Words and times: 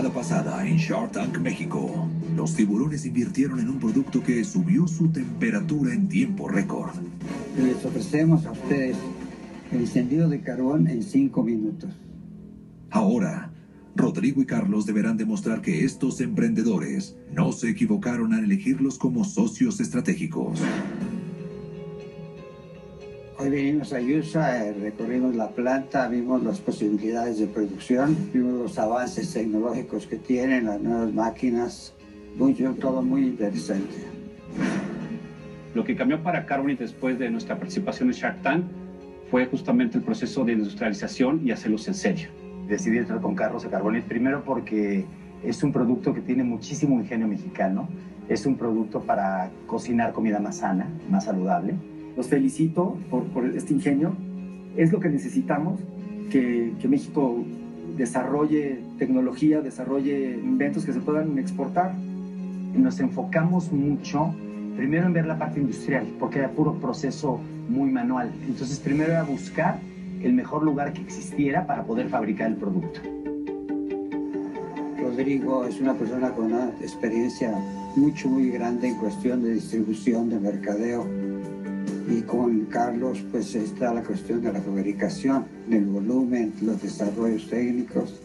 temporada 0.00 0.14
pasada 0.14 0.66
en 0.66 0.78
Shark 0.78 1.12
Tank 1.12 1.38
México, 1.38 2.08
los 2.34 2.54
tiburones 2.54 3.04
invirtieron 3.04 3.60
en 3.60 3.68
un 3.68 3.78
producto 3.78 4.22
que 4.22 4.42
subió 4.44 4.88
su 4.88 5.08
temperatura 5.08 5.92
en 5.92 6.08
tiempo 6.08 6.48
récord. 6.48 6.92
Les 7.62 7.84
ofrecemos 7.84 8.46
a 8.46 8.52
ustedes 8.52 8.96
el 9.70 9.80
encendido 9.80 10.28
de 10.28 10.40
carbón 10.40 10.86
en 10.86 11.02
cinco 11.02 11.42
minutos. 11.42 11.90
Ahora, 12.90 13.52
Rodrigo 13.94 14.40
y 14.40 14.46
Carlos 14.46 14.86
deberán 14.86 15.18
demostrar 15.18 15.60
que 15.60 15.84
estos 15.84 16.22
emprendedores 16.22 17.16
no 17.34 17.52
se 17.52 17.68
equivocaron 17.68 18.32
al 18.32 18.44
elegirlos 18.44 18.96
como 18.96 19.24
socios 19.24 19.80
estratégicos. 19.80 20.60
Hoy 23.40 23.48
vinimos 23.48 23.94
a 23.94 24.00
USA, 24.00 24.66
eh, 24.66 24.74
recorrimos 24.74 25.34
la 25.34 25.48
planta, 25.48 26.06
vimos 26.08 26.42
las 26.42 26.60
posibilidades 26.60 27.38
de 27.38 27.46
producción, 27.46 28.14
vimos 28.34 28.52
los 28.52 28.78
avances 28.78 29.32
tecnológicos 29.32 30.06
que 30.06 30.16
tienen, 30.16 30.66
las 30.66 30.78
nuevas 30.78 31.10
máquinas, 31.14 31.94
muy, 32.36 32.52
todo 32.52 33.00
muy 33.00 33.22
interesante. 33.22 33.94
Lo 35.74 35.84
que 35.84 35.96
cambió 35.96 36.22
para 36.22 36.44
Carbonite 36.44 36.84
después 36.84 37.18
de 37.18 37.30
nuestra 37.30 37.56
participación 37.56 38.10
en 38.10 38.14
Shark 38.14 38.42
Tank 38.42 38.64
fue 39.30 39.46
justamente 39.46 39.96
el 39.96 40.04
proceso 40.04 40.44
de 40.44 40.52
industrialización 40.52 41.40
y 41.42 41.50
hacerlos 41.52 41.88
en 41.88 41.94
serio. 41.94 42.28
Decidí 42.68 42.98
entrar 42.98 43.22
con 43.22 43.34
Carlos 43.34 43.64
a 43.64 43.70
Carbonite 43.70 44.06
primero 44.06 44.44
porque 44.44 45.06
es 45.42 45.62
un 45.62 45.72
producto 45.72 46.12
que 46.12 46.20
tiene 46.20 46.44
muchísimo 46.44 47.00
ingenio 47.00 47.26
mexicano, 47.26 47.88
es 48.28 48.44
un 48.44 48.58
producto 48.58 49.00
para 49.00 49.50
cocinar 49.66 50.12
comida 50.12 50.40
más 50.40 50.58
sana, 50.58 50.90
más 51.08 51.24
saludable 51.24 51.74
los 52.16 52.28
felicito 52.28 52.96
por, 53.10 53.24
por 53.24 53.44
este 53.46 53.74
ingenio. 53.74 54.14
Es 54.76 54.92
lo 54.92 55.00
que 55.00 55.08
necesitamos, 55.08 55.80
que, 56.30 56.72
que 56.80 56.88
México 56.88 57.44
desarrolle 57.96 58.80
tecnología, 58.98 59.60
desarrolle 59.60 60.38
inventos 60.42 60.84
que 60.84 60.92
se 60.92 61.00
puedan 61.00 61.38
exportar. 61.38 61.94
Nos 62.74 63.00
enfocamos 63.00 63.72
mucho, 63.72 64.34
primero 64.76 65.06
en 65.06 65.12
ver 65.12 65.26
la 65.26 65.38
parte 65.38 65.60
industrial, 65.60 66.06
porque 66.18 66.38
era 66.38 66.50
puro 66.50 66.74
proceso 66.74 67.40
muy 67.68 67.90
manual. 67.90 68.30
Entonces, 68.46 68.78
primero 68.78 69.12
era 69.12 69.22
buscar 69.22 69.78
el 70.22 70.32
mejor 70.32 70.62
lugar 70.62 70.92
que 70.92 71.00
existiera 71.00 71.66
para 71.66 71.84
poder 71.84 72.08
fabricar 72.08 72.48
el 72.48 72.56
producto. 72.56 73.00
Rodrigo 75.00 75.64
es 75.64 75.80
una 75.80 75.94
persona 75.94 76.30
con 76.30 76.46
una 76.46 76.70
experiencia 76.80 77.52
mucho, 77.96 78.28
muy 78.28 78.50
grande 78.50 78.88
en 78.88 78.94
cuestión 78.96 79.42
de 79.42 79.54
distribución, 79.54 80.28
de 80.28 80.38
mercadeo 80.38 81.06
y 82.10 82.22
con 82.22 82.66
Carlos 82.66 83.22
pues 83.30 83.54
está 83.54 83.94
la 83.94 84.02
cuestión 84.02 84.42
de 84.42 84.52
la 84.52 84.60
fabricación, 84.60 85.46
del 85.68 85.84
volumen, 85.84 86.52
los 86.60 86.82
desarrollos 86.82 87.48
técnicos. 87.48 88.20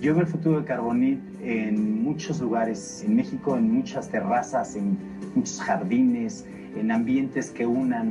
Yo 0.00 0.14
veo 0.14 0.22
el 0.22 0.28
futuro 0.28 0.60
de 0.60 0.66
Carbonit 0.66 1.20
en 1.42 2.02
muchos 2.02 2.40
lugares, 2.40 3.02
en 3.04 3.16
México, 3.16 3.56
en 3.56 3.70
muchas 3.70 4.10
terrazas, 4.10 4.74
en 4.76 4.98
muchos 5.34 5.60
jardines, 5.60 6.46
en 6.74 6.90
ambientes 6.90 7.50
que 7.50 7.66
unan. 7.66 8.10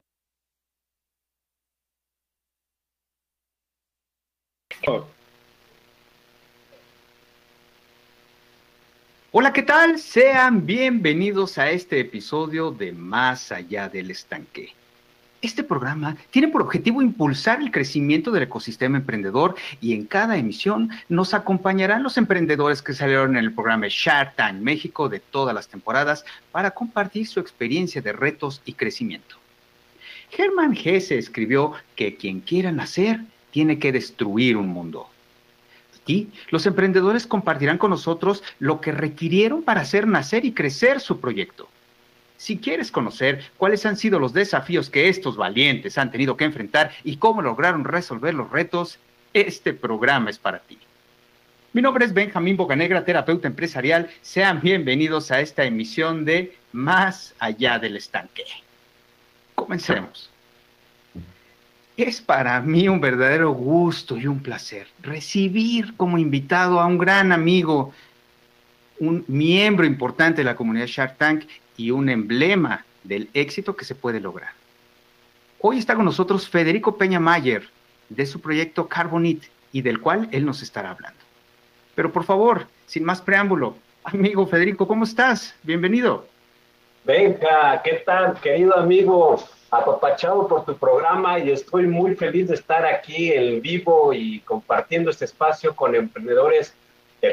Hola, 9.31 9.51
¿qué 9.51 9.63
tal? 9.63 9.99
Sean 9.99 10.65
bienvenidos 10.65 11.57
a 11.57 11.71
este 11.71 11.99
episodio 11.99 12.71
de 12.71 12.91
Más 12.91 13.51
allá 13.51 13.89
del 13.89 14.11
estanque. 14.11 14.73
Este 15.45 15.63
programa 15.63 16.17
tiene 16.31 16.47
por 16.47 16.63
objetivo 16.63 17.03
impulsar 17.03 17.61
el 17.61 17.69
crecimiento 17.69 18.31
del 18.31 18.41
ecosistema 18.41 18.97
emprendedor 18.97 19.53
y 19.79 19.93
en 19.93 20.05
cada 20.05 20.37
emisión 20.37 20.89
nos 21.07 21.35
acompañarán 21.35 22.01
los 22.01 22.17
emprendedores 22.17 22.81
que 22.81 22.95
salieron 22.95 23.37
en 23.37 23.43
el 23.43 23.53
programa 23.53 23.85
Shark 23.87 24.35
Tank 24.37 24.55
México 24.55 25.07
de 25.07 25.19
todas 25.19 25.53
las 25.53 25.67
temporadas 25.67 26.25
para 26.51 26.71
compartir 26.71 27.27
su 27.27 27.39
experiencia 27.39 28.01
de 28.01 28.11
retos 28.11 28.63
y 28.65 28.73
crecimiento. 28.73 29.35
Hermann 30.35 30.75
Hesse 30.75 31.11
escribió 31.11 31.73
que 31.95 32.15
quien 32.15 32.39
quiera 32.39 32.71
nacer 32.71 33.19
tiene 33.51 33.77
que 33.77 33.91
destruir 33.91 34.57
un 34.57 34.69
mundo. 34.69 35.07
Aquí, 36.01 36.27
los 36.49 36.65
emprendedores 36.65 37.27
compartirán 37.27 37.77
con 37.77 37.91
nosotros 37.91 38.41
lo 38.57 38.81
que 38.81 38.91
requirieron 38.91 39.61
para 39.61 39.81
hacer 39.81 40.07
nacer 40.07 40.43
y 40.43 40.53
crecer 40.53 40.99
su 40.99 41.19
proyecto. 41.19 41.69
Si 42.37 42.57
quieres 42.57 42.91
conocer 42.91 43.43
cuáles 43.57 43.85
han 43.85 43.97
sido 43.97 44.19
los 44.19 44.33
desafíos 44.33 44.89
que 44.89 45.07
estos 45.07 45.37
valientes 45.37 45.97
han 45.97 46.11
tenido 46.11 46.35
que 46.35 46.45
enfrentar 46.45 46.91
y 47.03 47.17
cómo 47.17 47.41
lograron 47.41 47.85
resolver 47.85 48.33
los 48.33 48.49
retos, 48.49 48.99
este 49.33 49.73
programa 49.73 50.29
es 50.29 50.37
para 50.37 50.59
ti. 50.59 50.77
Mi 51.73 51.81
nombre 51.81 52.05
es 52.05 52.13
Benjamín 52.13 52.55
Bocanegra, 52.55 53.03
terapeuta 53.03 53.47
empresarial. 53.47 54.09
Sean 54.21 54.61
bienvenidos 54.61 55.31
a 55.31 55.41
esta 55.41 55.65
emisión 55.65 56.23
de 56.23 56.55
Más 56.71 57.35
allá 57.39 57.79
del 57.79 57.97
estanque. 57.97 58.45
Comencemos. 59.55 60.29
Es 61.97 62.21
para 62.21 62.59
mí 62.61 62.89
un 62.89 62.99
verdadero 62.99 63.51
gusto 63.51 64.17
y 64.17 64.27
un 64.27 64.41
placer 64.41 64.87
recibir 65.01 65.95
como 65.95 66.17
invitado 66.17 66.79
a 66.79 66.85
un 66.85 66.97
gran 66.97 67.31
amigo, 67.31 67.93
un 68.99 69.23
miembro 69.27 69.85
importante 69.85 70.41
de 70.41 70.45
la 70.45 70.55
comunidad 70.55 70.87
Shark 70.87 71.17
Tank 71.17 71.45
y 71.77 71.91
un 71.91 72.09
emblema 72.09 72.85
del 73.03 73.29
éxito 73.33 73.75
que 73.75 73.85
se 73.85 73.95
puede 73.95 74.19
lograr. 74.19 74.51
Hoy 75.59 75.77
está 75.77 75.95
con 75.95 76.05
nosotros 76.05 76.49
Federico 76.49 76.97
Peña 76.97 77.19
Mayer 77.19 77.67
de 78.09 78.25
su 78.25 78.39
proyecto 78.39 78.87
Carbonit 78.87 79.43
y 79.71 79.81
del 79.81 79.99
cual 79.99 80.29
él 80.31 80.45
nos 80.45 80.61
estará 80.61 80.91
hablando. 80.91 81.19
Pero 81.95 82.11
por 82.11 82.23
favor, 82.23 82.67
sin 82.85 83.03
más 83.03 83.21
preámbulo, 83.21 83.75
amigo 84.03 84.45
Federico, 84.47 84.87
¿cómo 84.87 85.03
estás? 85.03 85.55
Bienvenido. 85.63 86.27
Venga, 87.03 87.81
¿qué 87.83 88.03
tal, 88.05 88.39
querido 88.41 88.75
amigo? 88.77 89.43
Apapachado 89.69 90.47
por 90.47 90.65
tu 90.65 90.75
programa 90.75 91.39
y 91.39 91.51
estoy 91.51 91.87
muy 91.87 92.15
feliz 92.15 92.47
de 92.47 92.55
estar 92.55 92.85
aquí 92.85 93.31
en 93.31 93.61
vivo 93.61 94.13
y 94.13 94.39
compartiendo 94.41 95.11
este 95.11 95.25
espacio 95.25 95.75
con 95.75 95.95
emprendedores 95.95 96.73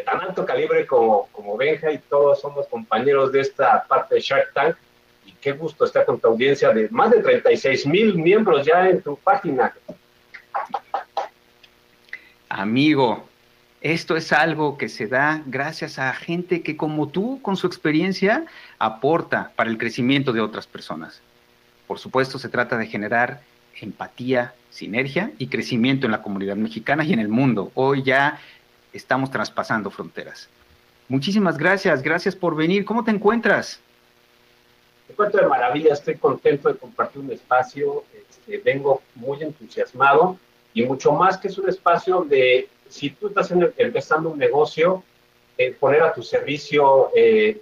tan 0.01 0.21
alto 0.21 0.45
calibre 0.45 0.87
como, 0.87 1.29
como 1.33 1.57
Benja 1.57 1.93
y 1.93 1.99
todos 1.99 2.41
somos 2.41 2.67
compañeros 2.67 3.33
de 3.33 3.41
esta 3.41 3.85
parte 3.85 4.17
de 4.17 4.21
Shark 4.21 4.53
Tank. 4.53 4.77
Y 5.27 5.33
qué 5.33 5.53
gusto 5.53 5.85
estar 5.85 6.05
con 6.05 6.19
tu 6.19 6.29
audiencia 6.29 6.71
de 6.71 6.89
más 6.91 7.11
de 7.11 7.23
36 7.23 7.87
mil 7.87 8.17
miembros 8.17 8.67
ya 8.67 8.89
en 8.89 9.03
tu 9.03 9.17
página. 9.17 9.75
Amigo, 12.49 13.27
esto 13.81 14.17
es 14.17 14.33
algo 14.33 14.79
que 14.79 14.89
se 14.89 15.07
da 15.07 15.43
gracias 15.47 15.99
a 15.99 16.13
gente 16.13 16.63
que 16.63 16.77
como 16.77 17.09
tú, 17.09 17.41
con 17.43 17.57
su 17.57 17.67
experiencia, 17.67 18.45
aporta 18.79 19.53
para 19.57 19.71
el 19.71 19.79
crecimiento 19.79 20.33
de 20.33 20.41
otras 20.41 20.67
personas. 20.67 21.21
Por 21.87 21.99
supuesto, 21.99 22.39
se 22.39 22.49
trata 22.49 22.77
de 22.77 22.87
generar 22.87 23.41
empatía, 23.81 24.55
sinergia 24.71 25.33
y 25.39 25.49
crecimiento 25.49 26.07
en 26.07 26.13
la 26.13 26.23
comunidad 26.23 26.57
mexicana 26.57 27.05
y 27.05 27.13
en 27.13 27.19
el 27.19 27.29
mundo. 27.29 27.73
Hoy 27.75 28.03
ya 28.03 28.39
estamos 28.93 29.31
traspasando 29.31 29.91
fronteras. 29.91 30.49
Muchísimas 31.09 31.59
gracias, 31.59 32.03
gracias 32.03 32.35
por 32.35 32.57
venir. 32.57 32.85
¿Cómo 32.85 33.05
te 33.05 33.11
encuentras? 33.11 33.81
Me 35.09 35.13
encuentro 35.13 35.43
de 35.43 35.47
maravilla, 35.47 35.93
estoy 35.93 36.17
contento 36.17 36.69
de 36.69 36.79
compartir 36.79 37.23
un 37.23 37.33
espacio, 37.33 38.05
este, 38.31 38.59
vengo 38.59 39.03
muy 39.15 39.43
entusiasmado 39.43 40.39
y 40.73 40.85
mucho 40.85 41.13
más 41.13 41.37
que 41.37 41.49
es 41.49 41.59
un 41.59 41.69
espacio 41.69 42.17
donde 42.17 42.69
si 42.89 43.11
tú 43.11 43.29
estás 43.29 43.51
empezando 43.77 44.31
un 44.31 44.39
negocio, 44.39 45.03
eh, 45.59 45.77
poner 45.79 46.03
a 46.03 46.13
tu 46.13 46.23
servicio 46.23 47.11
eh, 47.15 47.61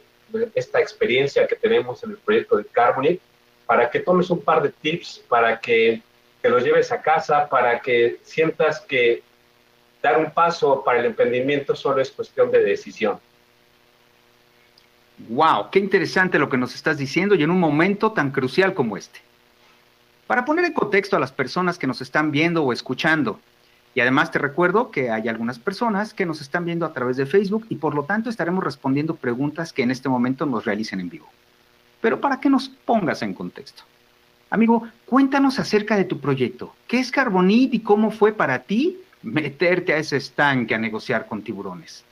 esta 0.54 0.80
experiencia 0.80 1.46
que 1.46 1.56
tenemos 1.56 2.02
en 2.04 2.10
el 2.10 2.18
proyecto 2.18 2.56
de 2.56 2.64
Carbonite 2.66 3.20
para 3.66 3.90
que 3.90 4.00
tomes 4.00 4.30
un 4.30 4.40
par 4.40 4.62
de 4.62 4.70
tips, 4.70 5.22
para 5.28 5.60
que 5.60 6.02
te 6.40 6.48
los 6.48 6.62
lleves 6.62 6.90
a 6.92 7.02
casa, 7.02 7.48
para 7.48 7.80
que 7.80 8.18
sientas 8.22 8.80
que 8.80 9.22
dar 10.02 10.18
un 10.18 10.30
paso 10.30 10.82
para 10.84 11.00
el 11.00 11.06
emprendimiento 11.06 11.74
solo 11.74 12.00
es 12.00 12.10
cuestión 12.10 12.50
de 12.50 12.62
decisión. 12.62 13.18
Wow, 15.28 15.70
qué 15.70 15.78
interesante 15.78 16.38
lo 16.38 16.48
que 16.48 16.56
nos 16.56 16.74
estás 16.74 16.96
diciendo 16.96 17.34
y 17.34 17.42
en 17.42 17.50
un 17.50 17.60
momento 17.60 18.12
tan 18.12 18.30
crucial 18.30 18.72
como 18.72 18.96
este. 18.96 19.20
Para 20.26 20.44
poner 20.44 20.64
en 20.64 20.72
contexto 20.72 21.16
a 21.16 21.20
las 21.20 21.32
personas 21.32 21.78
que 21.78 21.86
nos 21.86 22.00
están 22.00 22.30
viendo 22.30 22.62
o 22.62 22.72
escuchando, 22.72 23.40
y 23.94 24.00
además 24.00 24.30
te 24.30 24.38
recuerdo 24.38 24.90
que 24.90 25.10
hay 25.10 25.28
algunas 25.28 25.58
personas 25.58 26.14
que 26.14 26.24
nos 26.24 26.40
están 26.40 26.64
viendo 26.64 26.86
a 26.86 26.92
través 26.92 27.16
de 27.16 27.26
Facebook 27.26 27.66
y 27.68 27.76
por 27.76 27.94
lo 27.94 28.04
tanto 28.04 28.30
estaremos 28.30 28.62
respondiendo 28.62 29.16
preguntas 29.16 29.72
que 29.72 29.82
en 29.82 29.90
este 29.90 30.08
momento 30.08 30.46
nos 30.46 30.64
realicen 30.64 31.00
en 31.00 31.10
vivo. 31.10 31.28
Pero 32.00 32.20
para 32.20 32.40
que 32.40 32.48
nos 32.48 32.68
pongas 32.68 33.22
en 33.22 33.34
contexto. 33.34 33.82
Amigo, 34.48 34.88
cuéntanos 35.06 35.58
acerca 35.58 35.96
de 35.96 36.04
tu 36.04 36.20
proyecto. 36.20 36.74
¿Qué 36.86 36.98
es 36.98 37.10
Carbonit 37.10 37.74
y 37.74 37.80
cómo 37.80 38.10
fue 38.10 38.32
para 38.32 38.60
ti 38.60 38.98
meterte 39.22 39.92
a 39.92 39.98
ese 39.98 40.16
estanque 40.16 40.74
a 40.74 40.78
negociar 40.78 41.26
con 41.26 41.42
tiburones. 41.42 42.04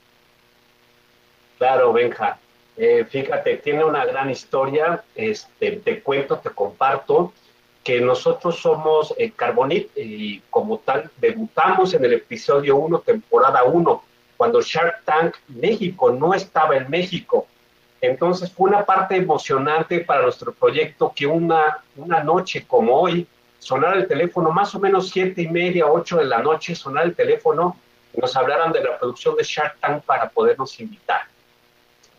Claro, 1.57 1.93
Benja. 1.93 2.37
Eh, 2.77 3.05
fíjate, 3.09 3.57
tiene 3.57 3.83
una 3.83 4.05
gran 4.05 4.29
historia. 4.29 5.03
Este, 5.15 5.73
te 5.73 6.01
cuento, 6.01 6.37
te 6.39 6.49
comparto 6.49 7.33
que 7.83 7.99
nosotros 8.01 8.59
somos 8.59 9.13
eh, 9.17 9.31
Carbonit 9.35 9.89
y 9.95 10.41
como 10.49 10.79
tal 10.79 11.09
debutamos 11.17 11.93
en 11.93 12.05
el 12.05 12.13
episodio 12.13 12.77
1, 12.77 12.99
temporada 12.99 13.63
1. 13.63 14.03
cuando 14.37 14.61
Shark 14.61 15.03
Tank 15.03 15.35
México 15.47 16.11
no 16.11 16.33
estaba 16.33 16.77
en 16.77 16.89
México. 16.89 17.47
Entonces 18.01 18.51
fue 18.51 18.69
una 18.69 18.85
parte 18.85 19.15
emocionante 19.15 19.99
para 19.99 20.21
nuestro 20.21 20.53
proyecto 20.53 21.11
que 21.13 21.27
una, 21.27 21.83
una 21.97 22.23
noche 22.23 22.65
como 22.65 22.95
hoy, 22.95 23.27
sonar 23.59 23.97
el 23.97 24.07
teléfono, 24.07 24.51
más 24.51 24.73
o 24.73 24.79
menos 24.79 25.09
siete 25.09 25.41
y 25.43 25.47
media, 25.47 25.85
ocho 25.85 26.17
de 26.17 26.25
la 26.25 26.39
noche, 26.39 26.73
sonar 26.75 27.05
el 27.05 27.15
teléfono, 27.15 27.77
nos 28.15 28.35
hablaran 28.35 28.71
de 28.71 28.83
la 28.83 28.97
producción 28.97 29.35
de 29.35 29.43
Shark 29.43 29.77
Tank 29.79 30.03
para 30.03 30.29
podernos 30.29 30.79
invitar. 30.79 31.23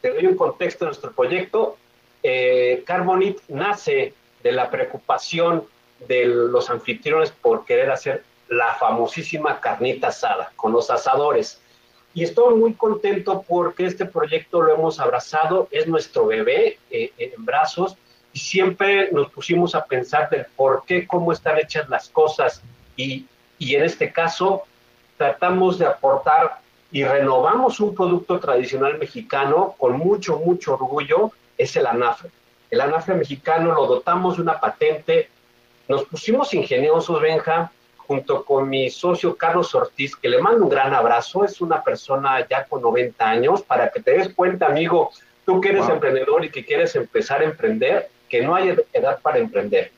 Te 0.00 0.10
doy 0.12 0.26
un 0.26 0.36
contexto 0.36 0.84
de 0.84 0.90
nuestro 0.90 1.12
proyecto. 1.12 1.76
Eh, 2.22 2.82
Carbonit 2.86 3.38
nace 3.48 4.14
de 4.42 4.52
la 4.52 4.70
preocupación 4.70 5.64
de 6.06 6.26
los 6.26 6.70
anfitriones 6.70 7.30
por 7.30 7.64
querer 7.64 7.90
hacer 7.90 8.24
la 8.48 8.74
famosísima 8.74 9.60
carnita 9.60 10.08
asada 10.08 10.52
con 10.56 10.72
los 10.72 10.90
asadores. 10.90 11.60
Y 12.14 12.24
estoy 12.24 12.54
muy 12.54 12.74
contento 12.74 13.44
porque 13.46 13.86
este 13.86 14.04
proyecto 14.04 14.62
lo 14.62 14.74
hemos 14.74 14.98
abrazado, 14.98 15.68
es 15.70 15.86
nuestro 15.86 16.26
bebé 16.26 16.78
eh, 16.90 17.12
en 17.18 17.44
brazos 17.44 17.96
y 18.32 18.38
siempre 18.38 19.10
nos 19.12 19.30
pusimos 19.30 19.74
a 19.74 19.84
pensar 19.84 20.30
del 20.30 20.46
por 20.56 20.84
qué, 20.86 21.06
cómo 21.06 21.32
están 21.32 21.58
hechas 21.58 21.88
las 21.88 22.08
cosas 22.08 22.62
y, 22.96 23.26
y 23.58 23.74
en 23.74 23.84
este 23.84 24.12
caso 24.12 24.64
tratamos 25.16 25.78
de 25.78 25.86
aportar 25.86 26.60
y 26.92 27.04
renovamos 27.04 27.80
un 27.80 27.94
producto 27.94 28.40
tradicional 28.40 28.98
mexicano 28.98 29.74
con 29.78 29.96
mucho, 29.98 30.38
mucho 30.38 30.74
orgullo, 30.74 31.30
es 31.56 31.76
el 31.76 31.86
anafre. 31.86 32.30
El 32.70 32.80
anafre 32.80 33.14
mexicano 33.14 33.72
lo 33.72 33.86
dotamos 33.86 34.36
de 34.36 34.42
una 34.42 34.58
patente, 34.58 35.28
nos 35.88 36.04
pusimos 36.04 36.54
ingeniosos, 36.54 37.20
Benja, 37.20 37.70
junto 37.96 38.44
con 38.44 38.68
mi 38.68 38.90
socio 38.90 39.36
Carlos 39.36 39.74
Ortiz, 39.74 40.16
que 40.16 40.28
le 40.28 40.40
mando 40.40 40.64
un 40.64 40.68
gran 40.68 40.94
abrazo, 40.94 41.44
es 41.44 41.60
una 41.60 41.82
persona 41.82 42.46
ya 42.48 42.64
con 42.64 42.82
90 42.82 43.28
años, 43.28 43.62
para 43.62 43.90
que 43.90 44.00
te 44.00 44.12
des 44.12 44.34
cuenta, 44.34 44.66
amigo, 44.66 45.10
tú 45.44 45.60
que 45.60 45.70
eres 45.70 45.88
emprendedor 45.88 46.44
y 46.44 46.50
que 46.50 46.64
quieres 46.64 46.94
empezar 46.96 47.40
a 47.40 47.44
emprender, 47.44 48.08
que 48.30 48.40
no 48.40 48.54
hay 48.54 48.74
edad 48.92 49.20
para 49.20 49.38
emprender. 49.38 49.90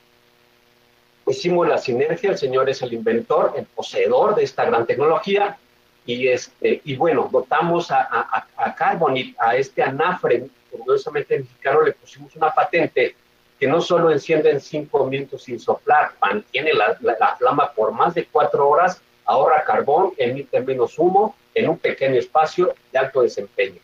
Hicimos 1.25 1.67
la 1.69 1.77
sinergia, 1.77 2.31
el 2.31 2.37
señor 2.37 2.69
es 2.69 2.81
el 2.81 2.91
inventor, 2.91 3.53
el 3.55 3.65
poseedor 3.65 4.35
de 4.35 4.43
esta 4.43 4.65
gran 4.65 4.85
tecnología, 4.85 5.57
y, 6.05 6.27
este, 6.27 6.81
y 6.83 6.97
bueno, 6.97 7.29
dotamos 7.31 7.89
a, 7.91 8.01
a, 8.01 8.47
a 8.57 8.75
Carbonit, 8.75 9.39
a 9.39 9.55
este 9.55 9.81
anafre, 9.81 10.47
orgullosamente 10.73 11.39
mexicano, 11.39 11.81
le 11.81 11.93
pusimos 11.93 12.35
una 12.35 12.53
patente 12.53 13.15
que 13.57 13.67
no 13.67 13.79
solo 13.79 14.11
enciende 14.11 14.51
en 14.51 14.59
cinco 14.59 15.05
minutos 15.05 15.43
sin 15.43 15.59
soplar, 15.59 16.11
mantiene 16.21 16.73
la, 16.73 16.97
la, 16.99 17.35
flama 17.37 17.71
por 17.71 17.93
más 17.93 18.13
de 18.13 18.25
cuatro 18.25 18.67
horas, 18.67 19.01
ahorra 19.23 19.63
carbón, 19.63 20.11
emite 20.17 20.59
menos 20.59 20.99
humo 20.99 21.35
en 21.53 21.69
un 21.69 21.77
pequeño 21.77 22.15
espacio 22.15 22.73
de 22.91 22.99
alto 22.99 23.21
desempeño. 23.21 23.79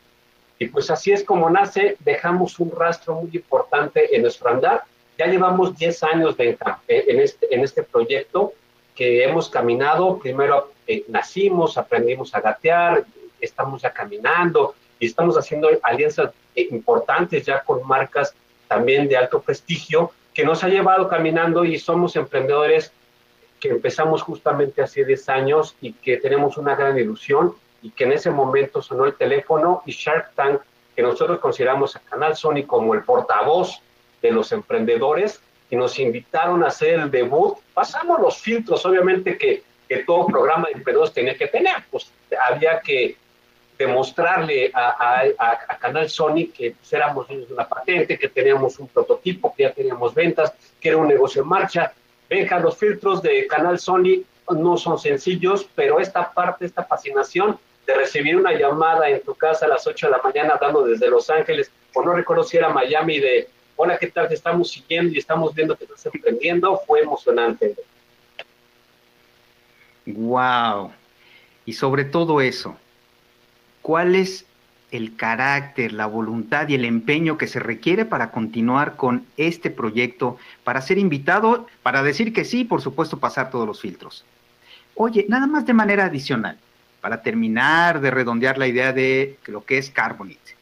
Y 0.59 0.67
pues 0.67 0.91
así 0.91 1.13
es 1.13 1.23
como 1.23 1.49
nace, 1.49 1.95
dejamos 2.01 2.59
un 2.59 2.69
rastro 2.69 3.15
muy 3.15 3.29
importante 3.33 4.13
en 4.13 4.23
nuestro 4.23 4.49
andar. 4.49 4.83
Ya 5.17 5.27
llevamos 5.27 5.77
10 5.77 6.03
años 6.03 6.37
de, 6.37 6.57
en, 6.89 7.19
este, 7.21 7.55
en 7.55 7.63
este 7.63 7.81
proyecto 7.81 8.53
que 8.93 9.23
hemos 9.23 9.49
caminado. 9.49 10.19
Primero 10.19 10.73
eh, 10.85 11.05
nacimos, 11.07 11.77
aprendimos 11.77 12.35
a 12.35 12.41
gatear, 12.41 13.05
estamos 13.39 13.81
ya 13.81 13.93
caminando 13.93 14.75
y 14.99 15.05
estamos 15.05 15.37
haciendo 15.37 15.69
alianzas 15.81 16.31
eh, 16.53 16.67
importantes 16.71 17.45
ya 17.45 17.61
con 17.63 17.87
marcas 17.87 18.35
también 18.67 19.07
de 19.07 19.15
alto 19.15 19.41
prestigio, 19.41 20.11
que 20.33 20.43
nos 20.43 20.63
ha 20.65 20.67
llevado 20.67 21.07
caminando 21.07 21.63
y 21.63 21.79
somos 21.79 22.17
emprendedores 22.17 22.91
que 23.61 23.69
empezamos 23.69 24.21
justamente 24.21 24.81
hace 24.81 25.05
10 25.05 25.29
años 25.29 25.75
y 25.81 25.93
que 25.93 26.17
tenemos 26.17 26.57
una 26.57 26.75
gran 26.75 26.97
ilusión 26.97 27.55
y 27.81 27.91
que 27.91 28.03
en 28.03 28.13
ese 28.13 28.31
momento 28.31 28.81
sonó 28.81 29.05
el 29.05 29.15
teléfono 29.15 29.81
y 29.85 29.91
Shark 29.91 30.33
Tank, 30.35 30.61
que 30.95 31.01
nosotros 31.01 31.39
consideramos 31.39 31.95
a 31.95 31.99
Canal 31.99 32.35
Sony 32.35 32.63
como 32.65 32.93
el 32.93 33.03
portavoz 33.03 33.81
de 34.21 34.31
los 34.31 34.51
emprendedores, 34.51 35.41
y 35.69 35.75
nos 35.75 35.99
invitaron 35.99 36.63
a 36.63 36.67
hacer 36.67 36.99
el 36.99 37.11
debut. 37.11 37.57
Pasamos 37.73 38.19
los 38.19 38.37
filtros, 38.37 38.85
obviamente 38.85 39.37
que, 39.37 39.63
que 39.87 39.97
todo 39.97 40.25
programa 40.27 40.67
de 40.67 40.73
emprendedores 40.73 41.13
tenía 41.13 41.37
que 41.37 41.47
tener, 41.47 41.75
pues 41.91 42.11
había 42.49 42.79
que 42.79 43.15
demostrarle 43.77 44.71
a, 44.73 45.23
a, 45.37 45.77
Canal 45.77 46.09
Sony 46.09 46.51
que 46.53 46.71
pues, 46.71 46.91
éramos 46.91 47.27
de 47.29 47.47
una 47.49 47.65
patente, 47.65 48.19
que 48.19 48.27
teníamos 48.27 48.77
un 48.77 48.89
prototipo, 48.89 49.53
que 49.55 49.63
ya 49.63 49.71
teníamos 49.71 50.13
ventas, 50.13 50.53
que 50.81 50.89
era 50.89 50.97
un 50.97 51.07
negocio 51.07 51.43
en 51.43 51.47
marcha. 51.47 51.93
Venga, 52.29 52.59
los 52.59 52.77
filtros 52.77 53.21
de 53.21 53.47
Canal 53.47 53.79
Sony 53.79 54.23
no 54.51 54.75
son 54.75 54.99
sencillos, 54.99 55.65
pero 55.75 55.99
esta 55.99 56.29
parte, 56.31 56.65
esta 56.65 56.83
fascinación 56.83 57.57
de 57.89 57.95
recibir 57.95 58.37
una 58.37 58.53
llamada 58.53 59.09
en 59.09 59.21
tu 59.23 59.33
casa 59.33 59.65
a 59.65 59.69
las 59.69 59.87
8 59.87 60.07
de 60.07 60.11
la 60.11 60.21
mañana, 60.23 60.59
dando 60.61 60.83
desde 60.83 61.09
Los 61.09 61.27
Ángeles, 61.29 61.71
o 61.95 62.03
no 62.03 62.13
recuerdo 62.13 62.43
si 62.43 62.59
Miami, 62.59 63.19
de 63.19 63.49
hola, 63.75 63.97
¿qué 63.97 64.07
tal? 64.07 64.27
Te 64.27 64.35
estamos 64.35 64.69
siguiendo 64.69 65.11
y 65.11 65.17
estamos 65.17 65.55
viendo 65.55 65.75
que 65.75 65.85
estás 65.85 66.05
emprendiendo, 66.05 66.79
fue 66.85 67.01
emocionante. 67.01 67.75
Wow. 70.05 70.91
Y 71.65 71.73
sobre 71.73 72.03
todo 72.03 72.41
eso, 72.41 72.77
cuál 73.81 74.13
es 74.13 74.45
el 74.91 75.15
carácter, 75.15 75.91
la 75.91 76.05
voluntad 76.05 76.67
y 76.67 76.75
el 76.75 76.85
empeño 76.85 77.39
que 77.39 77.47
se 77.47 77.59
requiere 77.59 78.05
para 78.05 78.29
continuar 78.29 78.97
con 78.97 79.25
este 79.37 79.71
proyecto, 79.71 80.37
para 80.63 80.81
ser 80.81 80.99
invitado, 80.99 81.65
para 81.81 82.03
decir 82.03 82.33
que 82.33 82.45
sí, 82.45 82.65
por 82.65 82.81
supuesto, 82.81 83.17
pasar 83.17 83.49
todos 83.49 83.65
los 83.65 83.81
filtros. 83.81 84.25
Oye, 84.93 85.25
nada 85.27 85.47
más 85.47 85.65
de 85.65 85.73
manera 85.73 86.05
adicional, 86.05 86.57
para 87.01 87.21
terminar 87.21 88.01
de 88.01 88.11
redondear 88.11 88.57
la 88.57 88.67
idea 88.67 88.93
de 88.93 89.37
lo 89.47 89.63
que 89.63 89.77
es 89.77 89.89
Carbonite. 89.89 90.55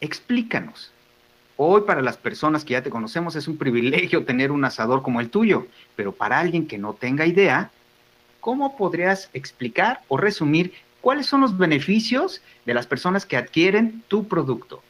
Explícanos. 0.00 0.92
Hoy 1.56 1.82
para 1.82 2.02
las 2.02 2.16
personas 2.16 2.64
que 2.64 2.72
ya 2.72 2.82
te 2.82 2.90
conocemos 2.90 3.34
es 3.34 3.48
un 3.48 3.56
privilegio 3.56 4.24
tener 4.24 4.52
un 4.52 4.64
asador 4.64 5.02
como 5.02 5.20
el 5.20 5.30
tuyo, 5.30 5.66
pero 5.94 6.12
para 6.12 6.38
alguien 6.38 6.66
que 6.66 6.76
no 6.76 6.92
tenga 6.92 7.24
idea, 7.24 7.70
¿cómo 8.40 8.76
podrías 8.76 9.30
explicar 9.32 10.02
o 10.08 10.18
resumir 10.18 10.72
¿Cuáles 11.06 11.26
son 11.26 11.40
los 11.40 11.56
beneficios 11.56 12.42
de 12.64 12.74
las 12.74 12.88
personas 12.88 13.24
que 13.26 13.36
adquieren 13.36 14.02
tu 14.08 14.26
producto? 14.26 14.82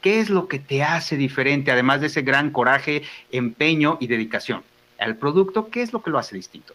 ¿Qué 0.00 0.18
es 0.18 0.30
lo 0.30 0.48
que 0.48 0.58
te 0.58 0.82
hace 0.82 1.18
diferente, 1.18 1.70
además 1.70 2.00
de 2.00 2.06
ese 2.06 2.22
gran 2.22 2.52
coraje, 2.52 3.02
empeño 3.30 3.98
y 4.00 4.06
dedicación? 4.06 4.62
Al 4.98 5.16
producto, 5.16 5.68
¿qué 5.68 5.82
es 5.82 5.92
lo 5.92 6.02
que 6.02 6.08
lo 6.08 6.18
hace 6.18 6.36
distinto? 6.36 6.72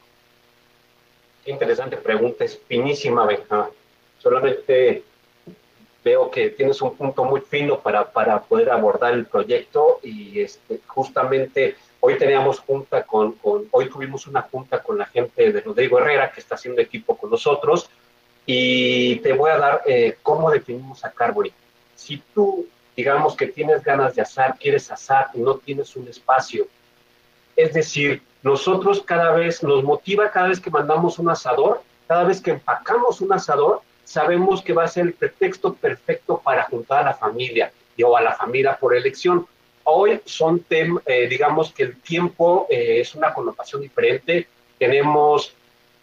Qué 1.44 1.52
interesante 1.52 1.98
pregunta, 1.98 2.46
es 2.46 2.58
finísima, 2.68 3.26
Benja. 3.26 3.70
Solamente 4.20 5.04
veo 6.04 6.32
que 6.32 6.50
tienes 6.50 6.82
un 6.82 6.96
punto 6.96 7.24
muy 7.24 7.42
fino 7.42 7.80
para, 7.80 8.12
para 8.12 8.42
poder 8.42 8.70
abordar 8.70 9.14
el 9.14 9.26
proyecto 9.26 10.00
y 10.04 10.42
este, 10.42 10.80
justamente 10.88 11.76
hoy 12.00 12.18
teníamos 12.18 12.60
junta 12.60 13.04
con, 13.04 13.34
con, 13.34 13.68
hoy 13.72 13.90
tuvimos 13.90 14.28
una 14.28 14.42
junta 14.42 14.82
con 14.82 14.98
la 14.98 15.06
gente 15.06 15.52
de 15.52 15.62
Rodrigo 15.62 16.00
Herrera 16.00 16.32
que 16.32 16.42
está 16.42 16.56
haciendo 16.56 16.82
equipo 16.82 17.18
con 17.18 17.30
nosotros 17.30 17.90
y 18.46 19.18
te 19.18 19.34
voy 19.34 19.52
a 19.52 19.58
dar 19.58 19.82
eh, 19.86 20.18
cómo 20.22 20.52
definimos 20.52 21.06
a 21.06 21.12
Carbury. 21.12 21.54
Si 21.96 22.22
tú, 22.34 22.68
digamos 22.96 23.36
que 23.36 23.48
tienes 23.48 23.84
ganas 23.84 24.16
de 24.16 24.22
asar, 24.22 24.58
quieres 24.60 24.92
asar 24.92 25.28
y 25.34 25.40
no 25.40 25.56
tienes 25.56 25.96
un 25.96 26.08
espacio, 26.08 26.68
es 27.56 27.74
decir, 27.74 28.22
nosotros 28.44 29.02
cada 29.02 29.32
vez, 29.32 29.64
nos 29.64 29.84
motiva 29.84 30.30
cada 30.30 30.50
vez 30.50 30.60
que 30.60 30.70
mandamos 30.70 31.18
un 31.18 31.30
asador, 31.30 31.82
cada 32.08 32.26
vez 32.26 32.42
que 32.42 32.52
empacamos 32.52 33.22
un 33.22 33.32
asador, 33.32 33.82
sabemos 34.04 34.62
que 34.62 34.74
va 34.74 34.84
a 34.84 34.88
ser 34.88 35.08
el 35.08 35.14
pretexto 35.14 35.74
perfecto 35.74 36.42
para 36.44 36.64
juntar 36.64 37.00
a 37.00 37.12
la 37.12 37.14
familia 37.14 37.72
y, 37.96 38.04
o 38.04 38.16
a 38.18 38.22
la 38.22 38.34
familia 38.34 38.78
por 38.78 38.96
elección. 38.96 39.48
Hoy 39.86 40.20
son, 40.26 40.60
tem, 40.60 41.00
eh, 41.06 41.28
digamos 41.28 41.72
que 41.72 41.84
el 41.84 41.96
tiempo 42.02 42.68
eh, 42.70 43.00
es 43.00 43.16
una 43.16 43.34
connotación 43.34 43.82
diferente, 43.82 44.48
tenemos 44.78 45.54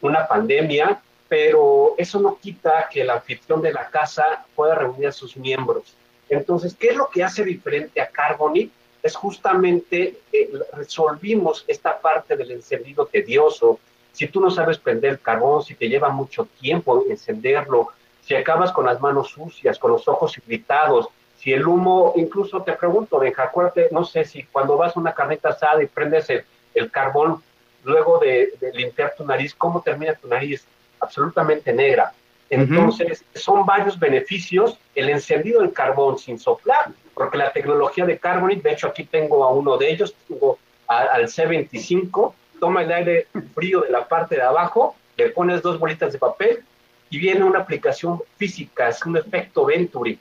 una 0.00 0.26
pandemia, 0.26 1.00
pero 1.28 1.94
eso 1.98 2.18
no 2.20 2.38
quita 2.40 2.88
que 2.90 3.02
el 3.02 3.10
anfitrión 3.10 3.60
de 3.60 3.72
la 3.72 3.88
casa 3.90 4.44
pueda 4.54 4.74
reunir 4.74 5.08
a 5.08 5.12
sus 5.12 5.36
miembros. 5.36 5.94
Entonces, 6.28 6.74
¿qué 6.74 6.88
es 6.88 6.96
lo 6.96 7.08
que 7.10 7.22
hace 7.22 7.44
diferente 7.44 8.00
a 8.00 8.08
Carboni? 8.08 8.70
Es 9.02 9.16
justamente 9.16 10.18
eh, 10.32 10.50
resolvimos 10.72 11.64
esta 11.68 12.00
parte 12.00 12.36
del 12.36 12.50
encendido 12.50 13.06
tedioso. 13.06 13.78
Si 14.12 14.28
tú 14.28 14.40
no 14.40 14.50
sabes 14.50 14.78
prender 14.78 15.12
el 15.12 15.20
carbón, 15.20 15.62
si 15.62 15.74
te 15.74 15.88
lleva 15.88 16.10
mucho 16.10 16.46
tiempo 16.60 17.04
encenderlo, 17.08 17.88
si 18.22 18.34
acabas 18.34 18.72
con 18.72 18.86
las 18.86 19.00
manos 19.00 19.30
sucias, 19.30 19.78
con 19.78 19.92
los 19.92 20.06
ojos 20.08 20.36
irritados, 20.38 21.08
si 21.38 21.52
el 21.52 21.66
humo, 21.66 22.12
incluso 22.16 22.62
te 22.62 22.72
pregunto, 22.72 23.18
Benja, 23.18 23.44
acuérdate, 23.44 23.88
no 23.90 24.04
sé 24.04 24.24
si 24.24 24.42
cuando 24.44 24.76
vas 24.76 24.94
a 24.94 25.00
una 25.00 25.14
carnita 25.14 25.48
asada 25.50 25.82
y 25.82 25.86
prendes 25.86 26.28
el, 26.28 26.90
carbón, 26.90 27.42
luego 27.82 28.18
de, 28.18 28.52
de, 28.60 28.72
limpiar 28.72 29.14
tu 29.16 29.24
nariz, 29.24 29.54
¿cómo 29.54 29.80
termina 29.80 30.14
tu 30.14 30.28
nariz? 30.28 30.66
absolutamente 31.00 31.72
negra. 31.72 32.12
Entonces, 32.48 33.24
son 33.34 33.64
varios 33.64 33.98
beneficios 33.98 34.76
el 34.94 35.08
encendido 35.08 35.60
del 35.60 35.72
carbón 35.72 36.18
sin 36.18 36.38
soplar, 36.38 36.90
porque 37.20 37.36
la 37.36 37.52
tecnología 37.52 38.06
de 38.06 38.18
Carbonite, 38.18 38.66
de 38.66 38.74
hecho 38.74 38.86
aquí 38.86 39.04
tengo 39.04 39.44
a 39.44 39.52
uno 39.52 39.76
de 39.76 39.90
ellos, 39.90 40.14
tengo 40.26 40.58
al 40.86 41.26
C25, 41.26 42.32
toma 42.58 42.82
el 42.82 42.90
aire 42.90 43.26
frío 43.54 43.82
de 43.82 43.90
la 43.90 44.08
parte 44.08 44.36
de 44.36 44.40
abajo, 44.40 44.96
le 45.18 45.28
pones 45.28 45.60
dos 45.60 45.78
bolitas 45.78 46.14
de 46.14 46.18
papel 46.18 46.64
y 47.10 47.18
viene 47.18 47.44
una 47.44 47.58
aplicación 47.58 48.22
física, 48.38 48.88
es 48.88 49.04
un 49.04 49.18
efecto 49.18 49.66
Venturi. 49.66 50.18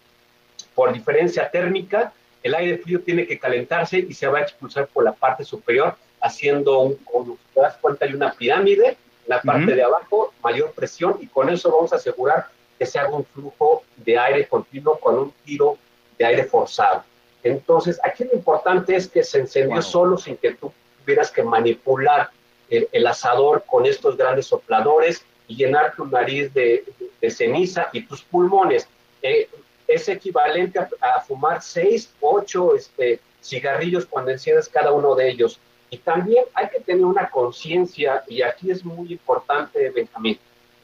Por 0.75 0.91
diferencia 0.91 1.49
térmica, 1.49 2.11
el 2.43 2.53
aire 2.53 2.79
frío 2.79 2.99
tiene 2.99 3.25
que 3.25 3.39
calentarse 3.39 3.99
y 3.99 4.13
se 4.13 4.27
va 4.27 4.39
a 4.39 4.41
expulsar 4.41 4.87
por 4.87 5.05
la 5.05 5.13
parte 5.13 5.45
superior, 5.45 5.95
haciendo 6.19 6.79
un, 6.79 6.95
como 6.95 7.37
te 7.53 7.61
das 7.61 7.77
cuenta, 7.77 8.03
hay 8.03 8.13
una 8.13 8.33
pirámide, 8.33 8.97
la 9.25 9.41
parte 9.41 9.73
de 9.73 9.83
abajo, 9.83 10.33
mayor 10.43 10.73
presión, 10.73 11.15
y 11.21 11.27
con 11.27 11.47
eso 11.47 11.71
vamos 11.71 11.93
a 11.93 11.95
asegurar 11.95 12.47
que 12.77 12.85
se 12.85 12.99
haga 12.99 13.15
un 13.15 13.23
flujo 13.23 13.83
de 13.95 14.19
aire 14.19 14.45
continuo 14.49 14.99
con 14.99 15.17
un 15.17 15.33
tiro 15.45 15.77
de 16.19 16.25
aire 16.25 16.43
forzado. 16.43 17.03
Entonces, 17.41 17.99
aquí 18.03 18.25
lo 18.25 18.33
importante 18.33 18.95
es 18.95 19.07
que 19.07 19.23
se 19.23 19.39
encendió 19.39 19.81
solo 19.81 20.17
sin 20.17 20.37
que 20.37 20.53
tú 20.53 20.71
tuvieras 20.99 21.31
que 21.31 21.41
manipular 21.41 22.29
el, 22.69 23.07
asador 23.07 23.63
con 23.65 23.85
estos 23.85 24.17
grandes 24.17 24.45
sopladores 24.45 25.23
y 25.47 25.55
llenar 25.55 25.95
tu 25.95 26.05
nariz 26.05 26.53
de, 26.53 26.83
ceniza 27.29 27.89
y 27.93 28.01
tus 28.01 28.21
pulmones. 28.21 28.87
Eh, 29.21 29.49
es 29.87 30.07
equivalente 30.07 30.79
a, 30.79 31.21
fumar 31.21 31.61
seis, 31.61 32.13
ocho 32.19 32.75
este, 32.75 33.19
cigarrillos 33.41 34.05
cuando 34.05 34.31
enciendes 34.31 34.69
cada 34.69 34.91
uno 34.91 35.15
de 35.15 35.29
ellos. 35.29 35.59
Y 35.89 35.97
también 35.97 36.45
hay 36.53 36.69
que 36.69 36.79
tener 36.81 37.03
una 37.03 37.29
conciencia, 37.29 38.23
y 38.27 38.43
aquí 38.43 38.69
es 38.69 38.85
muy 38.85 39.11
importante, 39.11 39.89
Benjamín, 39.89 40.37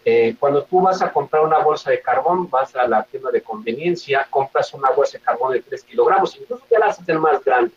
eh, 0.07 0.35
cuando 0.39 0.63
tú 0.63 0.81
vas 0.81 1.01
a 1.01 1.11
comprar 1.11 1.43
una 1.43 1.57
bolsa 1.57 1.89
de 1.89 1.99
carbón, 1.99 2.47
vas 2.47 2.75
a 2.75 2.87
la 2.87 3.01
tienda 3.03 3.31
de 3.31 3.41
conveniencia, 3.41 4.27
compras 4.29 4.71
una 4.75 4.91
bolsa 4.91 5.17
de 5.17 5.23
carbón 5.23 5.53
de 5.53 5.63
3 5.63 5.83
kilogramos, 5.83 6.37
incluso 6.39 6.63
ya 6.69 6.77
las 6.77 6.99
hacen 6.99 7.19
más 7.19 7.43
grandes, 7.43 7.73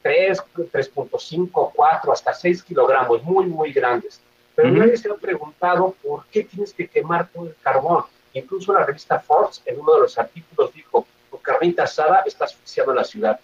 3, 0.00 0.42
3.5, 0.72 1.72
4, 1.74 2.12
hasta 2.12 2.32
6 2.32 2.62
kilogramos, 2.62 3.22
muy, 3.24 3.44
muy 3.44 3.74
grandes. 3.74 4.22
Pero 4.54 4.70
nadie 4.70 4.96
se 4.96 5.10
ha 5.10 5.14
preguntado 5.16 5.94
por 6.02 6.24
qué 6.28 6.44
tienes 6.44 6.72
que 6.72 6.88
quemar 6.88 7.28
todo 7.28 7.44
el 7.44 7.54
carbón. 7.60 8.04
Incluso 8.32 8.72
la 8.72 8.86
revista 8.86 9.20
Forbes, 9.20 9.60
en 9.66 9.78
uno 9.78 9.96
de 9.96 10.00
los 10.00 10.16
artículos, 10.16 10.72
dijo, 10.72 11.06
tu 11.30 11.38
carnita 11.42 11.82
asada 11.82 12.22
está 12.24 12.46
asfixiando 12.46 12.94
la 12.94 13.04
ciudad. 13.04 13.38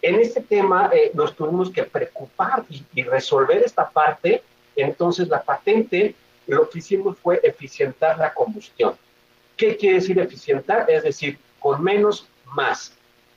En 0.00 0.20
este 0.20 0.42
tema 0.42 0.90
eh, 0.92 1.10
nos 1.12 1.34
tuvimos 1.34 1.70
que 1.70 1.82
preocupar 1.82 2.64
y, 2.70 2.84
y 2.94 3.02
resolver 3.02 3.64
esta 3.64 3.90
parte. 3.90 4.44
Entonces 4.76 5.26
la 5.26 5.42
patente 5.42 6.14
lo 6.46 6.68
que 6.68 6.78
hicimos 6.78 7.18
fue 7.18 7.40
eficientar 7.42 8.18
la 8.18 8.32
combustión. 8.34 8.96
¿Qué 9.56 9.76
quiere 9.76 9.96
decir 9.96 10.18
eficientar? 10.18 10.90
Es 10.90 11.02
decir, 11.02 11.38
con 11.58 11.82
menos 11.82 12.28
más. 12.46 12.92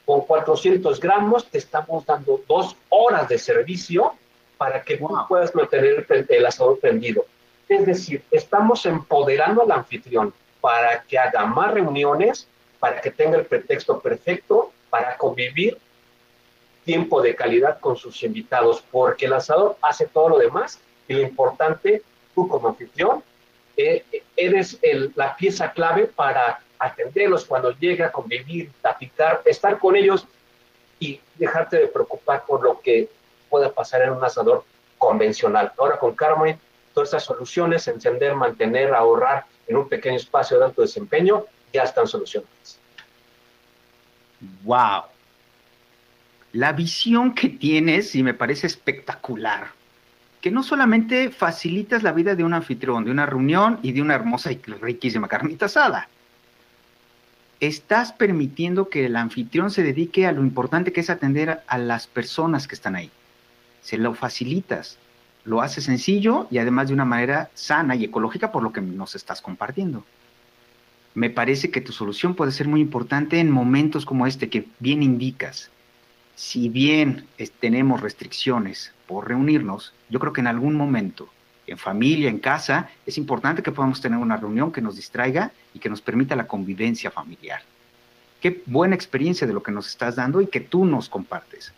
Con 0.06 0.22
400 0.22 1.00
gramos 1.00 1.50
te 1.50 1.58
estamos 1.58 2.06
dando 2.06 2.42
dos 2.48 2.76
horas 2.90 3.28
de 3.30 3.38
servicio 3.38 4.14
para 4.58 4.82
que 4.82 4.98
tú 4.98 5.08
puedas 5.28 5.54
mantener 5.54 6.06
el, 6.30 6.46
asador 6.46 6.80
prendido. 6.80 7.26
Es 7.70 7.86
decir, 7.86 8.24
estamos 8.32 8.86
empoderando 8.86 9.62
al 9.62 9.72
anfitrión 9.72 10.34
para 10.62 11.04
que 11.04 11.20
haga 11.20 11.46
más 11.46 11.74
reuniones, 11.74 12.48
para 12.80 13.02
que 13.02 13.12
tenga 13.12 13.38
el 13.38 13.46
pretexto 13.46 14.00
perfecto, 14.00 14.72
para 14.90 15.18
convivir 15.18 15.78
tiempo 16.86 17.22
de 17.22 17.36
calidad 17.36 17.80
con 17.80 17.98
sus 17.98 18.24
invitados, 18.24 18.84
porque 18.90 19.26
el 19.26 19.34
asador 19.34 19.78
hace 19.82 20.08
todo 20.08 20.30
lo 20.30 20.38
demás 20.38 20.80
y 21.08 21.14
lo 21.14 21.22
importante 21.22 22.02
tú 22.38 22.48
como 22.48 22.68
anfitrión 22.68 23.24
eh, 23.76 24.06
eres 24.36 24.80
la 25.16 25.36
pieza 25.36 25.72
clave 25.72 26.06
para 26.06 26.60
atenderlos 26.78 27.46
cuando 27.46 27.72
llega, 27.72 28.12
convivir, 28.12 28.72
platicar, 28.80 29.42
estar 29.44 29.80
con 29.80 29.96
ellos 29.96 30.28
y 31.00 31.20
dejarte 31.34 31.78
de 31.78 31.88
preocupar 31.88 32.46
por 32.46 32.62
lo 32.62 32.80
que 32.80 33.10
pueda 33.50 33.74
pasar 33.74 34.04
en 34.04 34.12
un 34.12 34.24
asador 34.24 34.64
convencional. 35.00 35.74
Ahora 35.80 35.98
con 35.98 36.14
Carmen, 36.14 36.60
todas 36.94 37.08
estas 37.08 37.24
soluciones, 37.24 37.88
encender, 37.88 38.36
mantener, 38.36 38.94
ahorrar 38.94 39.46
en 39.68 39.78
un 39.78 39.90
pequeño 39.90 40.18
espacio 40.18 40.60
de 40.60 40.66
alto 40.66 40.84
desempeño, 40.84 41.46
ya 41.74 41.84
están 41.84 42.06
solucionadas. 42.06 42.80
¡Wow! 44.64 45.06
La 46.54 46.72
visión 46.72 47.34
que 47.34 47.50
tienes 47.50 48.14
y 48.14 48.22
me 48.22 48.36
parece 48.36 48.68
espectacular 48.68 49.77
no 50.52 50.64
solamente 50.64 51.32
facilitas 51.32 52.04
la 52.04 52.12
vida 52.12 52.36
de 52.36 52.44
un 52.44 52.54
anfitrión, 52.54 53.06
de 53.06 53.12
una 53.12 53.26
reunión 53.26 53.80
y 53.82 53.92
de 53.92 54.02
una 54.02 54.16
hermosa 54.16 54.52
y 54.52 54.58
riquísima 54.58 55.28
carnita 55.28 55.66
asada. 55.66 56.10
Estás 57.60 58.14
permitiendo 58.14 58.90
que 58.90 59.06
el 59.06 59.16
anfitrión 59.16 59.72
se 59.72 59.84
dedique 59.84 60.28
a 60.28 60.32
lo 60.32 60.42
importante 60.42 60.94
que 60.94 61.02
es 61.02 61.10
atender 61.10 61.64
a 61.68 61.78
las 61.78 62.06
personas 62.06 62.68
que 62.68 62.76
están 62.76 62.96
ahí. 62.96 63.10
Se 63.82 63.98
lo 63.98 64.14
facilitas, 64.14 64.98
lo 65.44 65.62
haces 65.62 65.86
sencillo 65.86 66.48
y 66.52 66.60
además 66.60 66.90
de 66.90 66.94
una 66.94 67.06
manera 67.06 67.50
sana 67.54 67.96
y 67.96 68.04
ecológica 68.04 68.52
por 68.52 68.62
lo 68.62 68.74
que 68.74 68.82
nos 68.82 69.16
estás 69.16 69.42
compartiendo. 69.42 70.04
Me 71.16 71.32
parece 71.32 71.72
que 71.72 71.82
tu 71.82 71.94
solución 71.94 72.36
puede 72.36 72.52
ser 72.52 72.68
muy 72.68 72.82
importante 72.82 73.40
en 73.40 73.50
momentos 73.50 74.06
como 74.06 74.28
este 74.28 74.50
que 74.50 74.68
bien 74.80 75.02
indicas. 75.02 75.72
Si 76.36 76.70
bien 76.70 77.26
tenemos 77.60 78.02
restricciones 78.02 78.94
por 79.08 79.28
reunirnos, 79.28 79.94
yo 80.10 80.20
creo 80.20 80.34
que 80.34 80.42
en 80.42 80.48
algún 80.48 80.76
momento, 80.76 81.30
en 81.66 81.78
familia, 81.78 82.30
en 82.30 82.40
casa, 82.40 82.90
es 83.06 83.18
importante 83.18 83.64
que 83.64 83.72
podamos 83.72 84.02
tener 84.02 84.20
una 84.20 84.38
reunión 84.38 84.72
que 84.72 84.82
nos 84.82 84.96
distraiga 84.96 85.52
y 85.74 85.80
que 85.80 85.90
nos 85.90 86.02
permita 86.02 86.36
la 86.36 86.48
convivencia 86.48 87.12
familiar. 87.12 87.62
Qué 88.42 88.62
buena 88.66 88.96
experiencia 88.96 89.48
de 89.48 89.54
lo 89.54 89.64
que 89.64 89.72
nos 89.72 89.88
estás 89.88 90.16
dando 90.16 90.42
y 90.42 90.48
que 90.48 90.60
tú 90.60 90.86
nos 90.86 91.10
compartes. 91.10 91.74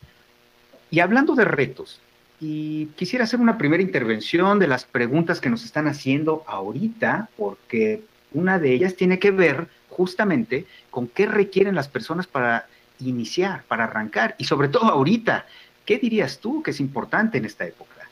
Y 0.92 1.00
hablando 1.00 1.36
de 1.36 1.46
retos, 1.46 2.02
y 2.42 2.86
quisiera 2.96 3.26
hacer 3.26 3.40
una 3.40 3.58
primera 3.58 3.84
intervención 3.84 4.60
de 4.60 4.68
las 4.68 4.86
preguntas 4.86 5.42
que 5.42 5.50
nos 5.50 5.66
están 5.66 5.88
haciendo 5.88 6.44
ahorita, 6.48 7.30
porque 7.38 8.04
una 8.32 8.60
de 8.60 8.74
ellas 8.74 8.96
tiene 8.96 9.20
que 9.20 9.32
ver 9.32 9.68
justamente 9.90 10.66
con 10.90 11.08
qué 11.08 11.26
requieren 11.26 11.76
las 11.76 11.90
personas 11.90 12.28
para 12.28 12.68
iniciar, 13.00 13.64
para 13.64 13.86
arrancar, 13.86 14.36
y 14.38 14.46
sobre 14.46 14.70
todo 14.70 14.86
ahorita, 14.86 15.46
¿qué 15.90 15.98
dirías 15.98 16.38
tú 16.38 16.62
que 16.62 16.70
es 16.70 16.80
importante 16.80 17.40
en 17.40 17.46
esta 17.46 17.66
época? 17.66 18.08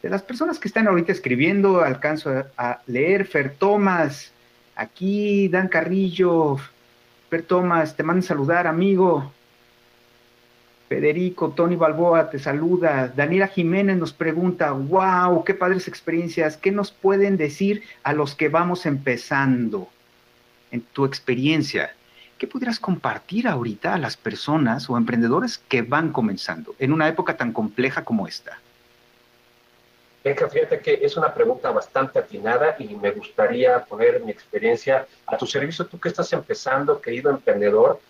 De 0.00 0.08
las 0.08 0.22
personas 0.22 0.58
que 0.58 0.68
están 0.68 0.88
ahorita 0.88 1.12
escribiendo, 1.12 1.82
alcanzo 1.82 2.46
a, 2.56 2.80
leer 2.86 3.26
Fer 3.26 3.56
Tomás, 3.58 4.32
aquí 4.74 5.46
Dan 5.48 5.68
Carrillo, 5.68 6.56
Fer 7.28 7.42
Tomás, 7.42 7.94
te 7.94 8.02
mandan 8.04 8.22
saludar, 8.22 8.66
amigo. 8.66 9.30
Federico, 10.88 11.50
Tony 11.50 11.76
Balboa 11.76 12.30
te 12.30 12.38
saluda. 12.38 13.12
Daniela 13.14 13.48
Jiménez 13.48 13.98
nos 13.98 14.14
pregunta, 14.14 14.72
wow, 14.72 15.44
qué 15.44 15.52
padres 15.52 15.88
experiencias. 15.88 16.56
¿Qué 16.56 16.70
nos 16.70 16.90
pueden 16.90 17.36
decir 17.36 17.82
a 18.02 18.14
los 18.14 18.34
que 18.34 18.48
vamos 18.48 18.86
empezando 18.86 19.90
en 20.70 20.80
tu 20.80 21.04
experiencia? 21.04 21.94
¿Qué 22.40 22.46
pudieras 22.46 22.80
compartir 22.80 23.46
ahorita 23.46 23.92
a 23.92 23.98
las 23.98 24.16
personas 24.16 24.88
o 24.88 24.96
emprendedores 24.96 25.58
que 25.58 25.82
van 25.82 26.10
comenzando 26.10 26.74
en 26.78 26.94
una 26.94 27.06
época 27.06 27.36
tan 27.36 27.52
compleja 27.52 28.02
como 28.02 28.26
esta? 28.26 28.58
Venga, 30.24 30.48
fíjate 30.48 30.80
que 30.80 31.00
es 31.02 31.18
una 31.18 31.34
pregunta 31.34 31.70
bastante 31.70 32.18
atinada 32.18 32.76
y 32.78 32.96
me 32.96 33.10
gustaría 33.10 33.84
poner 33.84 34.22
mi 34.24 34.30
experiencia 34.30 35.06
a 35.26 35.36
tu 35.36 35.44
servicio. 35.44 35.84
Tú 35.84 36.00
que 36.00 36.08
estás 36.08 36.32
empezando, 36.32 36.98
querido 37.02 37.30
emprendedor, 37.30 38.00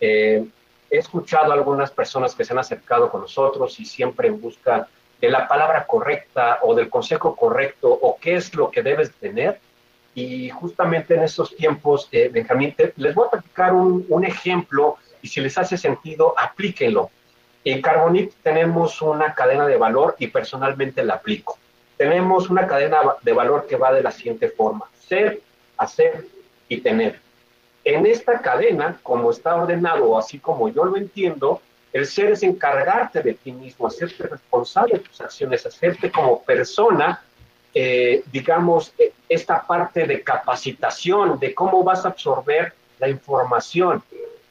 eh, 0.00 0.46
he 0.88 0.96
escuchado 0.96 1.50
a 1.50 1.56
algunas 1.56 1.90
personas 1.90 2.36
que 2.36 2.44
se 2.44 2.52
han 2.52 2.60
acercado 2.60 3.10
con 3.10 3.22
nosotros 3.22 3.80
y 3.80 3.84
siempre 3.84 4.28
en 4.28 4.40
busca 4.40 4.86
de 5.20 5.30
la 5.30 5.48
palabra 5.48 5.84
correcta 5.88 6.60
o 6.62 6.76
del 6.76 6.88
consejo 6.88 7.34
correcto 7.34 7.90
o 7.90 8.16
qué 8.20 8.36
es 8.36 8.54
lo 8.54 8.70
que 8.70 8.84
debes 8.84 9.10
tener. 9.14 9.58
Y 10.20 10.50
justamente 10.50 11.14
en 11.14 11.22
estos 11.22 11.56
tiempos, 11.56 12.06
eh, 12.12 12.28
Benjamín, 12.30 12.74
les 12.96 13.14
voy 13.14 13.26
a 13.26 13.30
platicar 13.30 13.72
un, 13.72 14.04
un 14.08 14.24
ejemplo 14.24 14.98
y 15.22 15.28
si 15.28 15.40
les 15.40 15.56
hace 15.56 15.78
sentido, 15.78 16.34
aplíquenlo. 16.38 17.10
En 17.64 17.80
Carbonit 17.80 18.34
tenemos 18.42 19.00
una 19.00 19.34
cadena 19.34 19.66
de 19.66 19.78
valor 19.78 20.16
y 20.18 20.26
personalmente 20.26 21.02
la 21.04 21.14
aplico. 21.14 21.58
Tenemos 21.96 22.50
una 22.50 22.66
cadena 22.66 22.98
de 23.22 23.32
valor 23.32 23.66
que 23.66 23.76
va 23.76 23.94
de 23.94 24.02
la 24.02 24.10
siguiente 24.10 24.48
forma, 24.48 24.90
ser, 25.08 25.40
hacer 25.78 26.26
y 26.68 26.78
tener. 26.82 27.18
En 27.84 28.04
esta 28.04 28.40
cadena, 28.42 28.98
como 29.02 29.30
está 29.30 29.56
ordenado, 29.56 30.18
así 30.18 30.38
como 30.38 30.68
yo 30.68 30.84
lo 30.84 30.98
entiendo, 30.98 31.62
el 31.94 32.06
ser 32.06 32.32
es 32.32 32.42
encargarte 32.42 33.22
de 33.22 33.34
ti 33.34 33.52
mismo, 33.52 33.86
hacerte 33.86 34.26
responsable 34.26 34.98
de 34.98 35.00
tus 35.00 35.20
acciones, 35.20 35.64
hacerte 35.64 36.10
como 36.10 36.42
persona, 36.42 37.22
eh, 37.74 38.22
digamos, 38.32 38.92
e, 38.98 39.12
esta 39.28 39.66
parte 39.66 40.06
de 40.06 40.22
capacitación, 40.22 41.38
de 41.38 41.54
cómo 41.54 41.82
vas 41.84 42.04
a 42.04 42.08
absorber 42.08 42.72
la 42.98 43.08
información, 43.08 44.02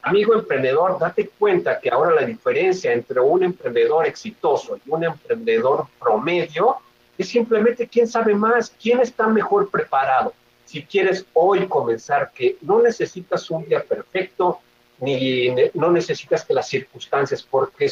Amigo 0.02 0.34
emprendedor, 0.34 0.98
date 0.98 1.28
cuenta 1.38 1.78
que 1.78 1.90
ahora 1.90 2.14
la 2.14 2.26
diferencia 2.26 2.92
entre 2.92 3.20
un 3.20 3.42
emprendedor 3.42 4.06
exitoso 4.06 4.78
y 4.84 4.90
un 4.90 5.04
emprendedor 5.04 5.88
promedio 5.98 6.76
es 7.18 7.28
simplemente 7.28 7.86
quién 7.86 8.08
sabe 8.08 8.34
más, 8.34 8.74
quién 8.80 9.00
está 9.00 9.26
mejor 9.26 9.70
preparado. 9.70 10.32
Si 10.64 10.82
quieres 10.84 11.26
hoy 11.34 11.66
comenzar, 11.66 12.30
que 12.34 12.56
no 12.62 12.80
necesitas 12.80 13.50
un 13.50 13.66
día 13.66 13.82
perfecto, 13.82 14.60
ni 15.00 15.54
no 15.74 15.90
necesitas 15.90 16.46
que 16.46 16.54
las 16.54 16.68
circunstancias, 16.68 17.42
porque 17.42 17.90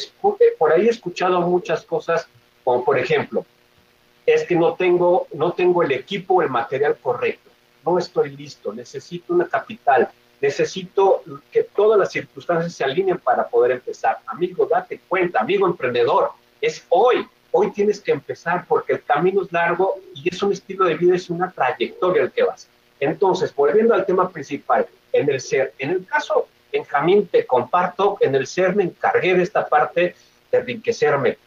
por 0.57 0.73
ahí 0.73 0.87
he 0.87 0.89
escuchado 0.89 1.41
muchas 1.41 1.83
cosas, 1.83 2.27
como 2.63 2.83
por 2.83 2.97
ejemplo, 2.97 3.45
es 4.33 4.43
que 4.43 4.55
no 4.55 4.75
tengo, 4.75 5.27
no 5.33 5.53
tengo 5.53 5.83
el 5.83 5.91
equipo 5.91 6.35
o 6.35 6.41
el 6.41 6.49
material 6.49 6.97
correcto. 7.01 7.49
no 7.85 7.97
estoy 7.97 8.35
listo, 8.35 8.73
necesito 8.73 9.33
una 9.33 9.47
capital, 9.47 10.09
necesito 10.41 11.23
que 11.51 11.63
todas 11.63 11.97
las 11.97 12.11
circunstancias 12.11 12.73
se 12.73 12.83
alineen 12.83 13.17
para 13.17 13.47
poder 13.47 13.71
empezar. 13.71 14.19
Amigo, 14.27 14.67
date 14.69 15.01
cuenta, 15.07 15.39
amigo 15.39 15.65
emprendedor, 15.65 16.31
es 16.61 16.85
hoy, 16.89 17.25
hoy 17.51 17.71
tienes 17.71 17.99
que 18.01 18.11
empezar 18.11 18.65
porque 18.67 18.93
el 18.93 19.03
camino 19.03 19.43
es 19.43 19.51
largo 19.51 19.99
y 20.13 20.29
es 20.29 20.43
un 20.43 20.51
estilo 20.51 20.85
de 20.85 20.95
vida, 20.95 21.15
es 21.15 21.29
una 21.29 21.49
trayectoria 21.51 22.23
el 22.23 22.31
que 22.31 22.43
vas. 22.43 22.67
Entonces, 22.99 23.55
volviendo 23.55 23.93
al 23.93 24.05
tema 24.05 24.29
principal, 24.29 24.85
en 25.13 25.29
el 25.29 25.41
ser, 25.41 25.73
en 25.79 25.91
el 25.91 26.05
caso, 26.05 26.47
Benjamín, 26.71 27.27
te 27.27 27.45
comparto, 27.45 28.17
en 28.21 28.35
el 28.35 28.45
ser 28.45 28.75
me 28.75 28.83
encargué 28.83 29.33
de 29.33 29.43
esta 29.43 29.67
parte 29.67 30.15
de 30.51 30.57
enriquecerme. 30.57 31.37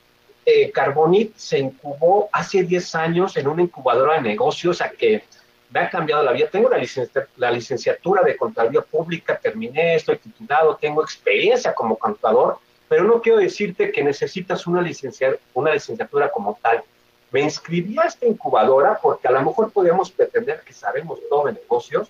Eh, 0.44 0.72
Carbonit 0.72 1.36
se 1.36 1.58
incubó 1.58 2.28
hace 2.32 2.64
10 2.64 2.94
años 2.96 3.36
en 3.36 3.46
una 3.46 3.62
incubadora 3.62 4.14
de 4.14 4.22
negocios 4.22 4.80
a 4.80 4.90
que 4.90 5.22
me 5.70 5.80
ha 5.80 5.90
cambiado 5.90 6.22
la 6.22 6.32
vida. 6.32 6.48
Tengo 6.50 6.68
la, 6.68 7.50
licenciatura 7.50 8.22
de 8.22 8.36
contabilidad 8.36 8.84
pública, 8.84 9.38
terminé, 9.38 9.94
estoy 9.94 10.18
titulado, 10.18 10.76
tengo 10.76 11.02
experiencia 11.02 11.72
como 11.74 11.96
contador, 11.96 12.58
pero 12.88 13.04
no 13.04 13.22
quiero 13.22 13.38
decirte 13.38 13.92
que 13.92 14.02
necesitas 14.02 14.66
una, 14.66 14.82
licenciatura 14.82 16.30
como 16.30 16.58
tal. 16.60 16.82
Me 17.30 17.40
inscribí 17.40 17.96
a 17.98 18.02
esta 18.02 18.26
incubadora 18.26 18.98
porque 19.00 19.28
a 19.28 19.30
lo 19.30 19.42
mejor 19.42 19.70
podemos 19.70 20.10
pretender 20.10 20.62
que 20.66 20.72
sabemos 20.72 21.20
todo 21.30 21.46
de 21.46 21.52
negocios, 21.54 22.08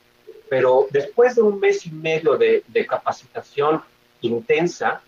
pero 0.49 0.87
después 0.91 1.37
de 1.37 1.43
un 1.43 1.61
mes 1.61 1.87
y 1.87 1.91
medio 1.91 2.37
de 2.37 2.87
capacitación 2.89 3.83
intensa, 4.23 5.03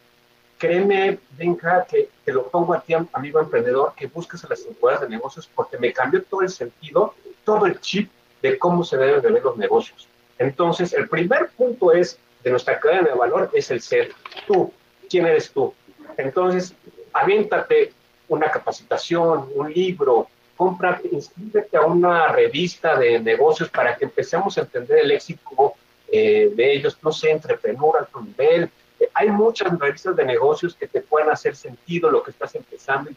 créeme, 0.59 1.19
venga, 1.37 1.85
que 1.85 2.09
te 2.25 2.33
lo 2.33 2.49
pongo 2.49 2.75
a 2.75 2.81
ti, 2.81 2.95
amigo 3.13 3.41
emprendedor, 3.41 3.95
que 3.97 4.07
busques 4.07 4.45
a 4.45 4.49
las 4.49 4.65
incubadoras 4.67 5.03
de 5.03 5.17
negocios 5.17 5.49
porque 5.55 5.79
me 5.79 5.93
cambió 5.93 6.23
todo 6.23 6.43
el 6.43 6.49
sentido, 6.49 7.15
todo 7.45 7.67
el 7.67 7.81
chip 7.81 8.11
de 8.43 8.59
cómo 8.59 8.85
se 8.85 8.97
deben 8.97 9.23
de 9.23 9.41
los 9.41 9.57
negocios. 9.57 10.09
Entonces, 10.39 10.93
el 10.93 11.09
primer 11.09 11.51
punto 11.51 11.93
es 11.93 12.19
de 12.43 12.51
nuestra 12.51 12.79
cadena 12.79 13.09
de 13.09 13.15
valor 13.15 13.51
es 13.55 13.71
el 13.71 13.81
ser. 13.81 14.13
Tú, 14.47 14.73
¿quién 15.09 15.27
eres 15.27 15.51
tú? 15.51 15.73
Entonces, 16.17 16.75
aviéntate 17.13 17.93
una 18.29 18.51
capacitación, 18.51 19.49
un 19.55 19.73
libro, 19.73 20.29
cómprate, 20.57 21.09
inscríbete 21.11 21.77
a 21.77 21.83
una 21.83 22.29
revista 22.29 22.97
de 22.99 23.19
negocios 23.19 23.71
para 23.71 23.97
que 23.97 24.05
empecemos 24.05 24.57
a 24.57 24.63
entender 24.63 24.99
el 24.99 25.11
éxito 25.11 25.75
eh, 26.13 26.53
de 26.55 26.75
ellos, 26.75 26.99
no 27.03 27.13
sé, 27.13 27.31
entrepreneur 27.31 27.97
a 28.01 28.05
tu 28.05 28.21
nivel. 28.21 28.71
Hay 29.15 29.31
muchas 29.31 29.79
revistas 29.79 30.17
de 30.17 30.25
negocios 30.25 30.75
que 30.75 30.89
te 30.89 31.01
pueden 31.01 31.31
hacer 31.31 31.55
sentido 31.55 32.11
lo 32.11 32.23
que 32.23 32.33
estás 32.33 32.55
empezando 32.55 33.11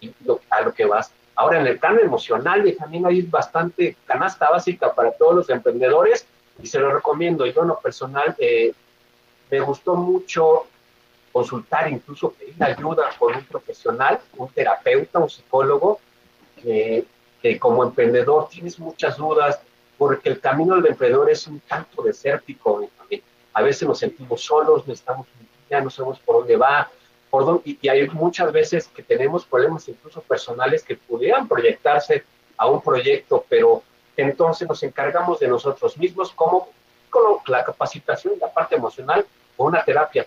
y, 0.00 0.12
a 0.50 0.60
lo 0.62 0.74
que 0.74 0.84
vas. 0.84 1.12
Ahora, 1.36 1.60
en 1.60 1.66
el 1.66 1.78
plano 1.78 2.00
emocional, 2.00 2.76
también 2.78 3.06
hay 3.06 3.22
bastante 3.22 3.96
canasta 4.04 4.50
básica 4.50 4.92
para 4.92 5.12
todos 5.12 5.34
los 5.34 5.50
emprendedores 5.50 6.26
y 6.62 6.66
se 6.66 6.80
lo 6.80 6.92
recomiendo. 6.92 7.46
Yo, 7.46 7.62
en 7.62 7.68
lo 7.68 7.78
personal, 7.78 8.34
eh, 8.38 8.72
me 9.50 9.60
gustó 9.60 9.94
mucho 9.94 10.66
consultar, 11.32 11.90
incluso 11.90 12.32
pedir 12.32 12.62
ayuda 12.62 13.10
con 13.18 13.34
un 13.34 13.44
profesional, 13.44 14.20
un 14.36 14.48
terapeuta, 14.48 15.20
un 15.20 15.30
psicólogo, 15.30 16.00
que, 16.60 17.06
como 17.58 17.84
emprendedor 17.84 18.48
tienes 18.48 18.78
muchas 18.78 19.16
dudas, 19.16 19.60
porque 19.96 20.28
el 20.28 20.40
camino 20.40 20.74
del 20.76 20.86
emprendedor 20.86 21.30
es 21.30 21.46
un 21.46 21.60
tanto 21.60 22.02
desértico. 22.02 22.88
A 23.52 23.62
veces 23.62 23.86
nos 23.86 23.98
sentimos 23.98 24.42
solos, 24.42 24.86
necesitamos 24.86 25.26
ya 25.68 25.80
no 25.80 25.90
sabemos 25.90 26.18
por 26.20 26.38
dónde 26.38 26.56
va, 26.56 26.90
por 27.30 27.44
dónde, 27.44 27.76
y, 27.80 27.88
hay 27.88 28.08
muchas 28.08 28.52
veces 28.52 28.88
que 28.88 29.02
tenemos 29.02 29.44
problemas 29.44 29.88
incluso 29.88 30.20
personales 30.22 30.82
que 30.82 30.96
pudieran 30.96 31.46
proyectarse 31.46 32.24
a 32.56 32.66
un 32.66 32.80
proyecto, 32.80 33.44
pero 33.48 33.82
entonces 34.16 34.68
nos 34.68 34.82
encargamos 34.82 35.38
de 35.38 35.48
nosotros 35.48 35.96
mismos 35.96 36.32
como 36.32 36.68
con 37.08 37.38
la 37.46 37.64
capacitación 37.64 38.34
la 38.40 38.52
parte 38.52 38.76
emocional 38.76 39.24
o 39.56 39.66
una 39.66 39.84
terapia 39.84 40.26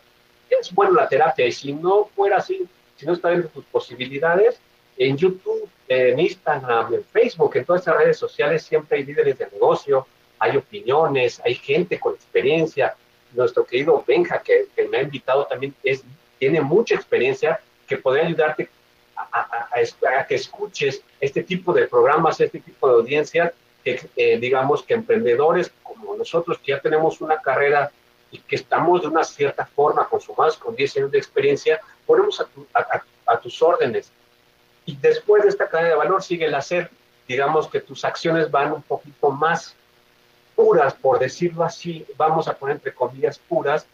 es 0.60 0.74
buena 0.74 1.02
la 1.02 1.08
terapia 1.08 1.46
y 1.46 1.52
si 1.52 1.74
no 1.74 2.06
fuera 2.16 2.38
así, 2.38 2.68
si 2.96 3.06
no 3.06 3.14
está 3.14 3.30
dentro 3.30 3.48
de 3.50 3.54
tus 3.54 3.66
posibilidades, 3.66 4.60
en 4.98 5.18
YouTube, 5.18 5.68
en 5.88 6.20
Instagram, 6.20 6.94
en 6.94 7.04
Facebook, 7.06 7.56
en 7.56 7.66
todas 7.66 7.82
estas 7.82 7.98
redes 7.98 8.18
sociales 8.18 8.64
siempre 8.64 9.00
hay 9.00 9.06
líderes 9.06 9.38
de 9.40 9.48
negocio, 9.52 10.06
hay 10.38 10.58
opiniones, 10.58 11.42
hay 11.44 11.56
gente 11.56 12.00
con 12.00 12.14
experiencia. 12.14 12.96
Nuestro 13.34 13.66
querido 13.66 14.04
Benja, 14.06 14.42
que, 14.42 14.68
me 14.90 14.98
ha 14.98 15.02
invitado 15.02 15.46
también, 15.46 15.74
es, 15.84 16.04
tiene 16.40 16.62
mucha 16.62 16.96
experiencia 16.96 17.60
que 17.88 17.98
podría 17.98 18.26
ayudarte 18.26 18.70
a, 19.16 19.68
a, 19.72 20.28
que 20.28 20.36
escuches 20.36 21.02
este 21.20 21.44
tipo 21.44 21.74
de 21.74 21.88
programas, 21.88 22.40
este 22.40 22.60
tipo 22.60 22.88
de 22.88 22.96
audiencias, 22.96 23.54
que 23.84 24.00
eh, 24.16 24.38
digamos 24.38 24.84
que 24.84 24.94
emprendedores 24.94 25.72
como 25.84 26.16
nosotros 26.16 26.60
que 26.60 26.72
ya 26.72 26.80
tenemos 26.80 27.22
una 27.22 27.42
carrera 27.42 27.92
y 28.32 28.40
que 28.40 28.56
estamos 28.56 29.02
de 29.02 29.08
una 29.08 29.24
cierta 29.24 29.66
forma 29.66 30.08
consumados 30.08 30.58
con 30.58 30.76
10 30.76 30.98
años 30.98 31.12
de 31.12 31.20
experiencia, 31.20 31.80
ponemos 32.06 32.44
a, 32.74 33.38
tus 33.38 33.62
órdenes. 33.62 34.12
Y 34.86 34.96
después 34.96 35.44
de 35.44 35.50
esta 35.50 35.70
cadena 35.70 35.90
de 35.90 35.96
valor 35.96 36.24
sigue 36.24 36.46
el 36.46 36.56
hacer. 36.56 36.90
Digamos 37.28 37.68
que 37.68 37.80
tus 37.80 38.04
acciones 38.04 38.50
van 38.50 38.72
un 38.72 38.82
poquito 38.82 39.30
más 39.30 39.76
puras, 40.64 40.94
por 40.94 41.20
decirlo 41.20 41.66
así, 41.66 42.06
vamos 42.16 42.48
a 42.48 42.54
poner 42.54 42.78
entre 42.78 42.94
comillas 42.94 43.38
puras, 43.38 43.86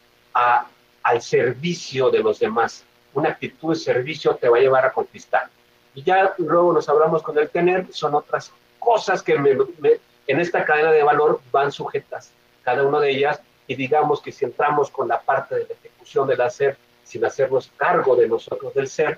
al 1.01 1.21
servicio 1.23 2.11
de 2.11 2.19
los 2.19 2.37
demás. 2.37 2.83
Una 3.15 3.29
actitud 3.29 3.73
de 3.73 3.79
servicio 3.79 4.35
te 4.35 4.47
va 4.47 4.57
a 4.57 4.61
llevar 4.61 4.85
a 4.85 4.91
conquistar. 4.91 5.49
Y 5.95 6.03
ya 6.03 6.35
luego 6.37 6.71
nos 6.71 6.87
hablamos 6.87 7.23
con 7.23 7.35
el 7.39 7.49
tener, 7.49 7.87
son 7.91 8.13
otras 8.13 8.51
cosas 8.77 9.23
que 9.23 9.33
en 9.33 10.39
esta 10.39 10.63
cadena 10.63 10.91
de 10.91 11.01
valor 11.01 11.41
van 11.51 11.71
sujetas, 11.71 12.29
cada 12.61 12.83
una 12.83 12.99
de 12.99 13.09
ellas 13.09 13.41
y 13.65 13.73
digamos 13.73 14.21
que 14.21 14.31
si 14.31 14.45
entramos 14.45 14.91
con 14.91 15.07
la 15.07 15.19
parte 15.19 15.55
de 15.55 15.65
la 15.65 15.73
ejecución 15.73 16.27
del 16.27 16.41
hacer 16.41 16.77
sin 17.03 17.25
hacernos 17.25 17.71
cargo 17.77 18.15
de 18.15 18.27
nosotros 18.27 18.75
del 18.75 18.87
ser, 18.87 19.17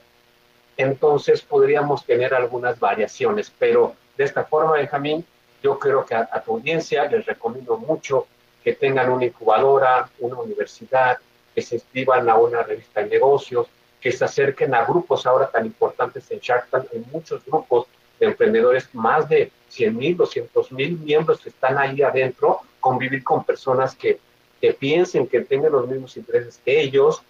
entonces 0.78 1.42
podríamos 1.42 2.06
tener 2.06 2.34
algunas 2.34 2.80
variaciones. 2.80 3.52
Pero 3.60 3.94
de 4.18 4.24
esta 4.24 4.46
forma, 4.46 4.72
Benjamín, 4.74 5.26
yo 5.62 5.78
creo 5.80 6.06
que 6.06 6.16
a, 6.16 6.44
tu 6.44 6.54
audiencia 6.54 7.06
les 7.06 7.26
recomiendo 7.26 7.78
mucho 7.78 8.28
que 8.64 8.74
tengan 8.74 9.12
una 9.12 9.26
incubadora, 9.26 10.10
una 10.20 10.38
universidad, 10.38 11.18
que 11.54 11.62
se 11.62 11.76
inscriban 11.76 12.30
a 12.30 12.36
una 12.36 12.64
revista 12.64 13.02
de 13.02 13.10
negocios, 13.10 13.68
que 14.00 14.12
se 14.12 14.26
acerquen 14.26 14.74
a 14.74 14.86
grupos 14.86 15.26
ahora 15.26 15.50
tan 15.50 15.66
importantes 15.66 16.30
en 16.32 16.40
Shark 16.40 16.70
Tank, 16.70 16.86
en 16.92 17.06
muchos 17.12 17.44
grupos 17.46 17.88
de 18.20 18.28
emprendedores, 18.28 18.90
más 18.94 19.28
de 19.30 19.52
100 19.70 19.98
mil, 19.98 20.18
200 20.18 20.72
mil 20.72 20.98
miembros 21.00 21.42
que 21.42 21.50
están 21.50 21.78
ahí 21.78 22.02
adentro, 22.02 22.62
convivir 22.80 23.24
con 23.24 23.44
personas 23.44 23.96
que 23.96 24.20
que 24.62 24.74
piensen 24.74 25.28
que 25.28 25.42
tengan 25.42 25.72
los 25.72 25.88
mismos 25.88 26.16
intereses 26.16 26.62
que 26.64 26.80
ellos, 26.80 27.24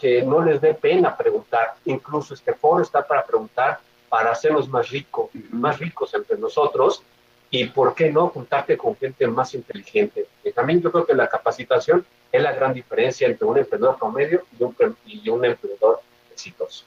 que, 0.00 0.22
no 0.22 0.44
les 0.44 0.60
dé 0.60 0.74
pena 0.74 1.16
preguntar. 1.16 1.74
Incluso 1.84 2.34
este 2.34 2.52
foro 2.52 2.82
está 2.82 3.04
para 3.06 3.24
preguntar, 3.24 3.80
para 4.08 4.30
hacernos 4.30 4.68
más 4.68 4.90
ricos, 4.90 5.30
más 5.50 5.78
ricos 5.78 6.14
entre 6.14 6.38
nosotros 6.38 7.02
y, 7.50 7.64
¿por 7.66 7.94
qué 7.94 8.12
no, 8.12 8.28
juntarte 8.28 8.76
con 8.76 8.96
gente 8.96 9.26
más 9.26 9.54
inteligente? 9.54 10.26
Y 10.44 10.52
también 10.52 10.82
yo 10.82 10.92
creo 10.92 11.06
que 11.06 11.14
la 11.14 11.28
capacitación 11.28 12.04
es 12.30 12.42
la 12.42 12.52
gran 12.52 12.74
diferencia 12.74 13.26
entre 13.26 13.46
un 13.46 13.56
emprendedor 13.56 13.98
promedio 13.98 14.44
y 14.58 14.62
un, 14.62 14.76
y 15.06 15.28
un 15.30 15.44
emprendedor 15.44 16.00
exitoso. 16.30 16.84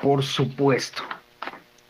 Por 0.00 0.22
supuesto. 0.22 1.02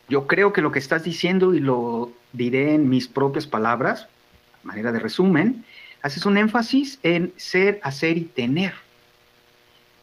Yo 0.08 0.26
creo 0.26 0.52
que 0.52 0.62
lo 0.62 0.72
que 0.72 0.78
estás 0.78 1.04
diciendo, 1.04 1.54
y 1.54 1.60
lo 1.60 2.12
diré 2.32 2.74
en 2.74 2.88
mis 2.88 3.08
propias 3.08 3.46
palabras, 3.46 4.08
manera 4.62 4.92
de 4.92 5.00
resumen, 5.00 5.64
haces 6.02 6.26
un 6.26 6.36
énfasis 6.36 6.98
en 7.02 7.32
ser, 7.36 7.80
hacer 7.82 8.16
y 8.16 8.22
tener. 8.22 8.74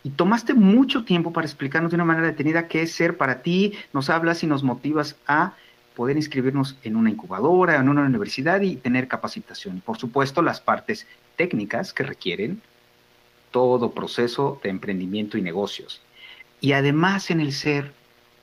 Y 0.03 0.09
tomaste 0.09 0.53
mucho 0.55 1.05
tiempo 1.05 1.31
para 1.31 1.45
explicarnos 1.45 1.91
de 1.91 1.95
una 1.95 2.05
manera 2.05 2.27
detenida 2.27 2.67
qué 2.67 2.81
es 2.81 2.91
ser 2.91 3.17
para 3.17 3.43
ti, 3.43 3.73
nos 3.93 4.09
hablas 4.09 4.43
y 4.43 4.47
nos 4.47 4.63
motivas 4.63 5.15
a 5.27 5.53
poder 5.95 6.17
inscribirnos 6.17 6.77
en 6.83 6.95
una 6.95 7.09
incubadora, 7.09 7.75
en 7.75 7.89
una 7.89 8.01
universidad 8.01 8.61
y 8.61 8.75
tener 8.75 9.07
capacitación. 9.07 9.81
Por 9.81 9.97
supuesto, 9.97 10.41
las 10.41 10.61
partes 10.61 11.07
técnicas 11.35 11.93
que 11.93 12.03
requieren 12.03 12.61
todo 13.51 13.91
proceso 13.91 14.59
de 14.63 14.69
emprendimiento 14.69 15.37
y 15.37 15.41
negocios. 15.41 16.01
Y 16.61 16.73
además 16.73 17.31
en 17.31 17.41
el 17.41 17.51
ser, 17.51 17.91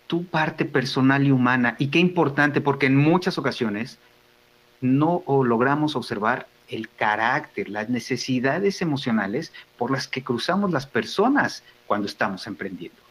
tu 0.07 0.25
parte 0.25 0.65
personal 0.65 1.27
y 1.27 1.31
humana. 1.31 1.77
Y 1.79 1.89
qué 1.89 1.99
importante, 1.99 2.61
porque 2.61 2.87
en 2.87 2.97
muchas 2.97 3.39
ocasiones 3.39 3.99
no 4.81 5.23
logramos 5.27 5.97
observar 5.97 6.49
el 6.69 6.89
carácter, 6.89 7.69
las 7.69 7.89
necesidades 7.89 8.83
emocionales 8.83 9.53
por 9.77 9.91
las 9.91 10.09
que 10.09 10.23
cruzamos 10.23 10.71
las 10.71 10.87
personas 10.87 11.63
cuando 11.87 12.07
estamos 12.07 12.47
emprendiendo. 12.47 13.08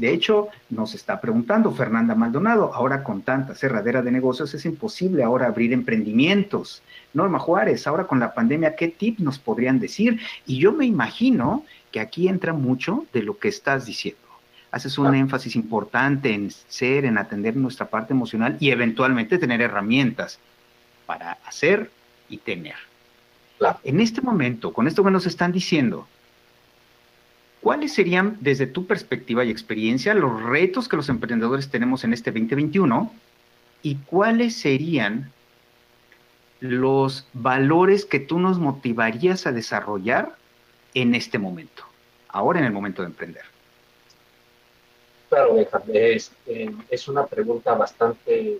De 0.00 0.14
hecho, 0.14 0.48
nos 0.70 0.94
está 0.94 1.20
preguntando 1.20 1.70
Fernanda 1.72 2.14
Maldonado, 2.14 2.72
ahora 2.72 3.04
con 3.04 3.20
tanta 3.20 3.54
cerradera 3.54 4.00
de 4.00 4.10
negocios 4.10 4.54
es 4.54 4.64
imposible 4.64 5.22
ahora 5.22 5.46
abrir 5.46 5.74
emprendimientos. 5.74 6.82
Norma 7.12 7.38
Juárez, 7.38 7.86
ahora 7.86 8.06
con 8.06 8.18
la 8.18 8.32
pandemia, 8.32 8.76
¿qué 8.76 8.88
tip 8.88 9.18
nos 9.18 9.38
podrían 9.38 9.78
decir? 9.78 10.18
Y 10.46 10.56
yo 10.58 10.72
me 10.72 10.86
imagino 10.86 11.66
que 11.92 12.00
aquí 12.00 12.28
entra 12.28 12.54
mucho 12.54 13.04
de 13.12 13.22
lo 13.22 13.38
que 13.38 13.48
estás 13.48 13.84
diciendo. 13.84 14.22
Haces 14.70 14.96
un 14.96 15.14
énfasis 15.14 15.54
importante 15.54 16.32
en 16.32 16.50
ser, 16.50 17.04
en 17.04 17.18
atender 17.18 17.54
nuestra 17.54 17.84
parte 17.84 18.14
emocional 18.14 18.56
y 18.58 18.70
eventualmente 18.70 19.36
tener 19.36 19.60
herramientas 19.60 20.38
para 21.04 21.32
hacer 21.44 21.90
y 22.30 22.38
tener. 22.38 22.76
En 23.84 24.00
este 24.00 24.22
momento, 24.22 24.72
con 24.72 24.88
esto 24.88 25.04
que 25.04 25.10
nos 25.10 25.26
están 25.26 25.52
diciendo, 25.52 26.08
¿cuáles 27.62 27.92
serían, 27.94 28.36
desde 28.40 28.66
tu 28.66 28.86
perspectiva 28.86 29.44
y 29.44 29.50
experiencia, 29.50 30.14
los 30.14 30.42
retos 30.42 30.88
que 30.88 30.96
los 30.96 31.08
emprendedores 31.08 31.70
tenemos 31.70 32.04
en 32.04 32.12
este 32.12 32.30
2021 32.30 33.12
y 33.82 33.96
cuáles 33.96 34.56
serían 34.56 35.32
los 36.60 37.26
valores 37.32 38.04
que 38.04 38.20
tú 38.20 38.38
nos 38.38 38.58
motivarías 38.58 39.46
a 39.46 39.52
desarrollar 39.52 40.36
en 40.94 41.14
este 41.14 41.38
momento, 41.38 41.84
ahora 42.28 42.60
en 42.60 42.66
el 42.66 42.72
momento 42.72 43.02
de 43.02 43.08
emprender? 43.08 43.44
Claro, 45.28 45.56
es, 45.58 46.32
eh, 46.46 46.70
es 46.90 47.08
una 47.08 47.24
pregunta 47.24 47.74
bastante 47.74 48.58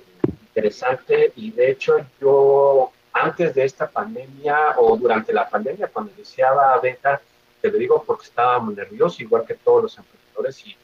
interesante 0.54 1.32
y 1.34 1.50
de 1.50 1.72
hecho 1.72 1.96
yo 2.20 2.92
antes 3.12 3.54
de 3.54 3.64
esta 3.64 3.88
pandemia 3.88 4.76
o 4.78 4.96
durante 4.96 5.32
la 5.32 5.48
pandemia, 5.48 5.88
cuando 5.88 6.12
iniciaba 6.16 6.78
Beta, 6.80 7.20
te 7.60 7.70
lo 7.70 7.78
digo 7.78 8.02
porque 8.06 8.26
estábamos 8.26 8.74
nerviosos, 8.74 9.20
igual 9.20 9.44
que 9.46 9.54
todos 9.54 9.82
los 9.82 9.98
emprendedores, 9.98 10.66
y, 10.66 10.76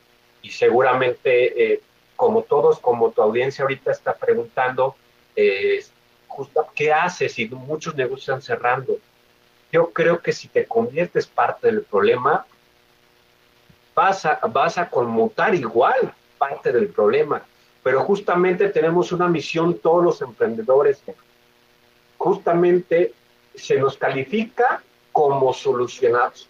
y 0.43 0.51
seguramente, 0.51 1.73
eh, 1.73 1.81
como 2.15 2.43
todos, 2.43 2.79
como 2.79 3.11
tu 3.11 3.23
audiencia 3.23 3.63
ahorita 3.63 3.93
está 3.93 4.15
preguntando, 4.15 4.95
eh, 5.35 5.85
justo, 6.29 6.67
¿qué 6.75 6.93
haces 6.93 7.33
si 7.33 7.49
muchos 7.49 7.95
negocios 7.95 8.29
están 8.29 8.43
cerrando? 8.43 8.99
Yo 9.73 9.91
creo 9.93 10.21
que 10.21 10.33
si 10.33 10.49
te 10.49 10.67
conviertes 10.67 11.27
parte 11.27 11.67
del 11.67 11.83
problema, 11.83 12.47
vas 13.95 14.25
a, 14.27 14.41
vas 14.53 14.79
a 14.79 14.89
conmutar 14.89 15.55
igual 15.55 16.15
parte 16.39 16.73
del 16.73 16.89
problema. 16.89 17.43
Pero 17.83 18.03
justamente 18.03 18.69
tenemos 18.69 19.13
una 19.13 19.29
misión 19.29 19.79
todos 19.79 20.05
los 20.05 20.23
emprendedores 20.23 21.03
justamente 22.19 23.13
se 23.55 23.77
nos 23.77 23.97
califica 23.97 24.83
como 25.13 25.53
solucionados. 25.53 26.49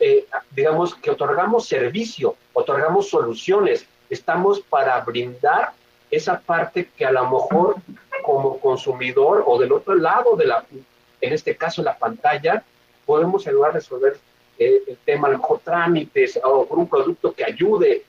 Eh, 0.00 0.26
digamos 0.50 0.94
que 0.94 1.10
otorgamos 1.10 1.66
servicio, 1.66 2.36
otorgamos 2.52 3.08
soluciones, 3.08 3.86
estamos 4.10 4.60
para 4.60 5.00
brindar 5.00 5.72
esa 6.10 6.38
parte 6.38 6.88
que 6.96 7.04
a 7.04 7.12
lo 7.12 7.24
mejor 7.24 7.76
como 8.22 8.58
consumidor 8.58 9.44
o 9.46 9.58
del 9.58 9.72
otro 9.72 9.94
lado 9.94 10.36
de 10.36 10.46
la, 10.46 10.64
en 11.20 11.32
este 11.32 11.56
caso 11.56 11.82
la 11.82 11.96
pantalla, 11.96 12.62
podemos 13.04 13.46
ayudar 13.46 13.70
a 13.70 13.74
resolver 13.74 14.18
eh, 14.58 14.82
el 14.86 14.96
tema, 14.98 15.28
a 15.28 15.32
lo 15.32 15.38
mejor 15.38 15.60
trámites 15.60 16.38
o 16.42 16.66
por 16.66 16.78
un 16.78 16.88
producto 16.88 17.32
que 17.32 17.44
ayude 17.44 18.04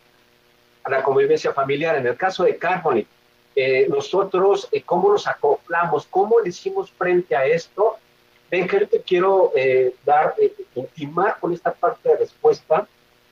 a 0.84 0.90
la 0.90 1.04
convivencia 1.04 1.52
familiar. 1.54 1.96
En 1.96 2.08
el 2.08 2.16
caso 2.16 2.44
de 2.44 2.58
Carbonite, 2.58 3.10
eh, 3.56 3.88
nosotros 3.90 4.68
eh, 4.72 4.82
cómo 4.84 5.12
nos 5.12 5.28
acoplamos, 5.28 6.06
cómo 6.08 6.40
le 6.40 6.50
hicimos 6.50 6.92
frente 6.92 7.36
a 7.36 7.46
esto. 7.46 7.98
Ven, 8.50 8.68
que 8.68 8.86
te 8.86 9.02
quiero 9.02 9.52
eh, 9.56 9.96
dar, 10.06 10.36
intimar 10.76 11.38
con 11.40 11.54
esta 11.54 11.74
parte 11.74 12.10
de 12.10 12.18
respuesta, 12.18 12.88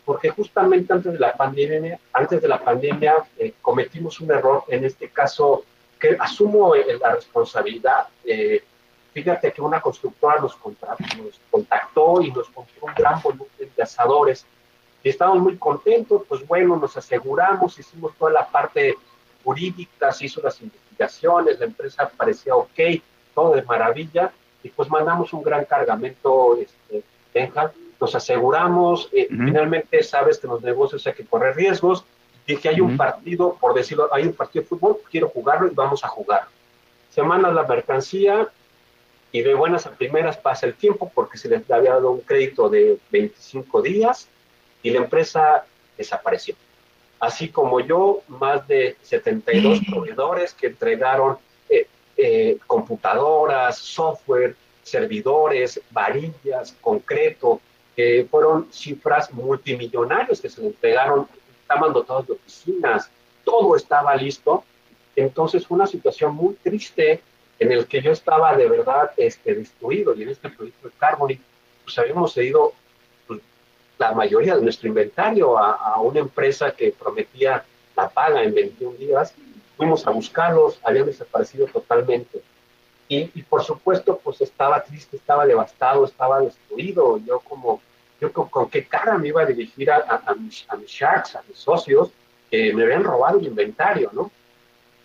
porque 0.06 0.30
justamente 0.30 0.92
antes 0.92 1.14
de 1.14 1.20
la 1.20 1.34
pandemia, 1.34 2.00
antes 2.12 2.42
de 2.42 2.48
la 2.48 2.60
pandemia 2.60 3.26
cometimos 3.62 4.20
un 4.20 4.32
error, 4.32 4.64
en 4.68 4.84
este 4.84 5.08
caso, 5.10 5.64
que 6.00 6.18
asumo 6.20 6.76
la 6.76 7.16
responsabilidad. 7.16 8.08
fíjate 9.14 9.54
que 9.54 9.62
una 9.62 9.80
constructora 9.80 10.42
nos, 10.42 10.58
nos 10.58 11.40
contactó 11.50 12.22
y 12.22 12.32
nos 12.32 12.50
compró 12.50 12.88
un 12.88 12.94
gran 12.96 13.22
volumen 13.22 13.72
de 13.78 13.84
asadores 13.84 14.46
y 15.04 15.10
estábamos 15.10 15.44
muy 15.44 15.58
contentos, 15.58 16.24
pues 16.28 16.48
bueno, 16.48 16.78
nos 16.78 16.96
aseguramos, 16.96 17.78
hicimos 17.78 18.16
toda 18.18 18.32
la 18.32 18.48
parte 18.48 18.96
jurídicas, 19.44 20.22
hizo 20.22 20.42
las 20.42 20.62
investigaciones, 20.62 21.60
la 21.60 21.66
empresa 21.66 22.10
parecía 22.16 22.56
ok, 22.56 22.80
todo 23.36 23.54
de 23.56 23.64
maravilla, 23.64 24.32
y 24.64 24.70
pues 24.70 24.90
mandamos 24.90 25.34
un 25.34 25.44
gran 25.44 25.66
cargamento, 25.66 26.58
este, 26.58 27.04
Benja, 27.34 27.72
nos 28.00 28.16
aseguramos, 28.16 29.10
eh, 29.12 29.28
finalmente 29.30 30.02
sabes 30.04 30.40
que 30.40 30.48
en 30.48 30.54
los 30.54 30.64
negocios 30.64 31.06
hay 31.06 31.14
que 31.14 31.26
correr 31.26 31.56
riesgos, 31.56 32.06
dije 32.48 32.70
hay 32.70 32.82
un 32.82 32.98
partido, 32.98 33.58
por 33.60 33.74
decirlo, 33.74 34.10
hay 34.14 34.24
un 34.24 34.34
partido 34.34 34.64
de 34.64 34.70
fútbol, 34.70 34.98
quiero 35.10 35.30
jugarlo 35.30 35.68
y 35.68 35.76
vamos 35.76 36.04
a 36.04 36.08
jugar. 36.08 36.44
Se 37.10 37.22
manda 37.22 37.52
la 37.52 37.64
mercancía 37.64 38.50
y 39.32 39.42
de 39.42 39.54
buenas 39.54 39.86
a 39.86 39.92
primeras 39.92 40.38
pasa 40.38 40.66
el 40.66 40.76
tiempo 40.76 41.12
porque 41.14 41.38
se 41.38 41.50
les 41.50 41.70
había 41.70 41.92
dado 41.92 42.12
un 42.12 42.22
crédito 42.22 42.70
de 42.70 42.98
25 43.12 43.82
días 43.82 44.28
y 44.82 44.92
la 44.92 45.00
empresa 45.00 45.66
desapareció. 45.98 46.56
Así 47.20 47.50
como 47.50 47.80
yo, 47.80 48.22
más 48.28 48.68
de 48.68 48.98
72 49.02 49.80
proveedores 49.90 50.54
que 50.54 50.68
entregaron 50.68 51.38
eh, 52.18 52.50
eh, 52.50 52.58
computadoras, 52.68 53.78
software, 53.78 54.56
servidores, 54.82 55.82
varillas, 55.92 56.76
concreto, 56.82 57.62
que 57.96 58.28
fueron 58.30 58.68
cifras 58.72 59.32
multimillonarias 59.32 60.42
que 60.42 60.50
se 60.50 60.62
le 60.62 60.68
entregaron, 60.68 61.28
estaban 61.62 61.94
dotados 61.94 62.28
de 62.28 62.34
oficinas, 62.34 63.10
todo 63.44 63.76
estaba 63.76 64.16
listo. 64.16 64.64
Entonces 65.16 65.66
fue 65.66 65.76
una 65.76 65.88
situación 65.88 66.36
muy 66.36 66.56
triste 66.56 67.22
en 67.60 67.72
el 67.72 67.86
que 67.88 68.02
yo 68.02 68.12
estaba 68.12 68.56
de 68.56 68.68
verdad 68.68 69.12
este, 69.16 69.54
destruido 69.56 70.16
y 70.16 70.24
en 70.24 70.30
este 70.30 70.50
proyecto 70.50 70.88
de 70.88 70.94
Carbonic, 70.98 71.40
pues 71.84 71.98
habíamos 72.00 72.34
cedido 72.34 72.74
la 73.98 74.12
mayoría 74.12 74.56
de 74.56 74.62
nuestro 74.62 74.88
inventario 74.90 75.58
a, 75.58 76.00
una 76.02 76.20
empresa 76.20 76.72
que 76.72 76.92
prometía 76.92 77.64
la 77.96 78.10
paga 78.10 78.44
en 78.44 78.54
21 78.54 78.98
días. 78.98 79.34
Fuimos 79.84 80.08
a 80.08 80.12
buscarlos, 80.12 80.80
habían 80.82 81.08
desaparecido 81.08 81.68
totalmente. 81.68 82.42
Y, 83.10 83.26
por 83.44 83.66
supuesto, 83.66 84.18
pues 84.24 84.40
estaba 84.40 84.82
triste, 84.82 85.18
estaba 85.18 85.46
devastado, 85.46 86.06
estaba 86.06 86.40
destruido. 86.40 87.18
Yo 87.18 87.42
como, 87.42 87.82
yo 88.22 88.32
con, 88.32 88.70
qué 88.70 88.86
cara 88.86 89.18
me 89.18 89.28
iba 89.28 89.42
a 89.42 89.46
dirigir 89.46 89.92
a, 89.92 90.24
a, 90.26 90.34
mis, 90.36 90.66
a 90.70 90.78
mis 90.78 90.90
sharks, 90.90 91.36
a 91.36 91.44
mis 91.50 91.58
socios, 91.58 92.12
que 92.50 92.72
me 92.72 92.84
habían 92.84 93.04
robado 93.04 93.40
el 93.40 93.46
inventario, 93.46 94.10
¿no? 94.14 94.32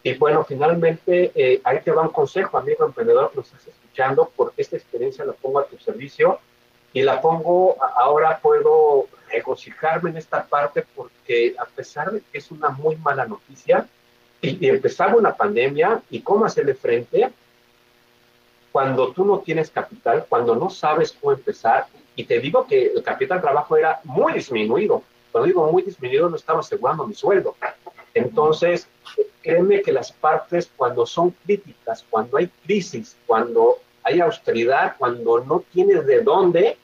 Y 0.04 0.14
bueno, 0.14 0.44
finalmente, 0.44 1.32
eh, 1.34 1.60
ahí 1.64 1.80
te 1.80 1.90
va 1.90 2.02
un 2.02 2.10
consejo, 2.10 2.56
amigo 2.56 2.86
emprendedor 2.86 3.32
que 3.32 3.38
nos 3.38 3.46
estás 3.46 3.66
escuchando, 3.66 4.30
porque 4.36 4.62
esta 4.62 4.76
experiencia 4.76 5.24
la 5.24 5.32
pongo 5.32 5.58
a 5.58 5.66
tu 5.66 5.76
servicio 5.78 6.38
y 6.92 7.02
la 7.02 7.20
pongo, 7.20 7.76
ahora 7.96 8.38
puedo 8.38 9.08
regocijarme 9.28 10.10
en 10.10 10.18
esta 10.18 10.46
parte 10.46 10.84
porque 10.94 11.56
a 11.58 11.64
pesar 11.64 12.12
de 12.12 12.20
que 12.20 12.38
es 12.38 12.52
una 12.52 12.68
muy 12.68 12.94
mala 12.94 13.26
noticia 13.26 13.88
y, 14.40 14.68
empezaba 14.68 15.16
una 15.16 15.34
pandemia 15.34 16.02
y 16.10 16.20
cómo 16.20 16.44
hacerle 16.44 16.74
frente, 16.74 17.30
cuando 18.72 19.12
tú 19.12 19.24
no 19.24 19.40
tienes 19.40 19.70
capital, 19.70 20.26
cuando 20.28 20.54
no 20.54 20.70
sabes 20.70 21.12
cómo 21.12 21.32
empezar, 21.32 21.86
y 22.14 22.24
te 22.24 22.38
digo 22.38 22.66
que 22.66 22.92
el 22.94 23.02
capital 23.02 23.40
trabajo 23.40 23.76
era 23.76 24.00
muy 24.04 24.32
disminuido, 24.32 25.02
cuando 25.32 25.46
digo 25.46 25.70
muy 25.70 25.82
disminuido 25.82 26.28
no 26.28 26.36
estaba 26.36 26.60
asegurando 26.60 27.06
mi 27.06 27.14
sueldo. 27.14 27.56
Entonces, 28.14 28.88
créeme 29.42 29.82
que 29.82 29.92
las 29.92 30.12
partes 30.12 30.70
cuando 30.76 31.06
son 31.06 31.30
críticas, 31.44 32.04
cuando 32.10 32.36
hay 32.36 32.48
crisis, 32.64 33.16
cuando 33.26 33.78
hay 34.02 34.20
austeridad, 34.20 34.96
cuando 34.98 35.40
no 35.44 35.62
tienes 35.72 36.06
de 36.06 36.22
dónde, 36.22 36.76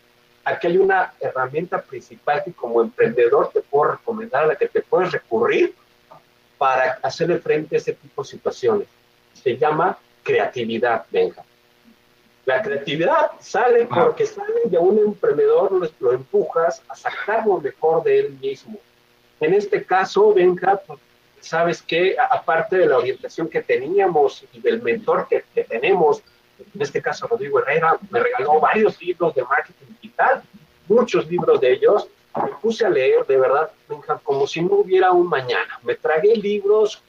aquí 0.44 0.66
hay 0.68 0.78
una 0.78 1.14
herramienta 1.20 1.80
principal 1.82 2.42
que 2.44 2.52
como 2.52 2.82
emprendedor 2.82 3.50
te 3.52 3.62
puedo 3.62 3.92
recomendar, 3.92 4.44
a 4.44 4.48
la 4.48 4.56
que 4.56 4.68
te 4.68 4.82
puedes 4.82 5.12
recurrir 5.12 5.74
para 6.58 6.98
hacerle 7.02 7.38
frente 7.38 7.76
a 7.76 7.78
ese 7.78 7.92
tipo 7.92 8.22
de 8.22 8.28
situaciones. 8.28 8.88
Se 9.34 9.56
llama 9.56 9.98
creatividad, 10.22 11.04
Benja. 11.10 11.44
La 12.46 12.62
creatividad 12.62 13.32
sale 13.40 13.86
porque 13.86 14.26
sale 14.26 14.62
de 14.66 14.78
un 14.78 14.98
emprendedor, 14.98 15.72
lo, 15.72 15.88
lo 16.00 16.12
empujas 16.12 16.82
a 16.88 16.94
sacar 16.94 17.46
lo 17.46 17.60
mejor 17.60 18.02
de 18.04 18.20
él 18.20 18.38
mismo. 18.40 18.78
En 19.40 19.54
este 19.54 19.84
caso, 19.84 20.32
Benja, 20.34 20.76
pues, 20.86 21.00
sabes 21.40 21.82
que 21.82 22.16
aparte 22.18 22.76
de 22.76 22.86
la 22.86 22.98
orientación 22.98 23.48
que 23.48 23.62
teníamos 23.62 24.44
y 24.52 24.60
del 24.60 24.82
mentor 24.82 25.26
que, 25.28 25.44
que 25.54 25.64
tenemos, 25.64 26.22
en 26.74 26.82
este 26.82 27.02
caso 27.02 27.26
Rodrigo 27.26 27.60
Herrera, 27.60 27.98
me 28.10 28.20
regaló 28.20 28.60
varios 28.60 29.00
libros 29.00 29.34
de 29.34 29.42
marketing 29.42 29.94
digital, 30.00 30.42
muchos 30.88 31.26
libros 31.28 31.60
de 31.60 31.72
ellos, 31.72 32.08
me 32.42 32.50
puse 32.60 32.84
a 32.84 32.90
leer 32.90 33.24
de 33.26 33.36
verdad 33.36 33.70
como 34.22 34.46
si 34.46 34.60
no 34.60 34.74
hubiera 34.76 35.12
un 35.12 35.28
mañana. 35.28 35.78
Me 35.82 35.94
tragué 35.94 36.36
libros, 36.36 37.00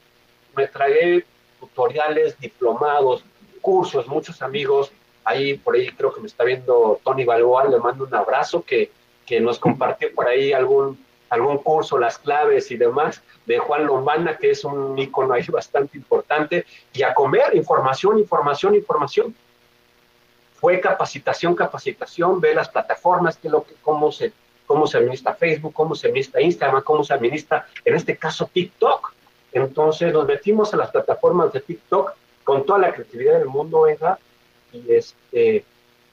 me 0.55 0.67
tragué 0.67 1.25
tutoriales, 1.59 2.39
diplomados, 2.39 3.23
cursos, 3.61 4.07
muchos 4.07 4.41
amigos. 4.41 4.91
Ahí, 5.23 5.57
por 5.57 5.75
ahí 5.75 5.89
creo 5.89 6.13
que 6.13 6.21
me 6.21 6.27
está 6.27 6.43
viendo 6.43 6.99
Tony 7.03 7.25
Balboa, 7.25 7.65
le 7.65 7.79
mando 7.79 8.03
un 8.05 8.13
abrazo 8.13 8.63
que, 8.63 8.91
que 9.25 9.39
nos 9.39 9.57
compartió 9.57 10.13
por 10.13 10.27
ahí 10.27 10.53
algún, 10.53 11.03
algún 11.29 11.57
curso, 11.57 11.97
las 11.97 12.19
claves 12.19 12.69
y 12.69 12.77
demás, 12.77 13.23
de 13.47 13.57
Juan 13.57 13.87
Lombana, 13.87 14.37
que 14.37 14.51
es 14.51 14.63
un 14.63 14.97
icono 14.97 15.33
ahí 15.33 15.45
bastante 15.47 15.97
importante, 15.97 16.65
y 16.93 17.01
a 17.01 17.15
comer 17.15 17.55
información, 17.55 18.19
información, 18.19 18.75
información 18.75 19.35
fue 20.53 20.79
capacitación, 20.79 21.55
capacitación, 21.55 22.39
ve 22.39 22.53
las 22.53 22.69
plataformas, 22.69 23.37
que 23.37 23.49
lo 23.49 23.63
que, 23.63 23.73
cómo, 23.81 24.11
se, 24.11 24.31
cómo 24.65 24.87
se 24.87 24.97
administra 24.97 25.33
Facebook, 25.35 25.73
cómo 25.73 25.95
se 25.95 26.07
administra 26.07 26.41
Instagram, 26.41 26.83
cómo 26.83 27.03
se 27.03 27.13
administra, 27.13 27.67
en 27.83 27.95
este 27.95 28.17
caso, 28.17 28.49
TikTok. 28.51 29.13
Entonces 29.51 30.11
nos 30.11 30.25
metimos 30.25 30.73
a 30.73 30.77
las 30.77 30.91
plataformas 30.91 31.53
de 31.53 31.61
TikTok 31.61 32.13
con 32.43 32.65
toda 32.65 32.79
la 32.79 32.93
creatividad 32.93 33.39
del 33.39 33.47
mundo, 33.47 33.81
venga, 33.81 34.19
y, 34.71 34.93
este, 34.93 35.63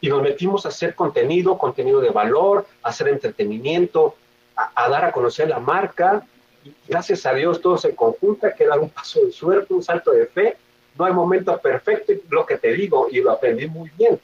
y 0.01 0.09
nos 0.09 0.23
metimos 0.23 0.65
a 0.65 0.69
hacer 0.69 0.95
contenido, 0.95 1.59
contenido 1.59 2.01
de 2.01 2.11
valor, 2.11 2.67
a 2.83 2.89
hacer 2.89 3.09
entretenimiento, 3.09 4.17
a, 4.57 4.89
dar 4.89 5.05
a 5.05 5.13
conocer 5.13 5.49
la 5.49 5.59
marca, 5.59 6.25
y 6.65 6.73
gracias 6.89 7.27
a 7.27 7.35
Dios 7.35 7.61
todo 7.61 7.77
se 7.77 7.95
conjunta, 7.95 8.55
que 8.55 8.67
dar 8.67 8.79
un 8.79 8.91
paso 8.91 9.25
de 9.25 9.33
suerte, 9.33 9.75
un 9.75 9.83
salto 9.83 10.13
de 10.13 10.27
fe, 10.27 10.57
no 10.97 11.05
hay 11.05 11.13
momento 11.13 11.57
perfecto, 11.59 12.13
lo 12.31 12.47
que 12.47 12.59
te 12.59 12.73
digo, 12.73 13.09
y 13.11 13.21
lo 13.21 13.33
aprendí 13.33 13.67
muy 13.67 13.91
bien. 13.99 14.21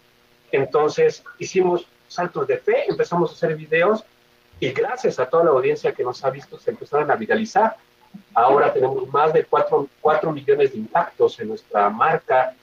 Entonces 0.53 1.25
hicimos 1.39 1.87
saltos 2.09 2.47
de 2.47 2.59
fe, 2.59 2.85
empezamos 2.89 3.31
a 3.31 3.35
hacer 3.35 3.57
videos 3.57 4.05
y 4.61 4.71
gracias 4.71 5.19
a 5.19 5.29
toda 5.29 5.45
la 5.45 5.51
audiencia 5.51 5.93
que 5.93 6.03
nos 6.03 6.25
ha 6.25 6.31
visto 6.31 6.59
se 6.59 6.71
empezaron 6.71 7.11
a 7.11 7.17
viralizar. 7.17 7.77
Ahora 8.35 8.73
tenemos 8.73 9.07
más 9.09 9.33
de 9.33 9.45
4, 9.45 9.89
millones 10.33 10.73
de 10.73 10.79
impactos 10.79 11.39
en 11.41 11.49
nuestra 11.49 11.89
marca, 11.91 12.55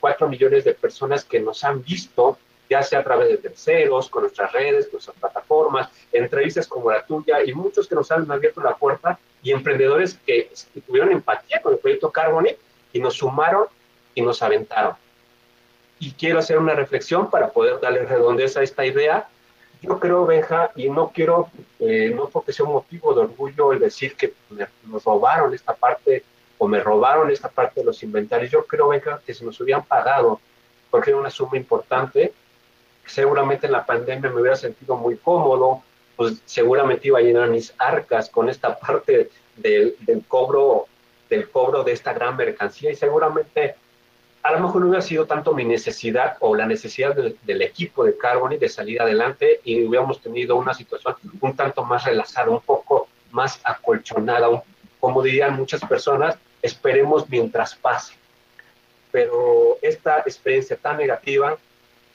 4 0.00 0.26
eh, 0.26 0.30
millones 0.30 0.64
de 0.64 0.74
personas 0.74 1.24
que 1.24 1.40
nos 1.40 1.62
han 1.62 1.82
visto, 1.82 2.38
ya 2.68 2.82
sea 2.82 3.00
a 3.00 3.04
través 3.04 3.28
de 3.28 3.36
terceros, 3.38 4.08
con 4.08 4.22
nuestras 4.22 4.52
redes, 4.52 4.86
con 4.86 4.94
nuestras 4.94 5.16
plataformas, 5.16 5.88
entrevistas 6.12 6.66
como 6.66 6.90
la 6.90 7.04
tuya 7.04 7.42
y 7.44 7.52
muchos 7.52 7.86
que 7.86 7.94
nos 7.94 8.10
han 8.10 8.30
abierto 8.30 8.60
la 8.60 8.74
puerta 8.76 9.18
y 9.42 9.52
emprendedores 9.52 10.18
que, 10.26 10.50
que 10.72 10.80
tuvieron 10.80 11.12
empatía 11.12 11.60
con 11.62 11.74
el 11.74 11.78
proyecto 11.78 12.10
Carbonic 12.10 12.58
y 12.92 13.00
nos 13.00 13.14
sumaron 13.14 13.66
y 14.14 14.22
nos 14.22 14.42
aventaron. 14.42 14.94
Y 15.98 16.12
quiero 16.12 16.38
hacer 16.38 16.58
una 16.58 16.74
reflexión 16.74 17.30
para 17.30 17.50
poder 17.50 17.78
darle 17.80 18.04
redondez 18.04 18.56
a 18.56 18.62
esta 18.62 18.86
idea. 18.86 19.28
Yo 19.82 19.98
creo, 19.98 20.26
Benja, 20.26 20.70
y 20.76 20.90
no 20.90 21.10
quiero, 21.10 21.48
eh, 21.78 22.12
no 22.14 22.28
porque 22.28 22.52
sea 22.52 22.66
un 22.66 22.72
motivo 22.72 23.14
de 23.14 23.22
orgullo 23.22 23.72
el 23.72 23.78
decir 23.78 24.14
que 24.14 24.34
nos 24.84 25.04
robaron 25.04 25.54
esta 25.54 25.74
parte 25.74 26.22
o 26.58 26.68
me 26.68 26.80
robaron 26.80 27.30
esta 27.30 27.48
parte 27.48 27.80
de 27.80 27.86
los 27.86 28.02
inventarios. 28.02 28.50
Yo 28.50 28.66
creo, 28.66 28.88
Benja, 28.88 29.20
que 29.24 29.32
si 29.32 29.44
nos 29.44 29.58
hubieran 29.60 29.84
pagado, 29.84 30.40
porque 30.90 31.10
era 31.10 31.18
una 31.18 31.30
suma 31.30 31.56
importante, 31.56 32.34
seguramente 33.06 33.66
en 33.66 33.72
la 33.72 33.86
pandemia 33.86 34.30
me 34.30 34.40
hubiera 34.40 34.56
sentido 34.56 34.96
muy 34.96 35.16
cómodo, 35.16 35.82
pues 36.16 36.42
seguramente 36.44 37.08
iba 37.08 37.18
a 37.18 37.22
llenar 37.22 37.48
mis 37.48 37.72
arcas 37.78 38.28
con 38.28 38.50
esta 38.50 38.78
parte 38.80 39.30
del, 39.56 39.96
del 40.00 40.24
cobro 40.26 40.86
del 41.30 41.48
cobro 41.48 41.84
de 41.84 41.92
esta 41.92 42.12
gran 42.12 42.36
mercancía 42.36 42.90
y 42.90 42.96
seguramente 42.96 43.76
a 44.42 44.52
lo 44.52 44.60
mejor 44.60 44.80
no 44.80 44.88
hubiera 44.88 45.02
sido 45.02 45.26
tanto 45.26 45.52
mi 45.52 45.64
necesidad 45.64 46.36
o 46.40 46.54
la 46.54 46.66
necesidad 46.66 47.14
del 47.14 47.62
equipo 47.62 48.04
de 48.04 48.16
Carboni 48.16 48.56
de 48.56 48.68
salir 48.68 49.00
adelante 49.00 49.60
y 49.64 49.84
hubiéramos 49.84 50.20
tenido 50.20 50.56
una 50.56 50.72
situación 50.72 51.14
un 51.40 51.54
tanto 51.54 51.84
más 51.84 52.04
relajada, 52.04 52.50
un 52.50 52.60
poco 52.60 53.08
más 53.32 53.60
acolchonada, 53.64 54.48
como 54.98 55.22
dirían 55.22 55.56
muchas 55.56 55.80
personas, 55.82 56.36
esperemos 56.62 57.28
mientras 57.28 57.74
pase. 57.74 58.14
Pero 59.12 59.76
esta 59.82 60.20
experiencia 60.20 60.76
tan 60.76 60.96
negativa 60.96 61.58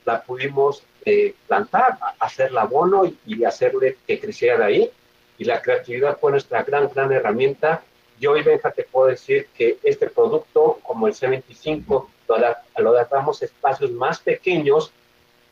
la 0.06 0.22
pudimos 0.22 0.84
eh, 1.06 1.36
plantar, 1.48 1.98
hacerla 2.20 2.62
abono 2.62 3.06
y, 3.06 3.18
y 3.26 3.44
hacerle 3.44 3.98
que 4.08 4.20
creciera 4.20 4.58
de 4.60 4.64
ahí. 4.64 4.92
Y 5.38 5.44
la 5.44 5.62
creatividad 5.62 6.18
fue 6.18 6.32
nuestra 6.32 6.64
gran, 6.64 6.90
gran 6.94 7.12
herramienta 7.12 7.84
yo 8.20 8.32
hoy, 8.32 8.44
Benja, 8.44 8.72
te 8.72 8.84
puedo 8.84 9.08
decir 9.08 9.48
que 9.58 9.78
este 9.84 10.10
producto, 10.10 10.80
como 10.84 11.08
el 11.08 11.14
C25, 11.14 12.08
lo 12.28 12.90
adaptamos 12.90 13.42
a 13.42 13.46
espacios 13.46 13.92
más 13.92 14.20
pequeños 14.20 14.92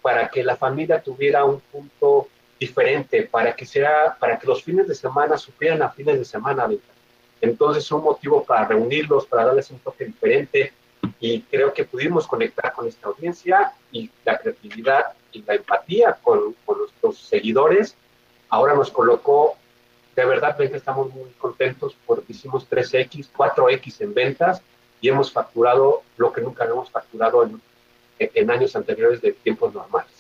para 0.02 0.28
que 0.28 0.44
la 0.44 0.56
familia 0.56 1.02
tuviera 1.02 1.46
un 1.46 1.60
punto 1.60 2.28
diferente, 2.60 3.24
para 3.24 3.56
que, 3.56 3.66
sea, 3.66 4.16
para 4.20 4.38
que 4.38 4.48
los 4.48 4.64
fines 4.64 4.88
de 4.88 4.96
semana 4.96 5.38
supieran 5.38 5.82
a 5.82 5.90
fines 5.90 6.18
de 6.18 6.26
semana. 6.26 6.68
Entonces, 7.42 7.92
un 7.92 8.04
motivo 8.04 8.44
para 8.44 8.66
reunirlos, 8.66 9.26
para 9.26 9.46
darles 9.46 9.70
un 9.72 9.80
toque 9.80 10.06
diferente. 10.06 10.74
Y 11.20 11.42
creo 11.42 11.74
que 11.74 11.84
pudimos 11.84 12.28
conectar 12.28 12.72
con 12.74 12.88
esta 12.88 13.08
audiencia 13.08 13.74
y 13.92 14.10
la 14.24 14.38
creatividad 14.38 15.14
y 15.32 15.42
la 15.42 15.56
empatía 15.56 16.18
con, 16.22 16.54
con 16.66 16.80
nuestros 16.80 17.20
seguidores. 17.20 17.96
Ahora 18.50 18.74
nos 18.74 18.92
colocó 18.92 19.58
de 20.16 20.26
verdad 20.26 20.60
estamos 20.62 21.12
muy 21.14 21.32
contentos 21.40 21.96
porque 22.06 22.34
hicimos 22.34 22.70
3X, 22.70 23.30
4X 23.36 24.02
en 24.02 24.14
ventas 24.14 24.62
y 25.04 25.10
hemos 25.10 25.34
facturado 25.34 26.02
lo 26.16 26.32
que 26.32 26.40
nunca 26.40 26.64
habíamos 26.64 26.90
facturado 26.90 27.50
en 28.18 28.50
años 28.50 28.74
anteriores 28.74 29.22
de 29.22 29.34
tiempos 29.34 29.74
normales. 29.74 30.14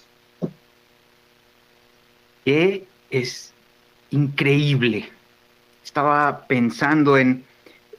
Que 2.43 2.85
es 3.09 3.53
increíble. 4.11 5.09
Estaba 5.85 6.45
pensando 6.47 7.17
en, 7.17 7.45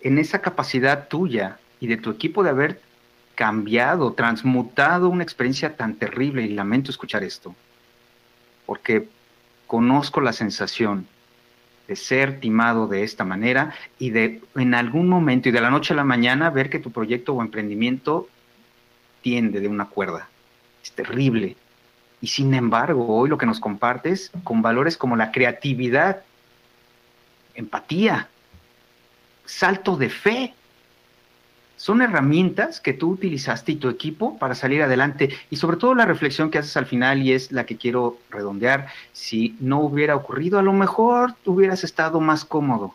en 0.02 0.18
esa 0.18 0.42
capacidad 0.42 1.08
tuya 1.08 1.58
y 1.80 1.86
de 1.86 1.96
tu 1.96 2.10
equipo 2.10 2.44
de 2.44 2.50
haber 2.50 2.80
cambiado, 3.34 4.12
transmutado 4.12 5.08
una 5.08 5.22
experiencia 5.22 5.76
tan 5.76 5.94
terrible 5.94 6.42
y 6.42 6.48
lamento 6.48 6.90
escuchar 6.90 7.24
esto, 7.24 7.54
porque 8.66 9.08
conozco 9.66 10.20
la 10.20 10.34
sensación 10.34 11.08
de 11.88 11.96
ser 11.96 12.40
timado 12.40 12.86
de 12.86 13.02
esta 13.02 13.24
manera 13.24 13.74
y 13.98 14.10
de 14.10 14.40
en 14.54 14.74
algún 14.74 15.08
momento 15.08 15.48
y 15.48 15.52
de 15.52 15.60
la 15.60 15.70
noche 15.70 15.92
a 15.92 15.96
la 15.96 16.04
mañana 16.04 16.50
ver 16.50 16.70
que 16.70 16.78
tu 16.78 16.90
proyecto 16.90 17.34
o 17.34 17.42
emprendimiento 17.42 18.28
tiende 19.22 19.60
de 19.60 19.68
una 19.68 19.86
cuerda. 19.86 20.28
Es 20.82 20.92
terrible. 20.92 21.56
Y 22.20 22.28
sin 22.28 22.54
embargo, 22.54 23.06
hoy 23.08 23.28
lo 23.28 23.38
que 23.38 23.46
nos 23.46 23.60
compartes 23.60 24.30
con 24.44 24.62
valores 24.62 24.96
como 24.96 25.16
la 25.16 25.30
creatividad, 25.30 26.22
empatía, 27.54 28.28
salto 29.44 29.96
de 29.96 30.08
fe, 30.08 30.54
son 31.76 32.02
herramientas 32.02 32.80
que 32.80 32.92
tú 32.92 33.10
utilizaste 33.10 33.72
y 33.72 33.76
tu 33.76 33.88
equipo 33.88 34.38
para 34.38 34.54
salir 34.54 34.82
adelante. 34.82 35.30
Y 35.50 35.56
sobre 35.56 35.76
todo 35.76 35.94
la 35.94 36.06
reflexión 36.06 36.50
que 36.50 36.58
haces 36.58 36.76
al 36.76 36.86
final 36.86 37.22
y 37.22 37.32
es 37.32 37.52
la 37.52 37.66
que 37.66 37.76
quiero 37.76 38.18
redondear. 38.30 38.88
Si 39.12 39.56
no 39.60 39.80
hubiera 39.80 40.16
ocurrido, 40.16 40.58
a 40.58 40.62
lo 40.62 40.72
mejor 40.72 41.34
hubieras 41.44 41.84
estado 41.84 42.20
más 42.20 42.44
cómodo. 42.44 42.94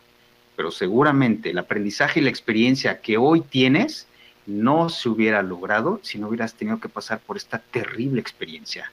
Pero 0.55 0.71
seguramente 0.71 1.51
el 1.51 1.57
aprendizaje 1.57 2.19
y 2.19 2.23
la 2.23 2.29
experiencia 2.29 3.01
que 3.01 3.17
hoy 3.17 3.41
tienes 3.41 4.07
no 4.45 4.89
se 4.89 5.09
hubiera 5.09 5.43
logrado 5.43 5.99
si 6.01 6.17
no 6.17 6.27
hubieras 6.27 6.55
tenido 6.55 6.79
que 6.79 6.89
pasar 6.89 7.19
por 7.19 7.37
esta 7.37 7.59
terrible 7.59 8.19
experiencia. 8.19 8.91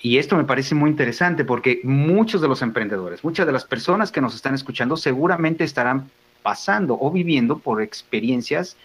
Y 0.00 0.18
esto 0.18 0.36
me 0.36 0.44
parece 0.44 0.74
muy 0.74 0.90
interesante 0.90 1.44
porque 1.44 1.80
muchos 1.84 2.40
de 2.40 2.48
los 2.48 2.62
emprendedores, 2.62 3.24
muchas 3.24 3.46
de 3.46 3.52
las 3.52 3.64
personas 3.64 4.10
que 4.10 4.20
nos 4.20 4.34
están 4.34 4.54
escuchando 4.54 4.96
seguramente 4.96 5.64
estarán 5.64 6.10
pasando 6.42 6.98
o 7.00 7.10
viviendo 7.10 7.58
por 7.58 7.82
experiencias 7.82 8.76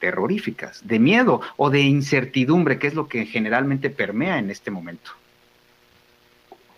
terroríficas, 0.00 0.86
de 0.86 0.98
miedo 0.98 1.40
o 1.56 1.70
de 1.70 1.80
incertidumbre, 1.80 2.78
que 2.78 2.88
es 2.88 2.94
lo 2.94 3.08
que 3.08 3.24
generalmente 3.24 3.88
permea 3.88 4.38
en 4.38 4.50
este 4.50 4.70
momento. 4.70 5.12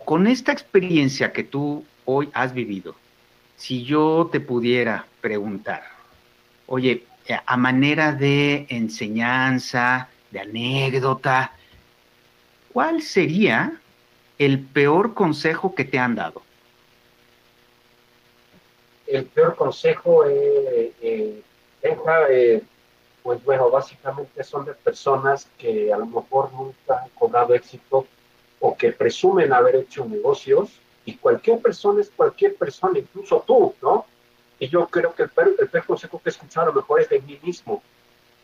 Con 0.05 0.27
esta 0.27 0.51
experiencia 0.51 1.33
que 1.33 1.43
tú 1.43 1.83
hoy 2.05 2.29
has 2.33 2.53
vivido, 2.53 2.95
si 3.57 3.83
yo 3.83 4.29
te 4.31 4.39
pudiera 4.39 5.07
preguntar, 5.21 5.83
oye, 6.67 7.03
a 7.45 7.57
manera 7.57 8.11
de 8.11 8.67
enseñanza, 8.69 10.09
de 10.29 10.41
anécdota, 10.41 11.51
¿cuál 12.71 13.01
sería 13.01 13.73
el 14.37 14.59
peor 14.59 15.15
consejo 15.15 15.73
que 15.73 15.85
te 15.85 15.97
han 15.97 16.13
dado? 16.13 16.44
El 19.07 19.25
peor 19.25 19.55
consejo, 19.55 20.25
eh, 20.25 20.91
eh, 21.01 21.43
eh, 21.81 22.61
pues 23.23 23.43
bueno, 23.43 23.69
básicamente 23.69 24.43
son 24.43 24.65
de 24.65 24.73
personas 24.73 25.47
que 25.57 25.91
a 25.93 25.97
lo 25.97 26.05
mejor 26.05 26.51
nunca 26.53 27.01
han 27.01 27.09
cobrado 27.09 27.53
éxito 27.53 28.05
o 28.59 28.75
que 28.75 28.91
presumen 28.91 29.53
haber 29.53 29.75
hecho 29.75 30.05
negocios 30.05 30.79
y 31.05 31.17
cualquier 31.17 31.59
persona 31.59 32.01
es 32.01 32.09
cualquier 32.09 32.55
persona, 32.55 32.99
incluso 32.99 33.43
tú, 33.45 33.75
¿no? 33.81 34.05
Y 34.57 34.69
yo 34.69 34.87
creo 34.87 35.13
que 35.13 35.23
el 35.23 35.29
peor, 35.29 35.55
el 35.59 35.67
peor 35.67 35.85
consejo 35.85 36.19
que 36.19 36.29
he 36.29 36.31
escuchado 36.31 36.67
a 36.67 36.69
lo 36.69 36.75
mejor 36.81 37.01
es 37.01 37.09
de 37.09 37.21
mí 37.21 37.39
mismo. 37.43 37.83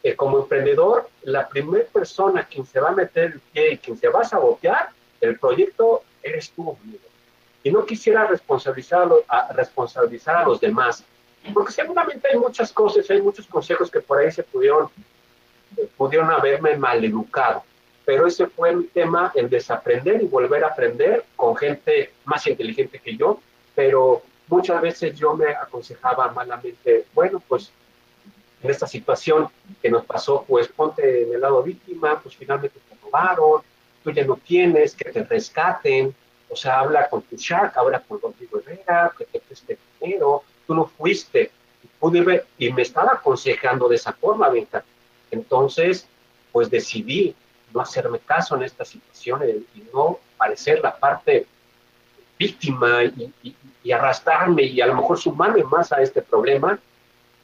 Eh, 0.03 0.15
como 0.15 0.39
emprendedor, 0.39 1.09
la 1.23 1.47
primera 1.47 1.85
persona 1.85 2.45
quien 2.45 2.65
se 2.65 2.79
va 2.79 2.89
a 2.89 2.93
meter 2.93 3.33
el 3.33 3.39
pie 3.39 3.73
y 3.73 3.77
quien 3.77 3.97
se 3.97 4.09
va 4.09 4.21
a 4.21 4.25
sabotear 4.25 4.89
el 5.21 5.37
proyecto 5.39 6.03
eres 6.23 6.51
tú, 6.51 6.77
amigo 6.83 7.10
y 7.63 7.71
no 7.71 7.85
quisiera 7.85 8.25
responsabilizar 8.25 9.09
a, 9.27 9.53
responsabilizar 9.53 10.37
a 10.37 10.45
los 10.45 10.59
demás, 10.59 11.03
porque 11.53 11.71
seguramente 11.71 12.27
hay 12.31 12.39
muchas 12.39 12.71
cosas, 12.71 13.09
hay 13.09 13.21
muchos 13.21 13.47
consejos 13.47 13.89
que 13.89 13.99
por 13.99 14.19
ahí 14.19 14.31
se 14.31 14.43
pudieron, 14.43 14.89
eh, 15.77 15.87
pudieron 15.97 16.31
haberme 16.31 16.75
maleducado, 16.77 17.63
pero 18.05 18.27
ese 18.27 18.47
fue 18.47 18.75
mi 18.75 18.85
tema, 18.85 19.31
el 19.35 19.49
desaprender 19.49 20.21
y 20.21 20.27
volver 20.27 20.63
a 20.63 20.67
aprender 20.67 21.25
con 21.35 21.55
gente 21.55 22.11
más 22.25 22.45
inteligente 22.47 22.99
que 22.99 23.15
yo, 23.15 23.39
pero 23.75 24.23
muchas 24.47 24.81
veces 24.81 25.17
yo 25.17 25.35
me 25.35 25.49
aconsejaba 25.49 26.31
malamente, 26.31 27.05
bueno, 27.13 27.41
pues 27.47 27.71
en 28.63 28.69
esta 28.69 28.87
situación 28.87 29.47
que 29.81 29.89
nos 29.89 30.05
pasó, 30.05 30.45
pues 30.47 30.67
ponte 30.67 31.23
en 31.23 31.33
el 31.33 31.41
lado 31.41 31.63
víctima, 31.63 32.19
pues 32.19 32.35
finalmente 32.35 32.79
te 32.87 32.95
robaron, 33.03 33.61
tú 34.03 34.11
ya 34.11 34.23
no 34.23 34.35
tienes, 34.35 34.95
que 34.95 35.11
te 35.11 35.23
rescaten, 35.23 36.13
o 36.51 36.55
sea, 36.55 36.79
habla 36.79 37.09
con 37.09 37.21
tu 37.21 37.37
Shark, 37.37 37.77
habla 37.77 38.01
con 38.01 38.19
Rodrigo 38.21 38.59
Herrera, 38.59 39.13
que 39.17 39.25
te 39.25 39.39
preste 39.39 39.77
dinero, 39.99 40.43
tú 40.67 40.75
no 40.75 40.85
fuiste, 40.85 41.49
pude 41.99 42.45
y 42.57 42.71
me 42.73 42.81
estaba 42.81 43.13
aconsejando 43.13 43.87
de 43.87 43.95
esa 43.95 44.11
forma, 44.11 44.49
Benja. 44.49 44.83
Entonces, 45.29 46.07
pues 46.51 46.69
decidí 46.69 47.33
no 47.73 47.81
hacerme 47.81 48.19
caso 48.19 48.55
en 48.55 48.63
esta 48.63 48.83
situación 48.83 49.41
y 49.73 49.83
no 49.93 50.19
parecer 50.37 50.81
la 50.81 50.95
parte 50.95 51.45
víctima 52.37 53.03
y, 53.03 53.91
arrastrarme 53.91 54.63
y 54.63 54.81
a 54.81 54.87
lo 54.87 54.95
mejor 54.95 55.17
sumarme 55.17 55.63
más 55.63 55.91
a 55.91 56.01
este 56.01 56.21
problema. 56.21 56.77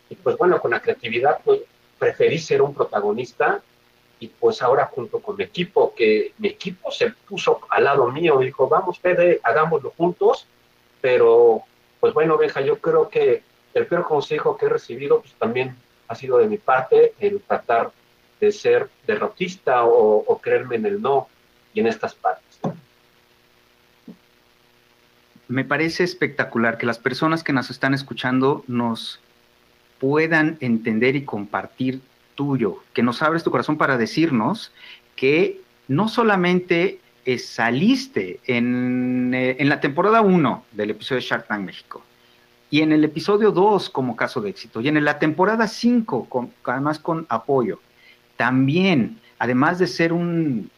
Y 0.10 0.15
pues 0.15 0.38
bueno, 0.38 0.60
con 0.60 0.72
la 0.72 0.82
creatividad 0.82 1.39
pues, 1.43 1.62
preferí 1.98 2.39
ser 2.39 2.62
un 2.62 2.74
protagonista 2.74 3.62
y 4.19 4.27
pues 4.27 4.62
ahora 4.62 4.86
junto 4.86 5.19
con 5.19 5.36
mi 5.36 5.43
equipo, 5.43 5.93
que 5.95 6.34
mi 6.39 6.47
equipo 6.49 6.91
se 6.91 7.12
puso 7.12 7.62
al 7.69 7.84
lado 7.84 8.12
mío, 8.12 8.39
dijo, 8.39 8.67
vamos 8.67 8.99
Fede, 8.99 9.39
hagámoslo 9.43 9.93
juntos, 9.95 10.47
pero 11.01 11.63
pues 11.99 12.13
bueno, 12.13 12.38
Benja, 12.38 12.62
yo 12.62 12.80
creo 12.80 13.10
que 13.10 13.43
el 13.73 13.86
peor 13.86 14.03
consejo 14.03 14.58
que 14.58 14.65
he 14.65 14.69
recibido 14.69 15.21
pues 15.21 15.34
también 15.34 15.75
ha 16.08 16.15
sido 16.15 16.38
de 16.38 16.47
mi 16.47 16.58
parte 16.58 17.13
el 17.19 17.41
tratar 17.41 17.91
de 18.39 18.51
ser 18.51 18.89
derrotista 19.06 19.84
o, 19.84 20.39
creerme 20.41 20.75
en 20.75 20.86
el 20.86 21.01
no 21.01 21.27
y 21.73 21.80
en 21.80 21.88
estas 21.88 22.13
partes. 22.15 22.60
Me 25.47 25.63
parece 25.63 26.03
espectacular 26.03 26.77
que 26.77 26.86
las 26.86 26.99
personas 26.99 27.43
que 27.43 27.53
nos 27.53 27.69
están 27.69 27.93
escuchando 27.93 28.63
nos 28.67 29.19
puedan 29.99 30.58
entender 30.60 31.15
y 31.15 31.23
compartir 31.23 32.01
tuyo, 32.38 32.78
que 32.93 33.04
nos 33.04 33.21
abres 33.21 33.43
tu 33.43 33.52
corazón 33.52 33.78
para 33.78 33.97
decirnos 33.97 34.71
que 35.17 35.60
no 35.89 36.08
solamente 36.08 37.02
saliste 37.38 38.39
en, 38.45 39.34
eh, 39.34 39.58
en, 39.60 39.67
la 39.67 39.82
temporada 39.82 40.21
1 40.21 40.63
del 40.71 40.91
episodio 40.91 41.19
de 41.19 41.28
Shark 41.28 41.47
Tank 41.47 41.65
México 41.65 42.02
y 42.69 42.82
en 42.82 42.93
el 42.93 43.04
episodio 43.04 43.52
2 43.52 43.89
como 43.89 44.15
caso 44.15 44.39
de 44.39 44.50
éxito 44.50 44.80
y 44.80 44.88
en 44.88 45.04
la 45.04 45.19
temporada 45.19 45.67
5 45.67 46.30
además 46.63 47.00
con 47.00 47.26
apoyo 47.28 47.82
también, 48.38 49.19
además 49.39 49.80
de 49.80 49.88
ser 49.88 50.13
un 50.13 50.69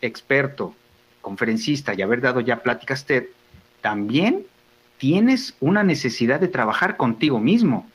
experto, 0.00 0.74
conferencista 1.20 1.94
y 1.94 2.02
haber 2.02 2.20
dado 2.20 2.40
ya 2.40 2.62
pláticas 2.62 3.04
TED, 3.04 3.26
también 3.80 4.44
tienes 4.98 5.54
una 5.60 5.84
necesidad 5.84 6.40
de 6.40 6.48
trabajar 6.48 6.96
contigo 6.96 7.38
mismo. 7.38 7.86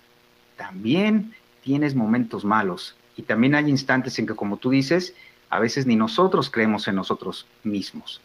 También 0.55 1.33
tienes 1.61 1.95
momentos 1.95 2.45
malos 2.45 2.95
y 3.17 3.23
también 3.23 3.55
hay 3.55 3.69
instantes 3.69 4.17
en 4.19 4.27
que, 4.27 4.35
como 4.35 4.57
tú 4.57 4.69
dices, 4.69 5.13
a 5.49 5.59
veces 5.59 5.85
ni 5.85 5.95
nosotros 5.95 6.49
creemos 6.49 6.87
en 6.87 6.95
nosotros 6.95 7.47
mismos. 7.63 8.21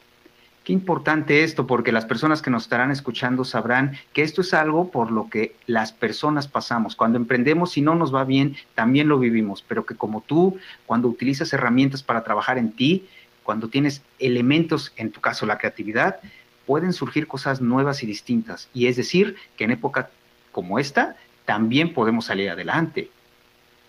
Qué 0.64 0.72
importante 0.72 1.42
esto, 1.42 1.66
porque 1.66 1.90
las 1.90 2.04
personas 2.04 2.40
que 2.40 2.50
nos 2.50 2.64
estarán 2.64 2.92
escuchando 2.92 3.44
sabrán 3.44 3.98
que 4.12 4.22
esto 4.22 4.42
es 4.42 4.54
algo 4.54 4.92
por 4.92 5.10
lo 5.10 5.28
que 5.28 5.56
las 5.66 5.90
personas 5.92 6.46
pasamos. 6.46 6.94
Cuando 6.94 7.18
emprendemos 7.18 7.76
y 7.76 7.82
no 7.82 7.96
nos 7.96 8.14
va 8.14 8.22
bien, 8.22 8.54
también 8.76 9.08
lo 9.08 9.18
vivimos, 9.18 9.64
pero 9.66 9.84
que 9.84 9.96
como 9.96 10.20
tú, 10.20 10.58
cuando 10.86 11.08
utilizas 11.08 11.52
herramientas 11.52 12.04
para 12.04 12.22
trabajar 12.22 12.58
en 12.58 12.72
ti, 12.72 13.08
cuando 13.42 13.68
tienes 13.68 14.02
elementos, 14.20 14.92
en 14.96 15.10
tu 15.10 15.20
caso 15.20 15.46
la 15.46 15.58
creatividad, 15.58 16.20
pueden 16.64 16.92
surgir 16.92 17.26
cosas 17.26 17.60
nuevas 17.60 18.04
y 18.04 18.06
distintas. 18.06 18.68
Y 18.72 18.86
es 18.86 18.96
decir, 18.96 19.34
que 19.56 19.64
en 19.64 19.72
época 19.72 20.10
como 20.52 20.78
esta, 20.78 21.16
también 21.44 21.92
podemos 21.92 22.26
salir 22.26 22.50
adelante. 22.50 23.10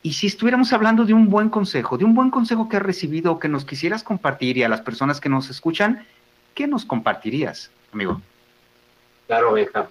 Y 0.06 0.12
si 0.12 0.28
estuviéramos 0.28 0.74
hablando 0.74 1.06
de 1.06 1.14
un 1.14 1.30
buen 1.30 1.48
consejo, 1.48 1.98
de 1.98 2.04
un 2.04 2.14
buen 2.14 2.30
consejo 2.30 2.68
que 2.68 2.76
has 2.76 2.84
recibido 2.84 3.40
que 3.40 3.48
nos 3.48 3.64
quisieras 3.64 4.04
compartir 4.04 4.58
y 4.58 4.64
a 4.64 4.68
las 4.68 4.82
personas 4.82 5.22
que 5.22 5.30
nos 5.30 5.50
escuchan, 5.50 6.06
¿qué 6.54 6.68
nos 6.68 6.84
compartirías, 6.84 7.72
amigo? 7.94 8.22
Claro, 9.28 9.54
Benja. 9.54 9.88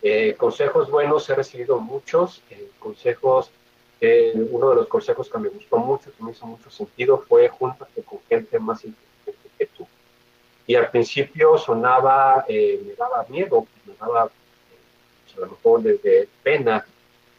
Eh, 0.00 0.34
consejos 0.38 0.90
buenos 0.90 1.28
he 1.28 1.34
recibido 1.34 1.78
muchos. 1.78 2.42
Eh, 2.48 2.70
consejos, 2.78 3.50
eh, 4.00 4.32
uno 4.50 4.70
de 4.70 4.76
los 4.76 4.88
consejos 4.88 5.28
que 5.28 5.38
me 5.38 5.50
gustó 5.50 5.76
mucho, 5.76 6.10
que 6.10 6.24
me 6.24 6.30
hizo 6.30 6.46
mucho 6.46 6.70
sentido, 6.70 7.22
fue 7.28 7.46
júntate 7.50 8.02
con 8.02 8.18
gente 8.30 8.58
más 8.58 8.82
inteligente 8.82 9.50
que 9.58 9.66
tú. 9.66 9.86
Y 10.66 10.74
al 10.74 10.90
principio 10.90 11.58
sonaba, 11.58 12.46
me 12.48 12.94
daba 12.96 13.26
miedo, 13.28 13.66
me 13.84 13.92
daba 14.00 14.30
pues, 14.30 15.36
a 15.36 15.40
lo 15.40 15.48
mejor 15.48 15.82
desde 15.82 16.30
pena 16.42 16.82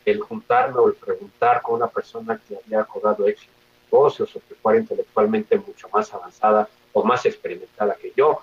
el 0.06 0.20
juntarme 0.20 0.80
o 0.80 0.88
el 0.88 0.96
preguntar 0.96 1.62
con 1.62 1.76
una 1.76 1.88
persona 1.88 2.40
que 2.48 2.58
había 2.58 2.82
acordado 2.82 3.28
éxito 3.28 3.52
en 3.52 3.86
negocios 3.92 4.36
o 4.36 4.42
que 4.48 4.56
fuera 4.56 4.80
intelectualmente 4.80 5.58
mucho 5.58 5.90
más 5.90 6.14
avanzada 6.14 6.68
o 6.94 7.04
más 7.04 7.26
experimentada 7.26 7.96
que 7.96 8.14
yo. 8.16 8.40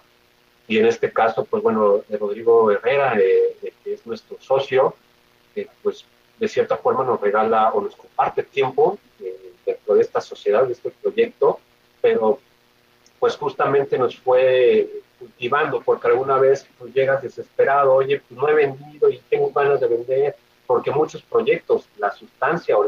Y 0.67 0.79
en 0.79 0.87
este 0.87 1.11
caso, 1.13 1.45
pues 1.45 1.63
bueno, 1.63 2.03
Rodrigo 2.11 2.71
Herrera, 2.71 3.17
que 3.17 3.93
es 3.93 4.07
nuestro 4.07 4.37
socio, 4.41 4.95
pues 5.83 6.05
de 6.39 6.49
cierta 6.49 6.77
forma 6.77 7.05
nos 7.05 7.21
regala 7.21 7.73
o 7.73 7.81
nos 7.81 7.97
comparte 7.97 8.43
tiempo 8.43 8.99
eh, 9.21 9.53
dentro 9.67 9.95
de 9.95 10.03
esta 10.03 10.21
sociedad, 10.21 10.65
de 10.65 10.73
este 10.73 10.91
proyecto, 10.91 11.59
pero 12.01 12.39
pues 13.19 13.37
justamente 13.37 13.99
nos 13.99 14.17
fue 14.17 14.89
cultivando, 15.19 15.81
porque 15.81 16.07
alguna 16.07 16.39
vez 16.39 16.67
pues, 16.79 16.95
llegas 16.95 17.23
desesperado, 17.23 17.95
oye, 17.95 18.21
pues 18.21 18.39
no 18.39 18.49
he 18.49 18.55
vendido 18.55 19.11
y 19.11 19.19
tengo 19.29 19.51
ganas 19.51 19.81
de 19.81 19.89
vender, 19.89 20.37
porque 20.69 20.93
muchos 20.93 21.23
proyectos, 21.23 21.89
la 21.97 22.13
sustancia 22.13 22.77
o, 22.77 22.85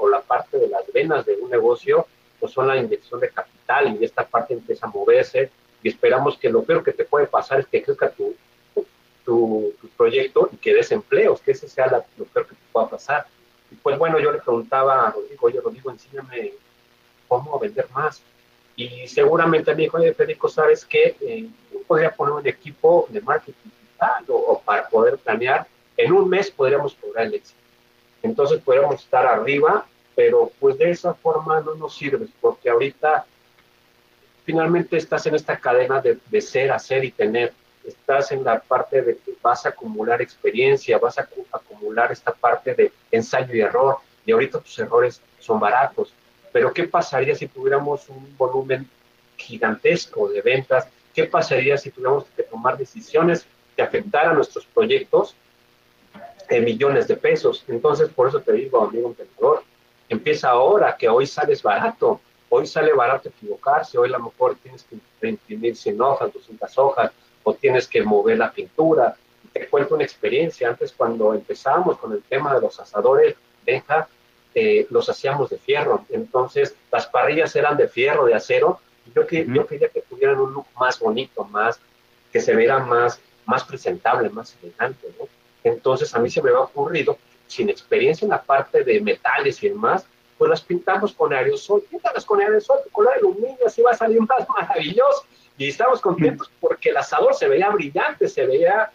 o 0.00 0.08
la 0.08 0.20
parte 0.20 0.58
de 0.58 0.68
las 0.68 0.82
venas 0.92 1.24
de 1.24 1.36
un 1.36 1.48
negocio, 1.48 2.06
pues 2.40 2.52
son 2.52 2.66
la 2.66 2.76
inyección 2.76 3.20
de 3.20 3.30
capital 3.30 3.96
y 3.96 4.04
esta 4.04 4.26
parte 4.26 4.52
empieza 4.52 4.86
a 4.86 4.90
moverse, 4.90 5.50
y 5.82 5.88
esperamos 5.88 6.36
que 6.36 6.50
lo 6.50 6.62
peor 6.62 6.84
que 6.84 6.92
te 6.92 7.04
puede 7.04 7.26
pasar 7.26 7.60
es 7.60 7.66
que 7.66 7.82
crezca 7.82 8.10
tu, 8.10 8.34
tu, 9.24 9.72
proyecto 9.96 10.48
y 10.52 10.56
que 10.56 10.74
des 10.74 10.90
empleos, 10.90 11.40
que 11.40 11.52
ese 11.52 11.68
sea 11.68 11.86
lo 12.16 12.24
peor 12.24 12.48
que 12.48 12.54
te 12.54 12.60
pueda 12.72 12.88
pasar. 12.88 13.26
Y 13.70 13.76
pues 13.76 13.96
bueno, 13.96 14.18
yo 14.18 14.32
le 14.32 14.38
preguntaba 14.38 15.06
a 15.06 15.10
Rodrigo, 15.12 15.46
oye 15.46 15.60
Rodrigo, 15.60 15.90
enséñame 15.90 16.54
cómo 17.28 17.58
vender 17.58 17.86
más. 17.94 18.20
Y 18.74 19.06
seguramente 19.06 19.74
me 19.74 19.82
dijo, 19.82 19.98
oye 19.98 20.12
Federico, 20.12 20.48
¿sabes 20.48 20.84
qué? 20.84 21.16
Eh, 21.20 21.48
yo 21.72 21.82
podría 21.86 22.10
poner 22.10 22.34
un 22.34 22.46
equipo 22.46 23.06
de 23.10 23.20
marketing 23.20 23.70
digital 23.70 24.24
o, 24.28 24.60
para 24.64 24.88
poder 24.88 25.18
planear, 25.18 25.66
en 26.02 26.12
un 26.12 26.28
mes 26.28 26.50
podríamos 26.50 26.96
lograr 27.00 27.26
el 27.26 27.34
éxito. 27.34 27.60
Entonces 28.22 28.60
podríamos 28.60 29.02
estar 29.02 29.26
arriba, 29.26 29.86
pero 30.14 30.50
pues 30.58 30.76
de 30.78 30.90
esa 30.90 31.14
forma 31.14 31.60
no 31.60 31.74
nos 31.74 31.96
sirve, 31.96 32.26
porque 32.40 32.68
ahorita 32.70 33.24
finalmente 34.44 34.96
estás 34.96 35.26
en 35.26 35.36
esta 35.36 35.56
cadena 35.56 36.00
de, 36.00 36.40
ser, 36.40 36.72
hacer 36.72 37.04
y 37.04 37.12
tener. 37.12 37.52
Estás 37.84 38.32
en 38.32 38.44
la 38.44 38.60
parte 38.60 39.02
de 39.02 39.16
que 39.16 39.34
vas 39.40 39.64
a 39.66 39.70
acumular 39.70 40.20
experiencia, 40.20 40.98
vas 40.98 41.18
a 41.18 41.28
acumular 41.52 42.12
esta 42.12 42.32
parte 42.32 42.74
de 42.74 42.92
ensayo 43.10 43.54
y 43.54 43.60
error, 43.60 43.98
y 44.24 44.32
ahorita 44.32 44.60
tus 44.60 44.78
errores 44.78 45.20
son 45.38 45.58
baratos. 45.58 46.12
Pero 46.52 46.72
¿qué 46.72 46.84
pasaría 46.84 47.34
si 47.34 47.46
tuviéramos 47.46 48.08
un 48.08 48.36
volumen 48.36 48.88
gigantesco 49.36 50.28
de 50.28 50.42
ventas? 50.42 50.86
¿Qué 51.14 51.24
pasaría 51.24 51.76
si 51.76 51.90
tuviéramos 51.90 52.24
que 52.36 52.42
tomar 52.42 52.76
decisiones 52.76 53.46
que 53.74 53.82
afectaran 53.82 54.36
nuestros 54.36 54.66
proyectos 54.66 55.34
en 56.56 56.64
millones 56.64 57.08
de 57.08 57.16
pesos? 57.16 57.64
Entonces, 57.68 58.08
por 58.08 58.28
eso 58.28 58.40
te 58.40 58.52
digo, 58.52 58.84
amigo 58.84 59.08
emprendedor, 59.08 59.62
empieza 60.08 60.50
ahora, 60.50 60.96
que 60.96 61.08
hoy 61.08 61.26
sales 61.26 61.62
barato, 61.62 62.20
Hoy 62.54 62.66
sale 62.66 62.92
barato 62.92 63.30
equivocarse, 63.30 63.96
hoy 63.96 64.10
a 64.10 64.18
lo 64.18 64.24
mejor 64.24 64.56
tienes 64.62 64.84
que 64.84 65.26
imprimir 65.26 65.74
100 65.74 66.02
hojas, 66.02 66.34
200 66.34 66.76
hojas, 66.76 67.10
o 67.44 67.54
tienes 67.54 67.88
que 67.88 68.02
mover 68.02 68.36
la 68.36 68.52
pintura. 68.52 69.16
Te 69.54 69.66
cuento 69.68 69.94
una 69.94 70.04
experiencia, 70.04 70.68
antes 70.68 70.92
cuando 70.92 71.32
empezábamos 71.32 71.96
con 71.96 72.12
el 72.12 72.22
tema 72.22 72.54
de 72.54 72.60
los 72.60 72.78
asadores, 72.78 73.36
deja, 73.64 74.06
eh, 74.54 74.86
los 74.90 75.08
hacíamos 75.08 75.48
de 75.48 75.56
fierro, 75.56 76.04
entonces 76.10 76.76
las 76.90 77.06
parrillas 77.06 77.56
eran 77.56 77.78
de 77.78 77.88
fierro, 77.88 78.26
de 78.26 78.34
acero, 78.34 78.80
yo, 79.14 79.26
que, 79.26 79.46
yo 79.46 79.66
quería 79.66 79.88
que 79.88 80.02
tuvieran 80.02 80.38
un 80.38 80.52
look 80.52 80.66
más 80.78 80.98
bonito, 80.98 81.44
más, 81.44 81.80
que 82.30 82.42
se 82.42 82.54
viera 82.54 82.80
más, 82.80 83.18
más 83.46 83.64
presentable, 83.64 84.28
más 84.28 84.54
elegante, 84.62 85.08
¿no? 85.18 85.26
Entonces 85.64 86.14
a 86.14 86.18
mí 86.18 86.30
se 86.30 86.42
me 86.42 86.50
había 86.50 86.62
ocurrido, 86.62 87.18
sin 87.46 87.68
experiencia 87.68 88.24
en 88.24 88.30
la 88.30 88.42
parte 88.42 88.82
de 88.82 89.00
metales 89.00 89.62
y 89.62 89.68
demás, 89.68 90.06
pues 90.38 90.50
las 90.50 90.60
pintamos 90.60 91.12
con 91.12 91.32
aerosol, 91.32 91.82
píntalas 91.82 92.24
con 92.24 92.40
aerosol, 92.40 92.78
color 92.90 93.14
aluminio, 93.14 93.66
así 93.66 93.82
va 93.82 93.92
a 93.92 93.96
salir 93.96 94.20
más 94.28 94.48
maravilloso. 94.48 95.24
Y 95.58 95.68
estamos 95.68 96.00
contentos 96.00 96.50
porque 96.60 96.90
el 96.90 96.96
asador 96.96 97.34
se 97.34 97.46
veía 97.46 97.70
brillante, 97.70 98.28
se 98.28 98.46
veía 98.46 98.90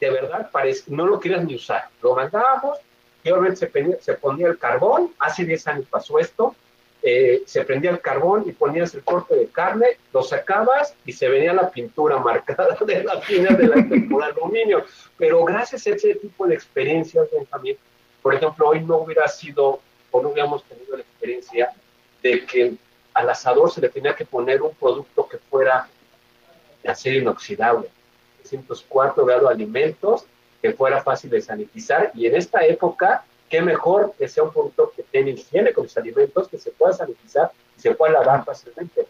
de 0.00 0.10
verdad, 0.10 0.50
parece, 0.50 0.84
no 0.88 1.06
lo 1.06 1.18
querías 1.18 1.44
ni 1.44 1.54
usar. 1.54 1.88
Lo 2.02 2.14
mandábamos, 2.14 2.78
y 3.24 3.30
obviamente 3.30 3.56
se, 3.56 3.98
se 4.00 4.14
ponía 4.14 4.48
el 4.48 4.58
carbón, 4.58 5.12
hace 5.18 5.44
10 5.44 5.66
años 5.68 5.86
pasó 5.90 6.18
esto, 6.18 6.54
eh, 7.08 7.44
se 7.46 7.64
prendía 7.64 7.92
el 7.92 8.00
carbón 8.00 8.42
y 8.46 8.52
ponías 8.52 8.92
el 8.94 9.04
corte 9.04 9.36
de 9.36 9.46
carne, 9.46 9.86
lo 10.12 10.22
sacabas 10.22 10.92
y 11.04 11.12
se 11.12 11.28
venía 11.28 11.52
la 11.52 11.70
pintura 11.70 12.18
marcada 12.30 12.76
de 12.84 13.04
la 13.04 13.20
fina 13.20 13.50
de 13.50 13.68
la 13.68 14.26
aluminio. 14.26 14.84
Pero 15.16 15.44
gracias 15.44 15.86
a 15.86 15.90
ese 15.90 16.16
tipo 16.16 16.46
de 16.48 16.54
experiencias, 16.56 17.28
también, 17.48 17.76
por 18.22 18.34
ejemplo, 18.34 18.68
hoy 18.68 18.80
no 18.82 18.98
hubiera 18.98 19.28
sido 19.28 19.80
no 20.22 20.30
hubiéramos 20.30 20.64
tenido 20.64 20.96
la 20.96 21.02
experiencia 21.02 21.70
de 22.22 22.44
que 22.44 22.74
al 23.14 23.30
asador 23.30 23.70
se 23.70 23.80
le 23.80 23.88
tenía 23.88 24.14
que 24.14 24.24
poner 24.24 24.62
un 24.62 24.74
producto 24.74 25.28
que 25.28 25.38
fuera 25.38 25.88
de 26.82 26.90
acero 26.90 27.18
inoxidable, 27.18 27.88
304 28.42 29.24
grado 29.24 29.48
alimentos, 29.48 30.24
que 30.60 30.72
fuera 30.72 31.02
fácil 31.02 31.30
de 31.30 31.40
sanitizar. 31.40 32.10
Y 32.14 32.26
en 32.26 32.36
esta 32.36 32.64
época, 32.64 33.24
qué 33.48 33.62
mejor 33.62 34.14
que 34.18 34.28
sea 34.28 34.42
un 34.44 34.52
producto 34.52 34.92
que 34.94 35.02
tiene 35.04 35.30
higiene 35.30 35.72
con 35.72 35.84
los 35.84 35.96
alimentos, 35.96 36.48
que 36.48 36.58
se 36.58 36.70
pueda 36.70 36.92
sanitizar 36.92 37.50
y 37.76 37.80
se 37.80 37.92
pueda 37.92 38.14
lavar 38.14 38.44
fácilmente, 38.44 39.06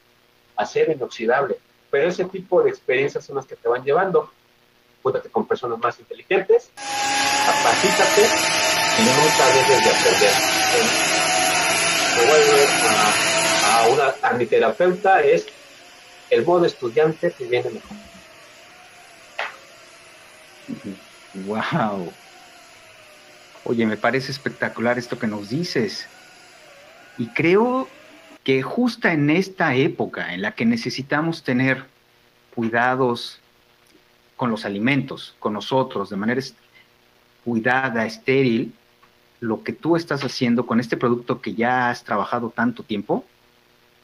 hacer 0.57 0.91
inoxidable. 0.91 1.57
Pero 1.91 2.09
ese 2.09 2.25
tipo 2.25 2.63
de 2.63 2.71
experiencias 2.71 3.25
son 3.25 3.37
las 3.37 3.47
que 3.47 3.57
te 3.57 3.69
van 3.69 3.85
llevando. 3.85 4.31
Júntate 5.03 5.29
con 5.29 5.47
personas 5.47 5.79
más 5.79 5.99
inteligentes, 6.01 6.71
capacítate 6.75 8.23
y 8.99 9.03
nunca 9.05 9.47
dejes 9.55 9.85
de 9.85 9.91
aprender. 9.91 10.33
Me 12.17 12.27
vuelve 12.27 12.67
a, 12.89 13.85
a, 13.85 13.89
una, 13.89 14.15
a 14.23 14.33
mi 14.33 14.47
terapeuta, 14.47 15.23
es 15.23 15.47
el 16.31 16.45
modo 16.45 16.65
estudiante 16.65 17.31
que 17.31 17.45
viene 17.45 17.71
mejor. 17.71 17.97
Wow. 21.47 22.13
Oye, 23.69 23.85
me 23.85 23.97
parece 23.97 24.31
espectacular 24.31 24.97
esto 24.97 25.19
que 25.19 25.27
nos 25.27 25.49
dices. 25.49 26.07
Y 27.19 27.27
creo 27.27 27.89
que 28.45 28.63
justo 28.63 29.09
en 29.09 29.29
esta 29.29 29.75
época 29.75 30.33
en 30.33 30.43
la 30.43 30.53
que 30.53 30.65
necesitamos 30.65 31.43
tener 31.43 31.85
cuidados 32.55 33.41
con 34.37 34.53
los 34.53 34.65
alimentos, 34.65 35.35
con 35.41 35.53
nosotros, 35.53 36.11
de 36.11 36.17
manera 36.17 36.41
cuidada, 37.45 38.07
estéril, 38.07 38.73
lo 39.41 39.65
que 39.65 39.73
tú 39.73 39.97
estás 39.97 40.23
haciendo 40.23 40.65
con 40.65 40.79
este 40.79 40.97
producto 40.97 41.41
que 41.41 41.55
ya 41.55 41.91
has 41.91 42.05
trabajado 42.05 42.51
tanto 42.51 42.85
tiempo, 42.85 43.25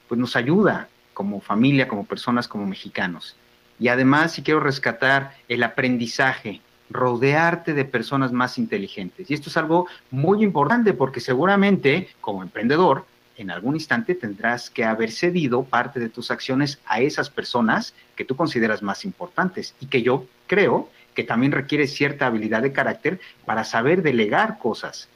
pues 0.08 0.20
nos 0.20 0.34
ayuda 0.34 0.88
como 1.14 1.40
familia, 1.40 1.86
como 1.86 2.04
personas, 2.04 2.48
como 2.48 2.66
mexicanos. 2.66 3.36
Y 3.78 3.86
además, 3.86 4.32
si 4.32 4.42
quiero 4.42 4.58
rescatar 4.58 5.36
el 5.46 5.62
aprendizaje, 5.62 6.60
rodearte 6.92 7.74
de 7.74 7.84
personas 7.84 8.32
más 8.32 8.58
inteligentes. 8.58 9.30
Y 9.30 9.34
esto 9.34 9.50
es 9.50 9.56
algo 9.56 9.86
muy 10.10 10.42
importante 10.42 10.92
porque 10.92 11.20
seguramente 11.20 12.08
como 12.20 12.42
emprendedor, 12.42 13.04
en 13.36 13.50
algún 13.50 13.74
instante 13.74 14.14
tendrás 14.14 14.70
que 14.70 14.84
haber 14.84 15.10
cedido 15.10 15.64
parte 15.64 16.00
de 16.00 16.08
tus 16.08 16.30
acciones 16.30 16.78
a 16.86 17.00
esas 17.00 17.30
personas 17.30 17.94
que 18.14 18.24
tú 18.24 18.36
consideras 18.36 18.82
más 18.82 19.04
importantes 19.04 19.74
y 19.80 19.86
que 19.86 20.02
yo 20.02 20.26
creo 20.46 20.88
que 21.14 21.24
también 21.24 21.52
requiere 21.52 21.86
cierta 21.86 22.26
habilidad 22.26 22.62
de 22.62 22.72
carácter 22.72 23.20
para 23.44 23.64
saber 23.64 24.02
delegar 24.02 24.58
cosas. 24.58 25.08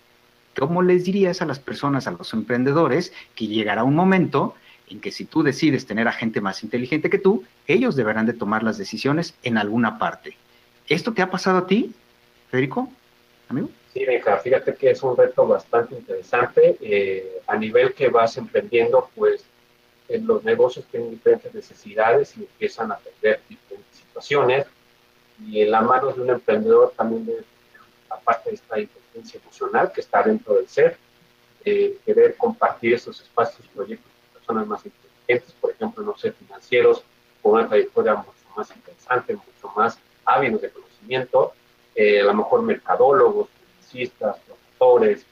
¿Cómo 0.59 0.83
les 0.83 1.05
dirías 1.05 1.43
a 1.43 1.47
las 1.47 1.59
personas, 1.59 2.07
a 2.07 2.11
los 2.11 2.33
emprendedores, 2.33 3.13
que 3.35 3.47
llegará 3.47 3.85
un 3.85 3.95
momento 3.95 4.55
en 4.89 5.01
que 5.01 5.11
si 5.11 5.25
tú 5.25 5.43
decides 5.43 5.87
tener 5.87 6.09
a 6.09 6.13
gente 6.13 6.41
más 6.41 6.63
inteligente 6.63 7.11
que 7.11 7.19
tú, 7.19 7.45
ellos 7.67 7.97
deberán 7.97 8.27
de 8.27 8.33
tomar 8.33 8.63
las 8.63 8.79
decisiones 8.79 9.35
en 9.43 9.59
alguna 9.59 9.99
parte. 9.99 10.37
¿Esto 10.89 11.13
te 11.13 11.23
ha 11.23 11.31
pasado 11.31 11.59
a 11.59 11.67
ti, 11.67 11.93
Federico, 12.51 12.89
amigo? 13.49 13.69
Sí, 13.93 14.03
hija, 14.03 14.37
fíjate 14.39 14.75
que 14.75 14.91
es 14.91 15.03
un 15.03 15.17
reto 15.17 15.47
bastante 15.47 15.97
interesante. 15.97 16.77
Eh, 16.81 17.41
a 17.47 17.57
nivel 17.57 17.93
que 17.93 18.09
vas 18.09 18.37
emprendiendo, 18.37 19.11
pues 19.15 19.45
los 20.09 20.45
negocios 20.45 20.85
tienen 20.91 21.11
diferentes 21.11 21.53
necesidades 21.53 22.37
y 22.37 22.43
empiezan 22.43 22.93
a 22.93 22.99
tener 22.99 23.41
diferentes 23.49 23.97
situaciones. 23.97 24.67
Y 25.45 25.63
en 25.63 25.73
la 25.73 25.81
mano 25.81 26.13
de 26.13 26.21
un 26.21 26.31
emprendedor 26.31 26.93
también, 26.97 27.45
aparte 28.09 28.51
de 28.51 28.57
esta 28.57 28.79
inteligencia 28.79 29.41
emocional 29.41 29.91
que 29.93 30.01
está 30.01 30.23
dentro 30.23 30.55
del 30.55 30.69
ser, 30.69 30.97
eh, 31.65 31.99
querer 32.07 32.37
compartir 32.37 32.95
esos 32.95 33.21
espacios, 33.21 33.67
proyectos 33.75 34.13
personas 34.33 34.67
más 34.69 34.87
inteligentes, 34.87 35.53
por 35.61 35.73
ejemplo, 35.73 36.05
no 36.05 36.17
sé, 36.17 36.31
financieros, 36.31 37.03
con 37.43 37.55
una 37.55 37.69
trayectoria 37.69 38.15
mucho 38.15 38.31
más 38.57 38.71
interesante, 38.71 39.35
mucho 39.35 39.75
más 39.75 39.99
hábiles 40.27 40.61
de 40.61 40.71
conocimiento, 40.71 41.55
eh, 41.95 42.21
a 42.21 42.25
lo 42.25 42.35
mejor 42.35 42.63
mercadólogos, 42.63 43.49
publicistas, 43.49 44.37
profesores, 44.47 45.25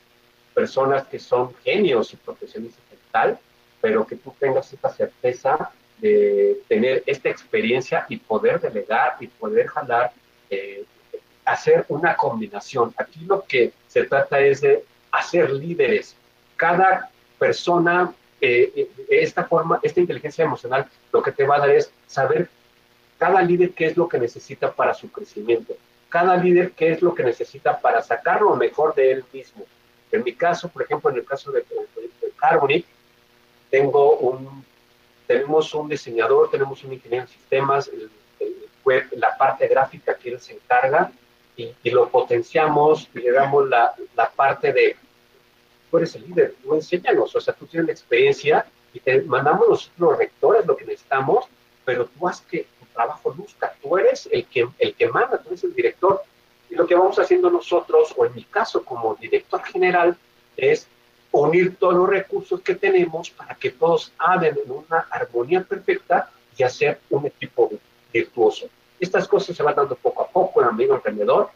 personas 0.55 1.05
que 1.09 1.19
son 1.19 1.55
genios 1.65 2.13
y 2.13 2.17
profesionistas 2.17 2.83
en 2.91 2.99
tal, 3.11 3.39
pero 3.81 4.07
que 4.07 4.17
tú 4.17 4.33
tengas 4.39 4.73
esta 4.73 4.89
certeza 4.91 5.71
de 5.99 6.61
tener 6.69 7.03
esta 7.07 7.29
experiencia 7.29 8.07
y 8.09 8.17
poder 8.17 8.61
delegar 8.61 9.17
y 9.21 9.27
poder 9.27 9.67
jalar, 9.67 10.13
eh, 10.49 10.85
hacer 11.45 11.85
una 11.89 12.17
combinación. 12.17 12.95
Aquí 12.97 13.21
lo 13.27 13.45
que 13.45 13.73
se 13.89 14.05
trata 14.05 14.41
es 14.41 14.61
de 14.61 14.85
hacer 15.11 15.51
líderes. 15.51 16.17
Cada 16.57 17.11
persona 17.39 18.15
eh, 18.41 18.89
esta 19.09 19.45
forma, 19.45 19.81
esta 19.83 20.01
inteligencia 20.01 20.45
emocional, 20.45 20.87
lo 21.13 21.23
que 21.23 21.33
te 21.33 21.45
va 21.45 21.57
a 21.57 21.61
dar 21.61 21.71
es 21.71 21.91
saber 22.07 22.49
cada 23.25 23.41
líder 23.41 23.73
qué 23.73 23.87
es 23.87 23.97
lo 23.97 24.07
que 24.07 24.19
necesita 24.19 24.71
para 24.71 24.93
su 24.93 25.11
crecimiento, 25.11 25.75
cada 26.11 26.37
líder 26.37 26.73
qué 26.73 26.93
es 26.93 27.01
lo 27.01 27.15
que 27.15 27.25
necesita 27.25 27.81
para 27.81 28.03
sacar 28.03 28.43
lo 28.43 28.55
mejor 28.55 28.95
de 28.95 29.13
él 29.13 29.25
mismo. 29.33 29.65
En 30.13 30.23
mi 30.23 30.35
caso, 30.35 30.69
por 30.69 30.83
ejemplo, 30.83 31.09
en 31.09 31.17
el 31.17 31.25
caso 31.25 31.51
de, 31.51 31.61
de, 31.61 32.31
Carbonic, 32.37 32.85
tengo 33.71 34.19
un, 34.19 34.63
tenemos 35.27 35.73
un 35.73 35.89
diseñador, 35.89 36.51
tenemos 36.51 36.85
un 36.85 36.93
ingeniero 36.93 37.25
en 37.25 37.31
sistemas, 37.31 37.91
la 39.13 39.39
parte 39.39 39.69
gráfica 39.69 40.15
que 40.15 40.29
él 40.29 40.39
se 40.39 40.53
encarga 40.53 41.11
y, 41.57 41.73
y 41.83 41.91
lo 41.91 42.11
potenciamos 42.11 43.09
y 43.15 43.21
le 43.21 43.33
damos 43.33 43.67
la, 43.67 43.95
la 44.15 44.29
parte 44.29 44.71
de 44.71 44.97
tú 45.91 45.97
eres 45.97 46.15
el 46.15 46.27
líder, 46.27 46.57
tú 46.63 46.75
enséñanos, 46.75 47.35
o 47.35 47.41
sea, 47.41 47.55
tú 47.55 47.65
tienes 47.65 47.87
la 47.87 47.93
experiencia 47.93 48.67
y 48.93 49.01
te 49.01 49.23
mandamos 49.23 49.67
nosotros 49.67 50.11
los 50.11 50.19
rectores 50.19 50.67
lo 50.67 50.77
que 50.77 50.85
necesitamos, 50.85 51.47
pero 51.85 52.07
tú 52.07 52.29
haz 52.29 52.41
que 52.43 52.67
trabajo 52.95 53.35
luzca, 53.37 53.75
tú 53.83 53.99
eres 53.99 54.29
el 54.33 54.47
que, 54.47 54.67
el 54.79 54.95
que 54.95 55.09
manda, 55.09 55.39
tú 55.39 55.49
eres 55.49 55.65
el 55.65 55.75
director. 55.75 56.23
Y 56.71 56.75
lo 56.75 56.87
que 56.87 56.95
vamos 56.95 57.19
haciendo 57.19 57.51
nosotros, 57.51 58.15
o 58.17 58.25
en 58.25 58.35
mi 58.35 58.45
caso 58.45 58.85
como 58.85 59.15
director 59.17 59.63
general, 59.65 60.17
es 60.57 60.87
unir 61.33 61.77
todos 61.77 61.95
los 61.95 62.09
recursos 62.09 62.61
que 62.61 62.75
tenemos 62.75 63.31
para 63.31 63.55
que 63.57 63.71
todos 63.71 64.13
hablen 64.19 64.57
en 64.65 64.71
una 64.71 65.07
armonía 65.11 65.63
perfecta 65.63 66.31
y 66.57 66.63
hacer 66.63 67.01
un 67.11 67.27
equipo 67.27 67.71
virtuoso. 68.13 68.69
Estas 69.01 69.27
cosas 69.27 69.57
se 69.57 69.63
van 69.63 69.75
dando 69.75 69.97
poco 69.97 70.23
a 70.23 70.29
poco, 70.29 70.63
en 70.63 70.69
amigo 70.69 70.95
emprendedor, 70.95 71.51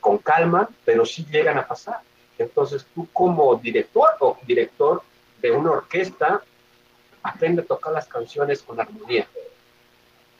con 0.00 0.18
calma, 0.18 0.68
pero 0.84 1.04
sí 1.06 1.26
llegan 1.30 1.58
a 1.58 1.66
pasar. 1.66 2.00
Entonces 2.38 2.86
tú 2.94 3.08
como 3.12 3.56
director 3.56 4.10
o 4.20 4.36
director 4.46 5.02
de 5.40 5.50
una 5.50 5.70
orquesta, 5.70 6.42
aprende 7.22 7.62
a 7.62 7.64
tocar 7.64 7.92
las 7.92 8.06
canciones 8.06 8.62
con 8.62 8.78
armonía. 8.78 9.26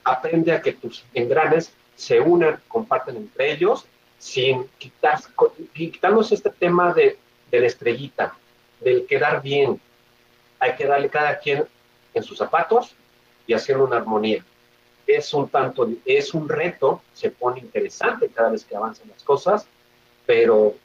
Aprende 0.07 0.53
a 0.53 0.63
que 0.63 0.73
tus 0.73 1.05
engranes 1.15 1.73
se 1.97 2.21
unan, 2.21 2.61
comparten 2.69 3.17
entre 3.17 3.51
ellos, 3.51 3.87
sin 4.21 4.69
quitar, 4.79 5.19
quitarnos 5.75 6.31
este 6.31 6.51
tema 6.51 6.95
de, 6.95 7.19
de 7.51 7.61
la 7.61 7.67
estrellita, 7.67 8.37
del 8.81 9.05
quedar 9.07 9.43
bien. 9.43 9.81
Hay 10.61 10.77
que 10.77 10.87
darle 10.87 11.09
cada 11.09 11.37
quien 11.41 11.65
en 12.15 12.23
sus 12.23 12.39
zapatos 12.39 12.95
y 13.49 13.53
hacer 13.53 13.79
una 13.79 13.97
armonía. 13.97 14.45
Es 15.09 15.35
un 15.35 15.49
tanto, 15.49 15.89
es 16.05 16.35
un 16.35 16.49
reto, 16.49 17.03
se 17.13 17.31
pone 17.31 17.59
interesante 17.59 18.29
cada 18.29 18.51
vez 18.51 18.65
que 18.65 18.77
avanzan 18.77 19.09
las 19.09 19.25
cosas, 19.25 19.67
pero 20.25 20.77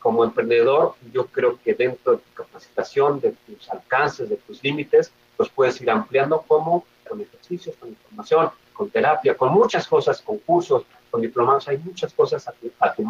como 0.00 0.24
emprendedor, 0.24 0.96
yo 1.12 1.26
creo 1.26 1.60
que 1.62 1.74
dentro 1.74 2.12
de 2.12 2.18
tu 2.18 2.32
capacitación, 2.34 3.20
de 3.20 3.30
tus 3.46 3.70
alcances, 3.70 4.28
de 4.28 4.36
tus 4.36 4.60
límites, 4.64 5.12
los 5.38 5.50
puedes 5.50 5.80
ir 5.80 5.88
ampliando 5.88 6.42
como 6.42 6.84
con 7.08 7.20
ejercicios, 7.20 7.76
con 7.76 7.90
información, 7.90 8.50
con 8.72 8.90
terapia, 8.90 9.36
con 9.36 9.52
muchas 9.52 9.86
cosas, 9.86 10.20
con 10.20 10.38
cursos, 10.38 10.84
con 11.10 11.20
diplomados. 11.20 11.68
Hay 11.68 11.78
muchas 11.78 12.12
cosas 12.12 12.46
a, 12.48 12.52
tu, 12.52 12.70
a, 12.78 12.92
tu 12.92 13.04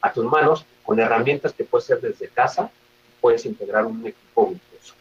a 0.00 0.12
tus 0.12 0.24
manos, 0.24 0.64
con 0.84 0.98
herramientas 1.00 1.52
que 1.52 1.64
puedes 1.64 1.86
hacer 1.86 2.00
desde 2.00 2.28
casa, 2.28 2.70
puedes 3.20 3.44
integrar 3.46 3.84
un 3.84 4.06
equipo 4.06 4.50
virtuoso. 4.50 4.94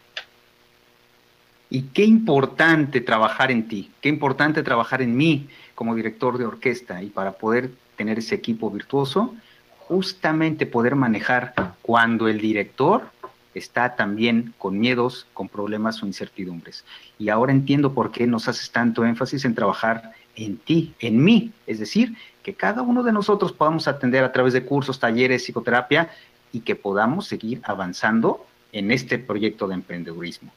Y 1.70 1.84
qué 1.84 2.04
importante 2.04 3.02
trabajar 3.02 3.52
en 3.52 3.68
ti, 3.68 3.92
qué 4.02 4.10
importante 4.10 4.64
trabajar 4.64 5.02
en 5.02 5.16
mí 5.16 5.50
como 5.76 5.96
director 5.96 6.38
de 6.38 6.46
orquesta 6.46 7.04
y 7.04 7.10
para 7.10 7.34
poder 7.34 7.72
tener 7.96 8.20
ese 8.20 8.36
equipo 8.36 8.72
virtuoso, 8.72 9.36
justamente 9.80 10.66
poder 10.66 10.96
manejar 10.96 11.54
cuando 11.82 12.28
el 12.28 12.40
director 12.40 13.10
está 13.58 13.96
también 13.96 14.54
con 14.58 14.80
miedos, 14.80 15.28
con 15.34 15.50
problemas 15.50 16.02
o 16.02 16.06
incertidumbres. 16.06 16.86
Y 17.18 17.30
ahora 17.30 17.52
entiendo 17.52 17.94
por 17.94 18.12
qué 18.12 18.28
nos 18.28 18.48
haces 18.48 18.72
tanto 18.72 19.06
énfasis 19.06 19.46
en 19.46 19.56
trabajar 19.56 20.12
en 20.36 20.58
ti, 20.58 20.94
en 21.00 21.24
mí, 21.24 21.52
es 21.66 21.80
decir, 21.80 22.16
que 22.44 22.54
cada 22.54 22.82
uno 22.82 23.04
de 23.04 23.12
nosotros 23.12 23.52
podamos 23.52 23.88
atender 23.88 24.24
a 24.24 24.32
través 24.32 24.54
de 24.54 24.64
cursos, 24.64 25.00
talleres, 25.00 25.44
psicoterapia 25.44 26.10
y 26.54 26.62
que 26.62 26.76
podamos 26.76 27.28
seguir 27.28 27.60
avanzando 27.64 28.46
en 28.72 28.92
este 28.92 29.18
proyecto 29.18 29.68
de 29.68 29.74
emprendedurismo. 29.74 30.52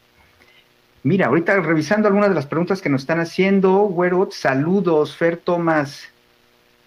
Mira, 1.03 1.26
ahorita 1.26 1.59
revisando 1.61 2.09
algunas 2.09 2.28
de 2.28 2.34
las 2.34 2.46
preguntas 2.46 2.82
que 2.82 2.90
nos 2.90 3.03
están 3.03 3.20
haciendo, 3.20 3.78
Güero, 3.84 4.28
saludos, 4.30 5.16
Fer 5.16 5.38
Tomás, 5.38 6.11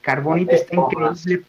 Carbonita 0.01 0.53
está 0.53 0.76
increíble 0.76 1.43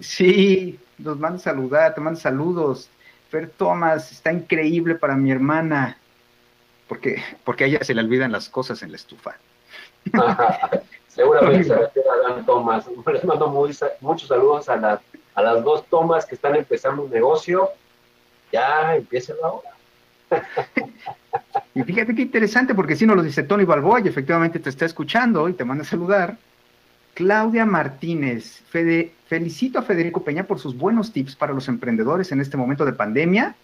Sí, 0.00 0.78
nos 0.98 1.18
manda 1.18 1.38
saludar, 1.38 1.94
te 1.94 2.00
manda 2.00 2.20
saludos. 2.20 2.88
Fer 3.30 3.48
Thomas, 3.50 4.12
está 4.12 4.32
increíble 4.32 4.94
para 4.94 5.16
mi 5.16 5.30
hermana, 5.30 5.98
porque, 6.88 7.22
porque 7.44 7.64
a 7.64 7.66
ella 7.66 7.84
se 7.84 7.94
le 7.94 8.00
olvidan 8.00 8.32
las 8.32 8.48
cosas 8.48 8.82
en 8.82 8.90
la 8.90 8.96
estufa. 8.96 9.36
Seguramente 11.08 11.64
se 11.64 11.74
refiere 11.74 12.08
a 12.08 12.28
Dan 12.28 12.46
Thomas. 12.46 12.86
Les 13.12 13.24
mando 13.24 13.48
muchos 13.48 14.28
saludos 14.28 14.68
a 14.68 14.76
la, 14.76 15.00
a 15.34 15.42
las 15.42 15.64
dos 15.64 15.86
tomas 15.86 16.26
que 16.26 16.34
están 16.34 16.54
empezando 16.54 17.02
un 17.02 17.10
negocio, 17.10 17.70
ya 18.52 18.94
empieza 18.94 19.34
la 19.40 19.48
hora. 19.48 19.70
y 21.74 21.82
fíjate 21.82 22.14
qué 22.14 22.22
interesante, 22.22 22.74
porque 22.74 22.96
si 22.96 23.06
no 23.06 23.14
lo 23.14 23.22
dice 23.22 23.42
Tony 23.42 23.64
Balboa 23.64 24.00
y 24.00 24.08
efectivamente 24.08 24.58
te 24.58 24.70
está 24.70 24.84
escuchando 24.84 25.48
y 25.48 25.54
te 25.54 25.64
manda 25.64 25.82
a 25.82 25.86
saludar. 25.86 26.36
Claudia 27.16 27.64
Martínez, 27.64 28.62
felicito 29.26 29.78
a 29.78 29.82
Federico 29.82 30.22
Peña 30.22 30.44
por 30.44 30.58
sus 30.58 30.76
buenos 30.76 31.14
tips 31.14 31.34
para 31.34 31.54
los 31.54 31.66
emprendedores 31.66 32.30
en 32.30 32.42
este 32.42 32.58
momento 32.58 32.84
de 32.84 32.92
pandemia 32.92 33.56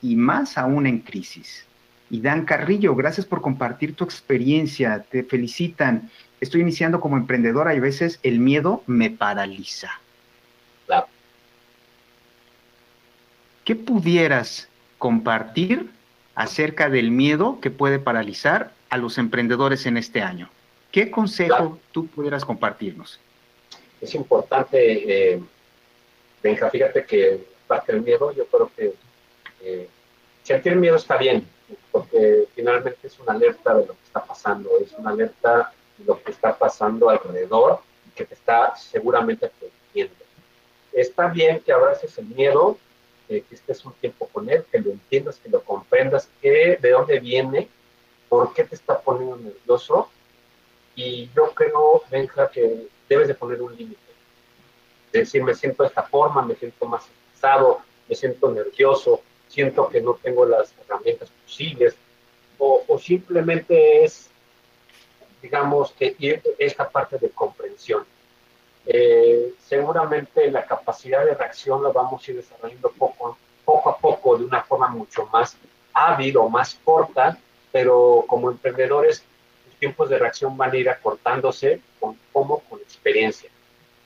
y 0.00 0.16
más 0.16 0.56
aún 0.56 0.86
en 0.86 1.00
crisis. 1.00 1.66
Y 2.08 2.22
Dan 2.22 2.46
Carrillo, 2.46 2.96
gracias 2.96 3.26
por 3.26 3.42
compartir 3.42 3.94
tu 3.94 4.02
experiencia, 4.02 5.04
te 5.10 5.22
felicitan. 5.22 6.10
Estoy 6.40 6.62
iniciando 6.62 7.00
como 7.00 7.18
emprendedora 7.18 7.74
y 7.74 7.76
a 7.76 7.82
veces 7.82 8.18
el 8.22 8.38
miedo 8.38 8.82
me 8.86 9.10
paraliza. 9.10 9.90
Claro. 10.86 11.06
¿Qué 13.62 13.76
pudieras 13.76 14.70
compartir 14.96 15.90
acerca 16.34 16.88
del 16.88 17.10
miedo 17.10 17.60
que 17.60 17.70
puede 17.70 17.98
paralizar 17.98 18.72
a 18.88 18.96
los 18.96 19.18
emprendedores 19.18 19.84
en 19.84 19.98
este 19.98 20.22
año? 20.22 20.48
¿Qué 20.90 21.10
consejo 21.10 21.78
tú 21.92 22.06
pudieras 22.08 22.44
compartirnos? 22.44 23.20
Es 24.00 24.14
importante, 24.14 25.32
eh, 25.32 25.40
Benja, 26.42 26.68
fíjate 26.70 27.04
que 27.04 27.46
parte 27.66 27.92
del 27.92 28.02
miedo, 28.02 28.32
yo 28.32 28.46
creo 28.46 28.70
que 28.76 28.94
eh, 29.62 29.88
sentir 30.42 30.74
miedo 30.74 30.96
está 30.96 31.16
bien, 31.16 31.46
porque 31.92 32.48
finalmente 32.54 33.06
es 33.06 33.18
una 33.20 33.34
alerta 33.34 33.74
de 33.74 33.86
lo 33.86 33.92
que 33.92 34.04
está 34.04 34.24
pasando, 34.24 34.70
es 34.80 34.92
una 34.98 35.10
alerta 35.10 35.72
de 35.98 36.04
lo 36.04 36.20
que 36.20 36.32
está 36.32 36.56
pasando 36.56 37.08
alrededor 37.08 37.80
y 38.08 38.10
que 38.10 38.24
te 38.24 38.34
está 38.34 38.74
seguramente 38.74 39.48
protegiendo. 39.48 40.24
Está 40.92 41.28
bien 41.28 41.60
que 41.60 41.72
abraces 41.72 42.18
el 42.18 42.26
miedo, 42.26 42.78
que 43.28 43.44
estés 43.52 43.84
un 43.84 43.92
tiempo 43.92 44.26
con 44.32 44.50
él, 44.50 44.64
que 44.72 44.80
lo 44.80 44.90
entiendas, 44.90 45.36
que 45.36 45.48
lo 45.50 45.62
comprendas, 45.62 46.28
que 46.42 46.78
de 46.80 46.90
dónde 46.90 47.20
viene, 47.20 47.68
por 48.28 48.52
qué 48.54 48.64
te 48.64 48.74
está 48.74 48.98
poniendo 48.98 49.36
nervioso 49.36 50.08
y 50.94 51.30
yo 51.34 51.52
creo, 51.54 52.02
Benja, 52.10 52.50
que 52.50 52.88
debes 53.08 53.28
de 53.28 53.34
poner 53.34 53.60
un 53.62 53.76
límite. 53.76 54.00
Decir, 55.12 55.42
me 55.42 55.54
siento 55.54 55.82
de 55.82 55.88
esta 55.88 56.02
forma, 56.02 56.42
me 56.42 56.54
siento 56.54 56.86
más 56.86 57.04
estresado, 57.04 57.80
me 58.08 58.14
siento 58.14 58.50
nervioso, 58.50 59.22
siento 59.48 59.88
que 59.88 60.00
no 60.00 60.14
tengo 60.14 60.44
las 60.44 60.72
herramientas 60.78 61.30
posibles, 61.44 61.94
o, 62.58 62.98
simplemente 62.98 64.04
es, 64.04 64.28
digamos, 65.40 65.92
que 65.92 66.14
esta 66.58 66.88
parte 66.88 67.16
de 67.18 67.30
comprensión. 67.30 68.04
Eh, 68.86 69.54
seguramente 69.66 70.50
la 70.50 70.66
capacidad 70.66 71.24
de 71.24 71.34
reacción 71.34 71.82
la 71.82 71.90
vamos 71.90 72.26
a 72.26 72.30
ir 72.30 72.36
desarrollando 72.36 72.90
poco, 72.90 73.38
poco 73.64 73.90
a 73.90 73.96
poco, 73.96 74.36
de 74.36 74.44
una 74.44 74.62
forma 74.62 74.88
mucho 74.88 75.26
más 75.32 75.56
hábil 75.94 76.36
o 76.36 76.48
más 76.48 76.78
corta, 76.84 77.38
pero 77.72 78.24
como 78.26 78.50
emprendedores 78.50 79.24
tiempos 79.80 80.08
de 80.08 80.18
reacción 80.18 80.56
van 80.56 80.70
a 80.70 80.76
ir 80.76 80.88
acortándose 80.88 81.80
con, 81.98 82.16
como 82.32 82.60
con 82.60 82.78
experiencia. 82.80 83.50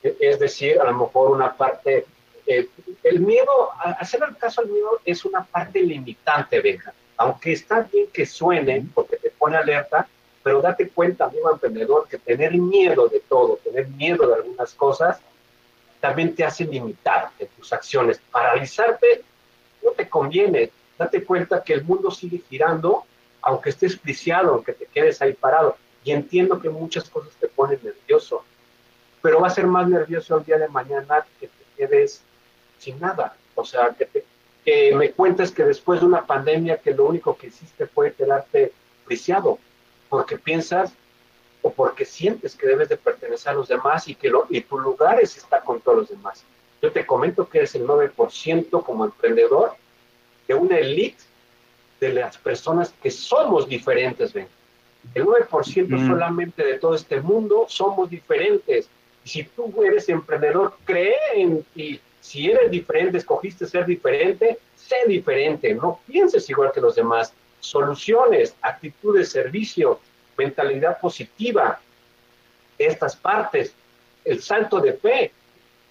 E, 0.01 0.15
es 0.19 0.39
decir, 0.39 0.79
a 0.79 0.85
lo 0.85 0.93
mejor 0.93 1.31
una 1.31 1.53
parte, 1.53 2.05
eh, 2.47 2.67
el 3.03 3.19
miedo, 3.19 3.69
hacer 3.99 4.23
el 4.27 4.35
caso 4.37 4.61
al 4.61 4.67
miedo 4.67 4.99
es 5.05 5.23
una 5.25 5.43
parte 5.43 5.81
limitante, 5.81 6.59
Benja. 6.61 6.93
Aunque 7.17 7.51
está 7.51 7.81
bien 7.81 8.07
que 8.11 8.25
suene, 8.25 8.85
porque 8.93 9.17
te 9.17 9.29
pone 9.29 9.57
alerta, 9.57 10.07
pero 10.41 10.61
date 10.61 10.89
cuenta, 10.89 11.25
amigo 11.25 11.51
emprendedor, 11.51 12.07
que 12.07 12.17
tener 12.17 12.53
miedo 12.53 13.07
de 13.07 13.19
todo, 13.19 13.57
tener 13.63 13.87
miedo 13.87 14.27
de 14.27 14.35
algunas 14.35 14.73
cosas, 14.73 15.19
también 15.99 16.35
te 16.35 16.43
hace 16.43 16.65
limitar 16.65 17.31
en 17.39 17.47
tus 17.47 17.73
acciones. 17.73 18.21
Paralizarte 18.31 19.23
no 19.83 19.91
te 19.91 20.07
conviene. 20.07 20.71
Date 20.97 21.23
cuenta 21.23 21.63
que 21.63 21.73
el 21.73 21.83
mundo 21.83 22.11
sigue 22.11 22.41
girando 22.47 23.05
aunque 23.45 23.69
estés 23.69 23.95
priciado, 23.95 24.53
aunque 24.53 24.73
te 24.73 24.87
quedes 24.87 25.21
ahí 25.21 25.33
parado. 25.33 25.77
Y 26.03 26.11
entiendo 26.11 26.59
que 26.59 26.69
muchas 26.69 27.09
cosas 27.09 27.31
te 27.39 27.47
ponen 27.47 27.79
nervioso, 27.81 28.43
pero 29.21 29.39
va 29.39 29.47
a 29.47 29.51
ser 29.51 29.67
más 29.67 29.87
nervioso 29.87 30.37
el 30.37 30.43
día 30.43 30.57
de 30.57 30.67
mañana 30.67 31.25
que 31.39 31.47
te 31.47 31.63
quedes 31.77 32.21
sin 32.79 32.99
nada. 32.99 33.37
O 33.53 33.63
sea, 33.63 33.95
que, 33.97 34.25
que 34.65 34.95
me 34.95 35.11
cuentes 35.11 35.51
que 35.51 35.63
después 35.63 35.99
de 35.99 36.07
una 36.07 36.25
pandemia 36.25 36.77
que 36.77 36.91
lo 36.91 37.05
único 37.05 37.37
que 37.37 37.47
hiciste 37.47 37.85
fue 37.85 38.13
quedarte 38.13 38.73
priciado, 39.05 39.59
porque 40.09 40.37
piensas 40.37 40.91
o 41.61 41.71
porque 41.71 42.05
sientes 42.05 42.55
que 42.55 42.67
debes 42.67 42.89
de 42.89 42.97
pertenecer 42.97 43.51
a 43.51 43.55
los 43.55 43.67
demás 43.67 44.07
y 44.07 44.15
que 44.15 44.29
lo, 44.29 44.47
y 44.49 44.61
tu 44.61 44.79
lugar 44.79 45.19
es 45.21 45.37
estar 45.37 45.63
con 45.63 45.81
todos 45.81 45.99
los 45.99 46.09
demás. 46.09 46.43
Yo 46.81 46.91
te 46.91 47.05
comento 47.05 47.47
que 47.47 47.59
eres 47.59 47.75
el 47.75 47.85
9% 47.85 48.83
como 48.83 49.05
emprendedor 49.05 49.75
de 50.47 50.55
una 50.55 50.79
elite 50.79 51.23
de 51.99 52.13
las 52.13 52.37
personas 52.37 52.93
que 53.01 53.11
somos 53.11 53.67
diferentes, 53.67 54.33
ven. 54.33 54.47
El 55.13 55.25
9% 55.25 55.87
mm. 55.87 56.07
solamente 56.07 56.63
de 56.63 56.79
todo 56.79 56.95
este 56.95 57.21
mundo 57.21 57.65
somos 57.69 58.09
diferentes. 58.09 58.89
Y 59.23 59.29
si 59.29 59.43
tú 59.43 59.83
eres 59.83 60.09
emprendedor, 60.09 60.75
cree 60.83 61.15
en 61.35 61.63
ti. 61.73 61.99
Si 62.19 62.49
eres 62.49 62.71
diferente, 62.71 63.19
escogiste 63.19 63.65
ser 63.67 63.85
diferente, 63.85 64.57
sé 64.75 64.95
diferente. 65.07 65.73
No 65.73 65.99
pienses 66.07 66.49
igual 66.49 66.71
que 66.73 66.81
los 66.81 66.95
demás. 66.95 67.33
Soluciones, 67.59 68.55
actitud 68.61 69.17
de 69.17 69.25
servicio, 69.25 69.99
mentalidad 70.37 70.99
positiva, 70.99 71.79
estas 72.77 73.15
partes, 73.15 73.73
el 74.23 74.41
salto 74.41 74.79
de 74.79 74.93
fe, 74.93 75.31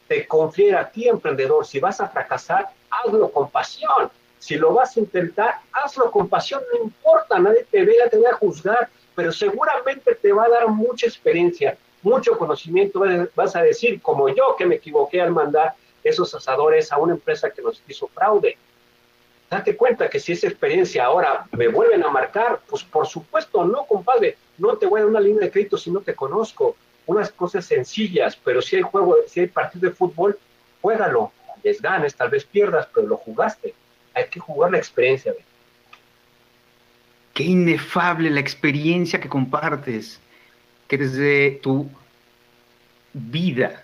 te 0.06 0.26
confiere 0.26 0.76
a 0.76 0.88
ti, 0.90 1.08
emprendedor. 1.08 1.66
Si 1.66 1.80
vas 1.80 2.00
a 2.00 2.08
fracasar, 2.08 2.70
hazlo 2.90 3.30
con 3.30 3.48
pasión 3.50 4.10
si 4.44 4.58
lo 4.58 4.74
vas 4.74 4.94
a 4.94 5.00
intentar, 5.00 5.54
hazlo 5.72 6.10
con 6.10 6.28
pasión, 6.28 6.60
no 6.70 6.84
importa, 6.84 7.38
nadie 7.38 7.64
te 7.70 7.82
vea, 7.82 8.10
te 8.10 8.18
va 8.18 8.28
a 8.28 8.34
juzgar, 8.34 8.90
pero 9.14 9.32
seguramente 9.32 10.14
te 10.16 10.34
va 10.34 10.44
a 10.44 10.50
dar 10.50 10.68
mucha 10.68 11.06
experiencia, 11.06 11.78
mucho 12.02 12.36
conocimiento. 12.36 13.02
Vas 13.34 13.56
a 13.56 13.62
decir, 13.62 14.02
como 14.02 14.28
yo, 14.28 14.54
que 14.58 14.66
me 14.66 14.74
equivoqué 14.74 15.22
al 15.22 15.30
mandar 15.30 15.74
esos 16.02 16.34
asadores 16.34 16.92
a 16.92 16.98
una 16.98 17.14
empresa 17.14 17.48
que 17.48 17.62
nos 17.62 17.82
hizo 17.88 18.06
fraude. 18.08 18.58
Date 19.48 19.78
cuenta 19.78 20.10
que 20.10 20.20
si 20.20 20.32
esa 20.32 20.48
experiencia 20.48 21.06
ahora 21.06 21.46
me 21.52 21.68
vuelven 21.68 22.04
a 22.04 22.10
marcar, 22.10 22.60
pues 22.68 22.84
por 22.84 23.06
supuesto, 23.06 23.64
no, 23.64 23.86
compadre, 23.86 24.36
no 24.58 24.76
te 24.76 24.84
voy 24.84 25.00
a 25.00 25.04
dar 25.04 25.10
una 25.10 25.20
línea 25.20 25.40
de 25.40 25.50
crédito 25.50 25.78
si 25.78 25.90
no 25.90 26.00
te 26.00 26.14
conozco. 26.14 26.76
Unas 27.06 27.32
cosas 27.32 27.64
sencillas, 27.64 28.36
pero 28.36 28.60
si 28.60 28.76
hay 28.76 28.82
juego, 28.82 29.16
si 29.26 29.40
hay 29.40 29.46
partido 29.46 29.88
de 29.88 29.96
fútbol, 29.96 30.38
juégalo. 30.82 31.32
Les 31.62 31.80
ganes, 31.80 32.14
tal 32.14 32.28
vez 32.28 32.44
pierdas, 32.44 32.86
pero 32.92 33.06
lo 33.06 33.16
jugaste 33.16 33.72
hay 34.14 34.26
que 34.30 34.40
jugar 34.40 34.72
la 34.72 34.78
experiencia. 34.78 35.32
Qué 37.32 37.44
inefable 37.44 38.30
la 38.30 38.40
experiencia 38.40 39.20
que 39.20 39.28
compartes, 39.28 40.20
que 40.88 40.98
desde 40.98 41.52
tu 41.62 41.90
vida, 43.12 43.82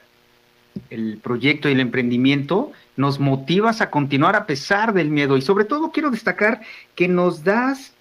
el 0.89 1.19
proyecto 1.19 1.69
y 1.69 1.73
el 1.73 1.81
emprendimiento, 1.81 2.73
nos 2.97 3.19
motivas 3.19 3.81
a 3.81 3.91
continuar 3.91 4.37
a 4.37 4.47
pesar 4.47 4.93
del 4.93 5.11
miedo. 5.11 5.37
Y 5.37 5.43
sobre 5.43 5.65
todo 5.65 5.91
quiero 5.91 6.11
destacar 6.11 6.61
que 6.95 7.09
nos 7.09 7.43
das 7.43 7.93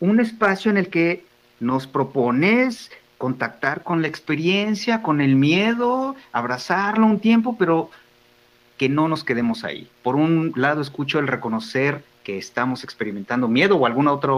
un 0.00 0.20
espacio 0.20 0.70
en 0.70 0.78
el 0.78 0.88
que 0.88 1.24
nos 1.60 1.86
propones 1.86 2.90
contactar 3.18 3.82
con 3.82 4.02
la 4.02 4.08
experiencia, 4.08 5.02
con 5.02 5.20
el 5.20 5.36
miedo, 5.36 6.14
abrazarlo 6.32 7.06
un 7.06 7.20
tiempo, 7.20 7.56
pero 7.58 7.90
que 8.76 8.88
no 8.88 9.08
nos 9.08 9.24
quedemos 9.24 9.64
ahí. 9.64 9.88
Por 10.02 10.16
un 10.16 10.52
lado, 10.56 10.80
escucho 10.80 11.18
el 11.18 11.28
reconocer 11.28 12.02
que 12.24 12.38
estamos 12.38 12.84
experimentando 12.84 13.48
miedo 13.48 13.76
o 13.76 13.86
alguna 13.86 14.12
otra 14.12 14.32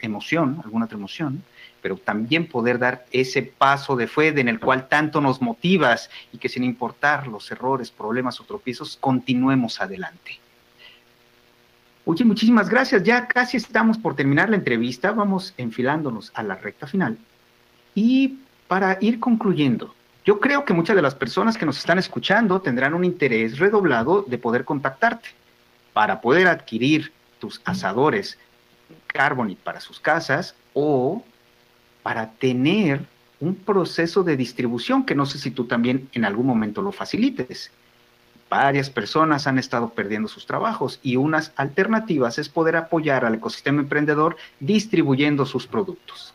emoción, 0.00 0.60
alguna 0.64 0.86
otra 0.86 0.96
emoción, 0.96 1.42
pero 1.82 1.96
también 1.96 2.46
poder 2.46 2.78
dar 2.78 3.06
ese 3.12 3.42
paso 3.42 3.96
de 3.96 4.06
fe 4.06 4.28
en 4.28 4.48
el 4.48 4.60
cual 4.60 4.88
tanto 4.88 5.20
nos 5.20 5.40
motivas 5.40 6.10
y 6.32 6.38
que 6.38 6.48
sin 6.48 6.64
importar 6.64 7.26
los 7.26 7.50
errores, 7.50 7.90
problemas 7.90 8.40
o 8.40 8.44
tropiezos, 8.44 8.96
continuemos 9.00 9.80
adelante. 9.80 10.38
Oye, 12.04 12.24
muchísimas 12.24 12.68
gracias. 12.68 13.02
Ya 13.02 13.28
casi 13.28 13.56
estamos 13.56 13.98
por 13.98 14.16
terminar 14.16 14.50
la 14.50 14.56
entrevista. 14.56 15.12
Vamos 15.12 15.54
enfilándonos 15.56 16.32
a 16.34 16.42
la 16.42 16.56
recta 16.56 16.86
final. 16.86 17.18
Y 17.94 18.38
para 18.66 18.98
ir 19.00 19.20
concluyendo, 19.20 19.94
yo 20.30 20.38
creo 20.38 20.64
que 20.64 20.72
muchas 20.72 20.94
de 20.94 21.02
las 21.02 21.16
personas 21.16 21.58
que 21.58 21.66
nos 21.66 21.78
están 21.78 21.98
escuchando 21.98 22.60
tendrán 22.60 22.94
un 22.94 23.04
interés 23.04 23.58
redoblado 23.58 24.22
de 24.28 24.38
poder 24.38 24.64
contactarte 24.64 25.30
para 25.92 26.20
poder 26.20 26.46
adquirir 26.46 27.12
tus 27.40 27.60
asadores 27.64 28.38
Carbonite 29.08 29.60
para 29.64 29.80
sus 29.80 29.98
casas 29.98 30.54
o 30.72 31.24
para 32.04 32.30
tener 32.30 33.00
un 33.40 33.56
proceso 33.56 34.22
de 34.22 34.36
distribución 34.36 35.04
que 35.04 35.16
no 35.16 35.26
sé 35.26 35.36
si 35.36 35.50
tú 35.50 35.64
también 35.64 36.08
en 36.12 36.24
algún 36.24 36.46
momento 36.46 36.80
lo 36.80 36.92
facilites. 36.92 37.72
Varias 38.48 38.88
personas 38.88 39.48
han 39.48 39.58
estado 39.58 39.88
perdiendo 39.88 40.28
sus 40.28 40.46
trabajos 40.46 41.00
y 41.02 41.16
unas 41.16 41.52
alternativas 41.56 42.38
es 42.38 42.48
poder 42.48 42.76
apoyar 42.76 43.24
al 43.24 43.34
ecosistema 43.34 43.80
emprendedor 43.80 44.36
distribuyendo 44.60 45.44
sus 45.44 45.66
productos. 45.66 46.34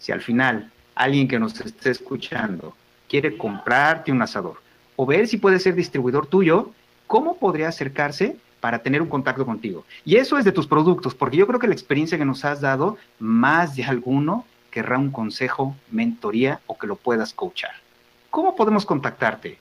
Si 0.00 0.10
al 0.10 0.22
final 0.22 0.72
alguien 0.96 1.28
que 1.28 1.38
nos 1.38 1.60
esté 1.60 1.90
escuchando 1.92 2.74
quiere 3.12 3.36
comprarte 3.36 4.10
un 4.10 4.22
asador 4.22 4.56
o 4.96 5.04
ver 5.04 5.28
si 5.28 5.36
puede 5.36 5.58
ser 5.58 5.74
distribuidor 5.74 6.26
tuyo, 6.26 6.70
¿cómo 7.06 7.36
podría 7.36 7.68
acercarse 7.68 8.36
para 8.58 8.78
tener 8.78 9.02
un 9.02 9.10
contacto 9.10 9.44
contigo? 9.44 9.84
Y 10.02 10.16
eso 10.16 10.38
es 10.38 10.46
de 10.46 10.52
tus 10.52 10.66
productos, 10.66 11.14
porque 11.14 11.36
yo 11.36 11.46
creo 11.46 11.60
que 11.60 11.66
la 11.66 11.74
experiencia 11.74 12.16
que 12.16 12.24
nos 12.24 12.42
has 12.46 12.62
dado, 12.62 12.96
más 13.18 13.76
de 13.76 13.84
alguno 13.84 14.46
querrá 14.70 14.96
un 14.96 15.10
consejo, 15.10 15.76
mentoría 15.90 16.60
o 16.66 16.78
que 16.78 16.86
lo 16.86 16.96
puedas 16.96 17.34
coachar. 17.34 17.72
¿Cómo 18.30 18.56
podemos 18.56 18.86
contactarte, 18.86 19.58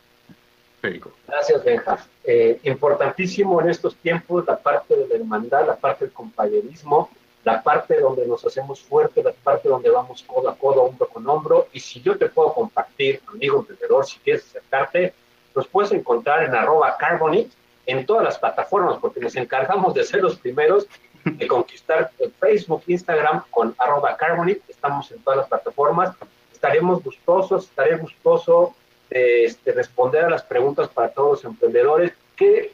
Federico? 0.80 1.12
Gracias, 1.28 1.62
Benja. 1.62 1.98
Eh, 2.24 2.58
importantísimo 2.64 3.60
en 3.60 3.70
estos 3.70 3.98
tiempos 3.98 4.46
la 4.48 4.58
parte 4.58 4.96
de 4.96 5.10
la 5.10 5.16
hermandad, 5.16 5.68
la 5.68 5.76
parte 5.76 6.06
del 6.06 6.14
compañerismo, 6.14 7.10
la 7.44 7.64
parte 7.64 8.00
donde 8.00 8.26
nos 8.28 8.46
hacemos 8.46 8.82
fuertes, 8.82 9.24
la 9.24 9.32
parte 9.32 9.70
donde 9.70 9.90
vamos 9.90 10.24
codo 10.24 10.50
a 10.50 10.56
codo, 10.56 10.84
hombro 10.84 11.08
con 11.08 11.28
hombro. 11.28 11.68
Y 11.74 11.80
si 11.80 12.02
yo 12.02 12.18
te 12.18 12.30
puedo 12.30 12.54
compartir, 12.54 13.22
amigo 13.28 13.60
emprendedor, 13.60 14.06
si 14.06 14.20
quieres 14.20 14.46
acercarte, 14.46 15.14
nos 15.56 15.68
puedes 15.68 15.92
encontrar 15.92 16.44
en 16.44 16.56
arroba 16.56 16.98
carbonit 16.98 17.52
en 17.86 18.06
todas 18.06 18.24
las 18.24 18.38
plataformas, 18.38 18.98
porque 19.02 19.20
nos 19.20 19.36
encargamos 19.36 19.94
de 19.94 20.04
ser 20.04 20.22
los 20.22 20.38
primeros 20.38 20.88
de 21.24 21.48
conquistar 21.48 22.12
Facebook, 22.40 22.84
Instagram 22.88 23.44
con 23.50 23.76
arroba 23.78 24.16
carbonit. 24.18 24.62
Estamos 24.70 25.12
en 25.12 25.22
todas 25.24 25.40
las 25.40 25.48
plataformas. 25.48 26.16
Estaremos 26.52 27.04
gustosos, 27.04 27.66
estaré 27.66 27.98
gustoso 27.98 28.76
de 29.10 29.46
este, 29.46 29.72
responder 29.72 30.26
a 30.26 30.30
las 30.30 30.44
preguntas 30.44 30.90
para 30.90 31.10
todos 31.10 31.44
los 31.44 31.46
emprendedores. 31.46 32.14
Que 32.36 32.72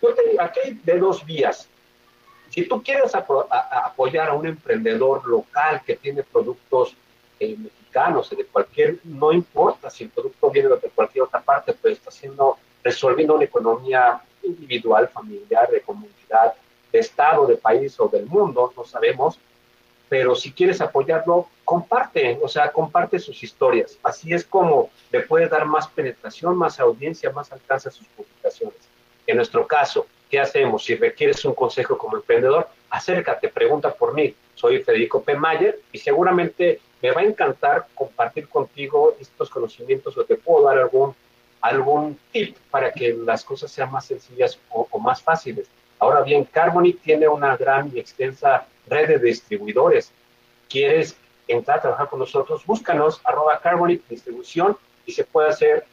yo 0.00 0.14
te, 0.14 0.40
aquí 0.40 0.80
de 0.84 0.98
dos 0.98 1.24
vías 1.24 1.68
si 2.54 2.68
tú 2.68 2.80
quieres 2.84 3.12
apoyar 3.16 4.28
a 4.28 4.34
un 4.34 4.46
emprendedor 4.46 5.26
local 5.26 5.82
que 5.84 5.96
tiene 5.96 6.22
productos 6.22 6.94
eh, 7.40 7.56
mexicanos, 7.58 8.30
de 8.30 8.44
cualquier, 8.44 8.98
no 9.02 9.32
importa 9.32 9.90
si 9.90 10.04
el 10.04 10.10
producto 10.10 10.50
viene 10.52 10.68
de 10.68 10.90
cualquier 10.94 11.24
otra 11.24 11.40
parte, 11.40 11.74
pero 11.82 11.92
está 11.92 12.10
haciendo, 12.10 12.56
resolviendo 12.84 13.34
una 13.34 13.44
economía 13.44 14.20
individual, 14.44 15.08
familiar, 15.08 15.68
de 15.68 15.80
comunidad, 15.80 16.54
de 16.92 16.98
estado, 17.00 17.44
de 17.48 17.56
país 17.56 17.98
o 17.98 18.06
del 18.06 18.26
mundo, 18.26 18.72
no 18.76 18.84
sabemos, 18.84 19.36
pero 20.08 20.36
si 20.36 20.52
quieres 20.52 20.80
apoyarlo, 20.80 21.48
comparte, 21.64 22.38
o 22.40 22.46
sea, 22.46 22.70
comparte 22.70 23.18
sus 23.18 23.42
historias. 23.42 23.98
Así 24.04 24.32
es 24.32 24.44
como 24.44 24.90
le 25.10 25.22
puedes 25.22 25.50
dar 25.50 25.64
más 25.64 25.88
penetración, 25.88 26.56
más 26.56 26.78
audiencia, 26.78 27.32
más 27.32 27.50
alcance 27.50 27.88
a 27.88 27.92
sus 27.92 28.06
publicaciones. 28.08 28.78
En 29.26 29.38
nuestro 29.38 29.66
caso, 29.66 30.06
¿Qué 30.34 30.40
hacemos? 30.40 30.82
Si 30.82 30.96
requieres 30.96 31.44
un 31.44 31.54
consejo 31.54 31.96
como 31.96 32.16
emprendedor, 32.16 32.66
acércate, 32.90 33.50
pregunta 33.50 33.94
por 33.94 34.14
mí. 34.14 34.34
Soy 34.56 34.82
Federico 34.82 35.22
P. 35.22 35.36
Mayer 35.36 35.78
y 35.92 35.98
seguramente 35.98 36.80
me 37.00 37.12
va 37.12 37.20
a 37.20 37.24
encantar 37.24 37.86
compartir 37.94 38.48
contigo 38.48 39.14
estos 39.20 39.48
conocimientos 39.48 40.18
o 40.18 40.24
te 40.24 40.34
puedo 40.34 40.64
dar 40.64 40.78
algún, 40.78 41.14
algún 41.60 42.18
tip 42.32 42.56
para 42.68 42.90
que 42.90 43.12
las 43.12 43.44
cosas 43.44 43.70
sean 43.70 43.92
más 43.92 44.06
sencillas 44.06 44.58
o, 44.70 44.98
más 44.98 45.22
fáciles. 45.22 45.68
Ahora 46.00 46.22
bien, 46.22 46.42
Carbonic 46.42 47.00
tiene 47.00 47.28
una 47.28 47.56
gran 47.56 47.92
y 47.94 48.00
extensa 48.00 48.66
red 48.88 49.06
de 49.06 49.18
distribuidores. 49.20 50.10
¿Quieres 50.68 51.16
entrar 51.46 51.78
a 51.78 51.82
trabajar 51.82 52.08
con 52.08 52.18
nosotros? 52.18 52.66
Búscanos, 52.66 53.20
arroba 53.22 53.60
Carbonic 53.60 54.02
Distribución 54.08 54.76
y 55.06 55.12
se 55.12 55.22
puede 55.22 55.50
hacer 55.50 55.86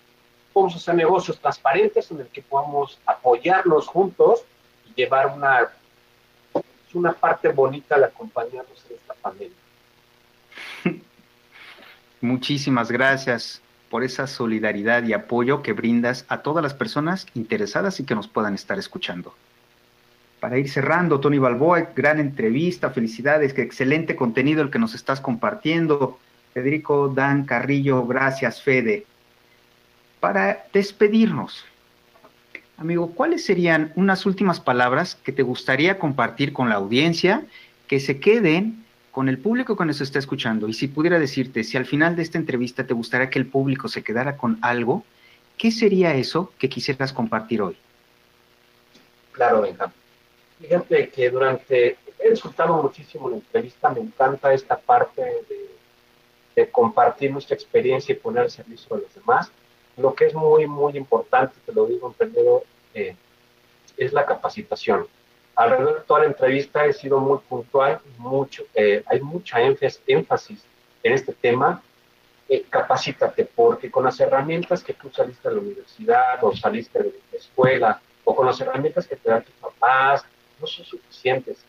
podemos 0.54 0.76
hacer 0.76 0.96
negocios 0.96 1.40
transparentes 1.40 2.12
en 2.12 2.22
el 2.22 2.28
que 2.28 2.42
podamos 2.42 3.00
apoyarnos 3.06 3.88
juntos 3.88 4.44
y 4.90 4.94
llevar 5.02 5.28
una, 5.28 5.70
una 6.94 7.14
parte 7.14 7.50
bonita 7.50 7.96
al 7.96 8.06
acompañarnos 8.06 8.86
en 8.90 8.96
esta 8.96 9.14
pandemia. 9.16 9.58
Muchísimas 12.22 12.92
gracias 12.92 13.62
por 13.90 14.04
esa 14.04 14.28
solidaridad 14.28 15.04
y 15.04 15.14
apoyo 15.14 15.62
que 15.62 15.74
brindas 15.74 16.26
a 16.30 16.42
todas 16.42 16.64
las 16.64 16.74
personas 16.74 17.28
interesadas 17.34 18.00
y 18.00 18.06
que 18.06 18.16
nos 18.16 18.28
puedan 18.28 18.56
estar 18.56 18.80
escuchando. 18.80 19.34
Para 20.40 20.58
ir 20.58 20.70
cerrando, 20.70 21.20
Tony 21.20 21.38
Balboa, 21.38 21.92
gran 21.96 22.20
entrevista, 22.20 22.90
felicidades, 22.90 23.54
qué 23.54 23.62
excelente 23.62 24.16
contenido 24.16 24.62
el 24.62 24.72
que 24.72 24.80
nos 24.80 24.96
estás 24.96 25.22
compartiendo. 25.22 26.18
Federico 26.54 27.10
Dan 27.10 27.46
Carrillo, 27.46 28.06
gracias, 28.08 28.62
Fede 28.62 29.06
para 30.22 30.68
despedirnos, 30.72 31.66
amigo, 32.78 33.12
¿cuáles 33.14 33.44
serían 33.44 33.92
unas 33.96 34.26
últimas 34.26 34.62
palabras 34.62 35.16
que 35.16 35.32
te 35.32 35.42
gustaría 35.42 35.98
compartir 36.00 36.54
con 36.54 36.70
la 36.70 36.76
audiencia, 36.76 37.44
que 37.88 38.00
se 38.00 38.20
queden 38.20 38.86
con 39.12 39.28
el 39.28 39.40
público 39.40 39.76
que 39.76 39.84
nos 39.84 40.00
está 40.00 40.20
escuchando? 40.20 40.70
Y 40.70 40.74
si 40.74 40.88
pudiera 40.88 41.20
decirte, 41.20 41.64
si 41.64 41.76
al 41.76 41.88
final 41.88 42.16
de 42.16 42.22
esta 42.22 42.38
entrevista 42.38 42.86
te 42.86 42.94
gustaría 42.94 43.32
que 43.32 43.40
el 43.40 43.48
público 43.48 43.88
se 43.88 44.04
quedara 44.04 44.38
con 44.38 44.60
algo, 44.62 45.04
¿qué 45.58 45.72
sería 45.72 46.14
eso 46.14 46.54
que 46.60 46.70
quisieras 46.70 47.12
compartir 47.12 47.64
hoy? 47.64 47.76
Claro, 49.32 49.62
venga. 49.62 49.92
Fíjate 50.62 51.10
que 51.10 51.32
durante, 51.32 51.98
he 52.20 52.30
disfrutado 52.30 52.80
muchísimo 52.84 53.28
la 53.28 53.38
entrevista, 53.38 53.90
me 53.90 54.02
encanta 54.02 54.54
esta 54.54 54.78
parte 54.78 55.24
de, 55.24 55.72
de 56.56 56.70
compartir 56.70 57.32
nuestra 57.32 57.56
experiencia 57.56 58.14
y 58.14 58.20
poner 58.20 58.44
al 58.44 58.52
servicio 58.52 58.96
de 58.96 59.02
los 59.02 59.16
demás 59.16 59.52
lo 59.98 60.14
que 60.14 60.26
es 60.26 60.34
muy, 60.34 60.68
muy 60.68 60.98
importante, 60.98 61.56
te 61.66 61.74
lo 61.74 61.86
digo, 61.86 62.08
emprendedor, 62.08 62.64
eh, 62.94 63.16
es 63.98 64.14
la 64.14 64.26
capacitación. 64.26 65.08
Alrededor 65.56 66.00
de 66.00 66.06
toda 66.06 66.22
la 66.22 66.26
entrevista 66.28 66.86
he 66.86 66.94
sido 66.94 67.20
muy 67.20 67.40
puntual, 67.40 68.00
mucho, 68.18 68.64
eh, 68.74 69.04
hay 69.06 69.20
mucha 69.22 69.60
énfasis 69.62 70.64
en 71.04 71.14
este 71.14 71.34
tema. 71.34 71.82
Eh, 72.50 72.66
capacítate, 72.70 73.46
porque 73.46 73.90
con 73.90 74.04
las 74.04 74.20
herramientas 74.20 74.84
que 74.84 74.94
tú 74.94 75.10
saliste 75.10 75.48
de 75.48 75.56
la 75.56 75.62
universidad 75.62 76.44
o 76.44 76.54
saliste 76.54 77.00
de 77.00 77.14
la 77.32 77.38
escuela, 77.38 78.02
o 78.26 78.36
con 78.36 78.46
las 78.46 78.60
herramientas 78.60 79.08
que 79.08 79.16
te 79.16 79.30
dan 79.30 79.44
tus 79.44 79.56
papás, 79.56 80.26
no 80.60 80.68
son 80.68 80.86
suficientes. 80.86 81.64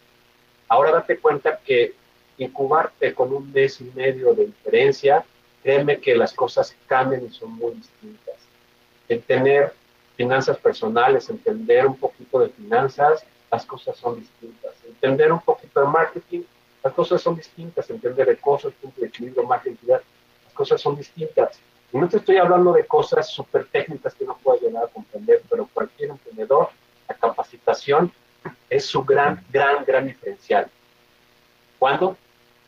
Ahora 0.68 0.90
date 0.90 1.18
cuenta 1.18 1.58
que 1.64 1.94
incubarte 2.38 3.14
con 3.14 3.32
un 3.32 3.52
mes 3.52 3.80
y 3.80 3.84
medio 3.94 4.34
de 4.34 4.46
diferencia 4.46 5.24
créeme 5.62 6.00
que 6.00 6.14
las 6.14 6.32
cosas 6.32 6.74
cambian 6.86 7.24
y 7.24 7.30
son 7.30 7.52
muy 7.52 7.72
distintas. 7.74 8.36
El 9.08 9.22
tener 9.22 9.72
finanzas 10.16 10.56
personales, 10.58 11.28
entender 11.30 11.86
un 11.86 11.96
poquito 11.96 12.40
de 12.40 12.48
finanzas, 12.48 13.24
las 13.50 13.64
cosas 13.66 13.96
son 13.96 14.18
distintas. 14.18 14.72
Entender 14.86 15.32
un 15.32 15.40
poquito 15.40 15.80
de 15.80 15.86
marketing, 15.86 16.42
las 16.82 16.92
cosas 16.92 17.20
son 17.20 17.36
distintas. 17.36 17.88
Entender 17.90 18.26
de 18.26 18.36
cosas, 18.36 18.72
punto 18.80 19.00
de 19.00 19.06
equilibrio, 19.08 19.44
marketing, 19.44 19.86
las 19.86 20.02
cosas 20.54 20.80
son 20.80 20.96
distintas. 20.96 21.58
Y 21.92 21.98
no 21.98 22.08
te 22.08 22.16
estoy 22.16 22.38
hablando 22.38 22.72
de 22.72 22.86
cosas 22.86 23.28
súper 23.28 23.66
técnicas 23.66 24.14
que 24.14 24.24
no 24.24 24.36
puedo 24.38 24.58
llegar 24.60 24.84
a 24.84 24.88
comprender, 24.88 25.42
pero 25.48 25.68
cualquier 25.72 26.10
emprendedor, 26.10 26.70
la 27.06 27.14
capacitación 27.14 28.10
es 28.70 28.86
su 28.86 29.04
gran, 29.04 29.44
gran, 29.50 29.84
gran 29.84 30.06
diferencial. 30.06 30.68
¿Cuándo? 31.78 32.16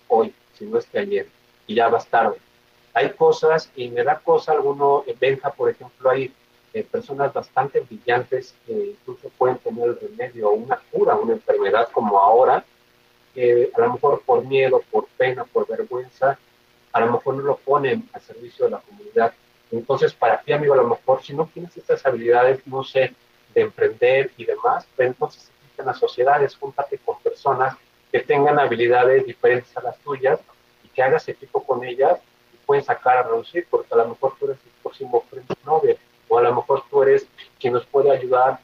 Hoy, 0.09 0.35
si 0.59 0.67
no 0.67 0.79
es 0.79 0.87
que 0.87 0.99
ayer. 0.99 1.29
Y 1.67 1.77
ya 1.77 1.89
va 1.89 1.99
a 1.99 2.03
estar 2.03 2.35
hay 2.95 3.11
cosas, 3.11 3.71
y 3.75 3.89
me 3.89 4.05
da 4.05 4.21
cosa 4.21 4.53
alguno, 4.53 5.05
en 5.07 5.41
por 5.57 5.69
ejemplo, 5.69 6.11
hay 6.11 6.33
eh, 6.73 6.85
personas 6.85 7.33
bastante 7.33 7.81
brillantes 7.81 8.55
que 8.65 8.73
incluso 8.73 9.29
pueden 9.37 9.59
tener 9.59 9.89
el 9.89 10.01
remedio 10.01 10.49
o 10.49 10.53
una 10.53 10.81
cura, 10.91 11.17
una 11.17 11.33
enfermedad 11.33 11.89
como 11.93 12.21
ahora, 12.21 12.65
que 13.35 13.71
a 13.75 13.81
lo 13.81 13.95
mejor 13.95 14.23
por 14.25 14.45
miedo, 14.45 14.81
por 14.93 15.07
pena, 15.19 15.45
por 15.45 15.67
vergüenza, 15.67 16.39
a 16.93 17.01
lo 17.01 17.13
mejor 17.13 17.35
no 17.35 17.43
lo 17.43 17.57
ponen 17.57 18.09
al 18.13 18.21
servicio 18.21 18.67
de 18.67 18.71
la 18.71 18.79
comunidad. 18.79 19.35
Entonces, 19.73 20.15
para 20.15 20.41
ti, 20.41 20.53
amigo, 20.53 20.75
a 20.75 20.77
lo 20.77 20.87
mejor 20.87 21.21
si 21.21 21.35
no 21.35 21.51
tienes 21.53 21.77
estas 21.77 22.07
habilidades, 22.07 22.65
no 22.65 22.85
sé, 22.85 23.13
de 23.55 23.61
emprender 23.61 24.31
y 24.37 24.45
demás, 24.45 24.87
pues 24.95 25.09
entonces 25.09 25.51
existen 25.63 25.87
las 25.87 25.99
sociedades, 25.99 26.57
júntate 26.57 26.99
con 26.99 27.19
personas 27.21 27.77
que 28.13 28.21
tengan 28.21 28.61
habilidades 28.61 29.27
diferentes 29.27 29.77
a 29.77 29.83
las 29.83 29.99
tuyas 29.99 30.39
y 30.85 30.89
que 30.89 31.03
hagas 31.03 31.29
equipo 31.29 31.65
con 31.65 31.83
ellas 31.83 32.21
pueden 32.67 32.85
sacar 32.85 33.19
a 33.19 33.23
reducir, 33.23 33.67
porque 33.71 33.93
a 33.93 33.99
lo 33.99 34.09
mejor 34.09 34.35
tú 34.39 34.47
eres 34.47 34.59
el 34.65 34.73
próximo 34.83 35.25
Nobel, 35.65 35.99
o 36.29 36.39
a 36.39 36.43
lo 36.43 36.55
mejor 36.55 36.85
tú 36.91 37.03
eres 37.03 37.27
quien 37.61 37.73
nos 37.73 37.87
puede 37.87 38.11
ayudar 38.11 38.61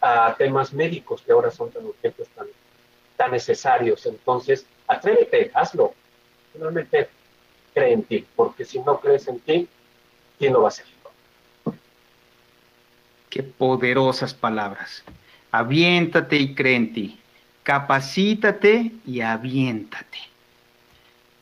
a 0.00 0.34
temas 0.36 0.72
médicos 0.72 1.22
que 1.22 1.32
ahora 1.32 1.50
son 1.50 1.70
tan 1.70 1.84
urgentes, 1.84 2.28
tan, 2.30 2.46
tan 3.16 3.30
necesarios. 3.30 4.04
Entonces, 4.06 4.66
atrévete, 4.86 5.50
hazlo. 5.54 5.94
Finalmente, 6.52 7.08
cree 7.72 7.92
en 7.92 8.02
ti, 8.02 8.26
porque 8.36 8.64
si 8.64 8.78
no 8.80 9.00
crees 9.00 9.28
en 9.28 9.40
ti, 9.40 9.68
¿quién 10.38 10.52
lo 10.52 10.62
va 10.62 10.66
a 10.66 10.68
hacer? 10.68 10.86
Qué 13.32 13.42
poderosas 13.42 14.34
palabras. 14.34 15.02
Aviéntate 15.52 16.36
y 16.36 16.54
cree 16.54 16.76
en 16.76 16.92
ti. 16.92 17.18
Capacítate 17.62 18.92
y 19.06 19.22
aviéntate. 19.22 20.31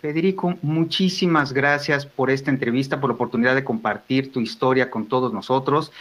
Federico, 0.00 0.56
muchísimas 0.62 1.52
gracias 1.52 2.06
por 2.06 2.30
esta 2.30 2.50
entrevista, 2.50 3.00
por 3.00 3.10
la 3.10 3.14
oportunidad 3.14 3.54
de 3.54 3.64
compartir 3.64 4.32
tu 4.32 4.40
historia 4.40 4.90
con 4.90 5.06
todos 5.06 5.34
nosotros. 5.34 5.92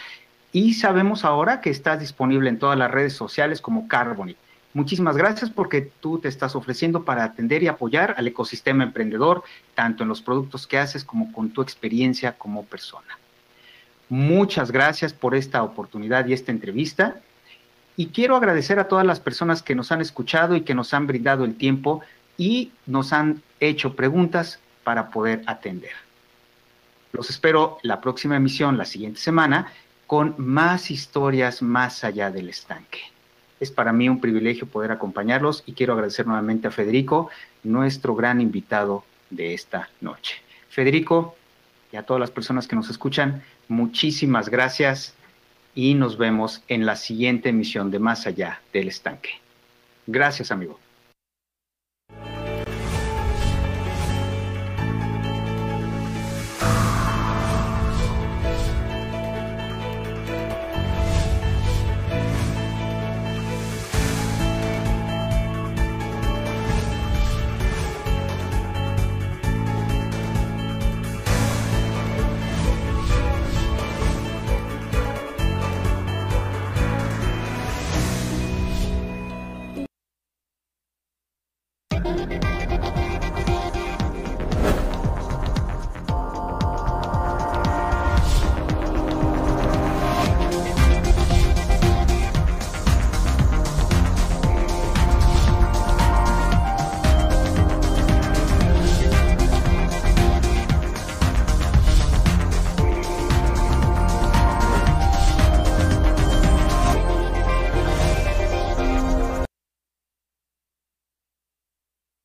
Y 0.52 0.74
sabemos 0.74 1.24
ahora 1.24 1.60
que 1.60 1.68
estás 1.68 2.00
disponible 2.00 2.48
en 2.48 2.58
todas 2.58 2.78
las 2.78 2.90
redes 2.90 3.12
sociales 3.12 3.60
como 3.60 3.88
Carbonic. 3.88 4.38
Muchísimas 4.72 5.16
gracias 5.16 5.50
porque 5.50 5.82
tú 6.00 6.18
te 6.18 6.28
estás 6.28 6.56
ofreciendo 6.56 7.04
para 7.04 7.24
atender 7.24 7.62
y 7.62 7.68
apoyar 7.68 8.14
al 8.16 8.26
ecosistema 8.26 8.84
emprendedor, 8.84 9.42
tanto 9.74 10.02
en 10.04 10.08
los 10.08 10.22
productos 10.22 10.66
que 10.66 10.78
haces 10.78 11.04
como 11.04 11.30
con 11.32 11.50
tu 11.50 11.60
experiencia 11.60 12.32
como 12.32 12.64
persona. 12.64 13.18
muchas 14.08 14.72
gracias 14.72 15.12
por 15.12 15.36
esta 15.36 15.62
oportunidad 15.62 16.26
y 16.26 16.32
esta 16.32 16.50
entrevista. 16.50 17.20
Y 17.96 18.06
quiero 18.06 18.34
agradecer 18.34 18.78
a 18.78 18.88
todas 18.88 19.04
las 19.06 19.20
personas 19.20 19.62
que 19.62 19.74
nos 19.74 19.92
han 19.92 20.00
escuchado 20.00 20.56
y 20.56 20.62
que 20.62 20.74
nos 20.74 20.94
han 20.94 21.06
brindado 21.06 21.44
el 21.44 21.54
tiempo 21.54 22.00
y 22.40 22.72
nos 22.86 23.12
han 23.12 23.42
hecho 23.60 23.94
preguntas 23.94 24.60
para 24.82 25.10
poder 25.10 25.42
atender. 25.44 25.92
Los 27.12 27.28
espero 27.28 27.76
la 27.82 28.00
próxima 28.00 28.36
emisión, 28.36 28.78
la 28.78 28.86
siguiente 28.86 29.20
semana, 29.20 29.70
con 30.06 30.34
más 30.38 30.90
historias 30.90 31.60
más 31.60 32.02
allá 32.02 32.30
del 32.30 32.48
estanque. 32.48 33.00
Es 33.60 33.70
para 33.70 33.92
mí 33.92 34.08
un 34.08 34.22
privilegio 34.22 34.66
poder 34.66 34.90
acompañarlos 34.90 35.62
y 35.66 35.74
quiero 35.74 35.92
agradecer 35.92 36.26
nuevamente 36.26 36.66
a 36.66 36.70
Federico, 36.70 37.28
nuestro 37.62 38.14
gran 38.14 38.40
invitado 38.40 39.04
de 39.28 39.52
esta 39.52 39.90
noche. 40.00 40.36
Federico 40.70 41.36
y 41.92 41.96
a 41.96 42.04
todas 42.04 42.22
las 42.22 42.30
personas 42.30 42.66
que 42.66 42.74
nos 42.74 42.88
escuchan, 42.88 43.42
muchísimas 43.68 44.48
gracias 44.48 45.12
y 45.74 45.92
nos 45.92 46.16
vemos 46.16 46.62
en 46.68 46.86
la 46.86 46.96
siguiente 46.96 47.50
emisión 47.50 47.90
de 47.90 47.98
Más 47.98 48.26
allá 48.26 48.62
del 48.72 48.88
estanque. 48.88 49.32
Gracias, 50.06 50.50
amigo. 50.50 50.80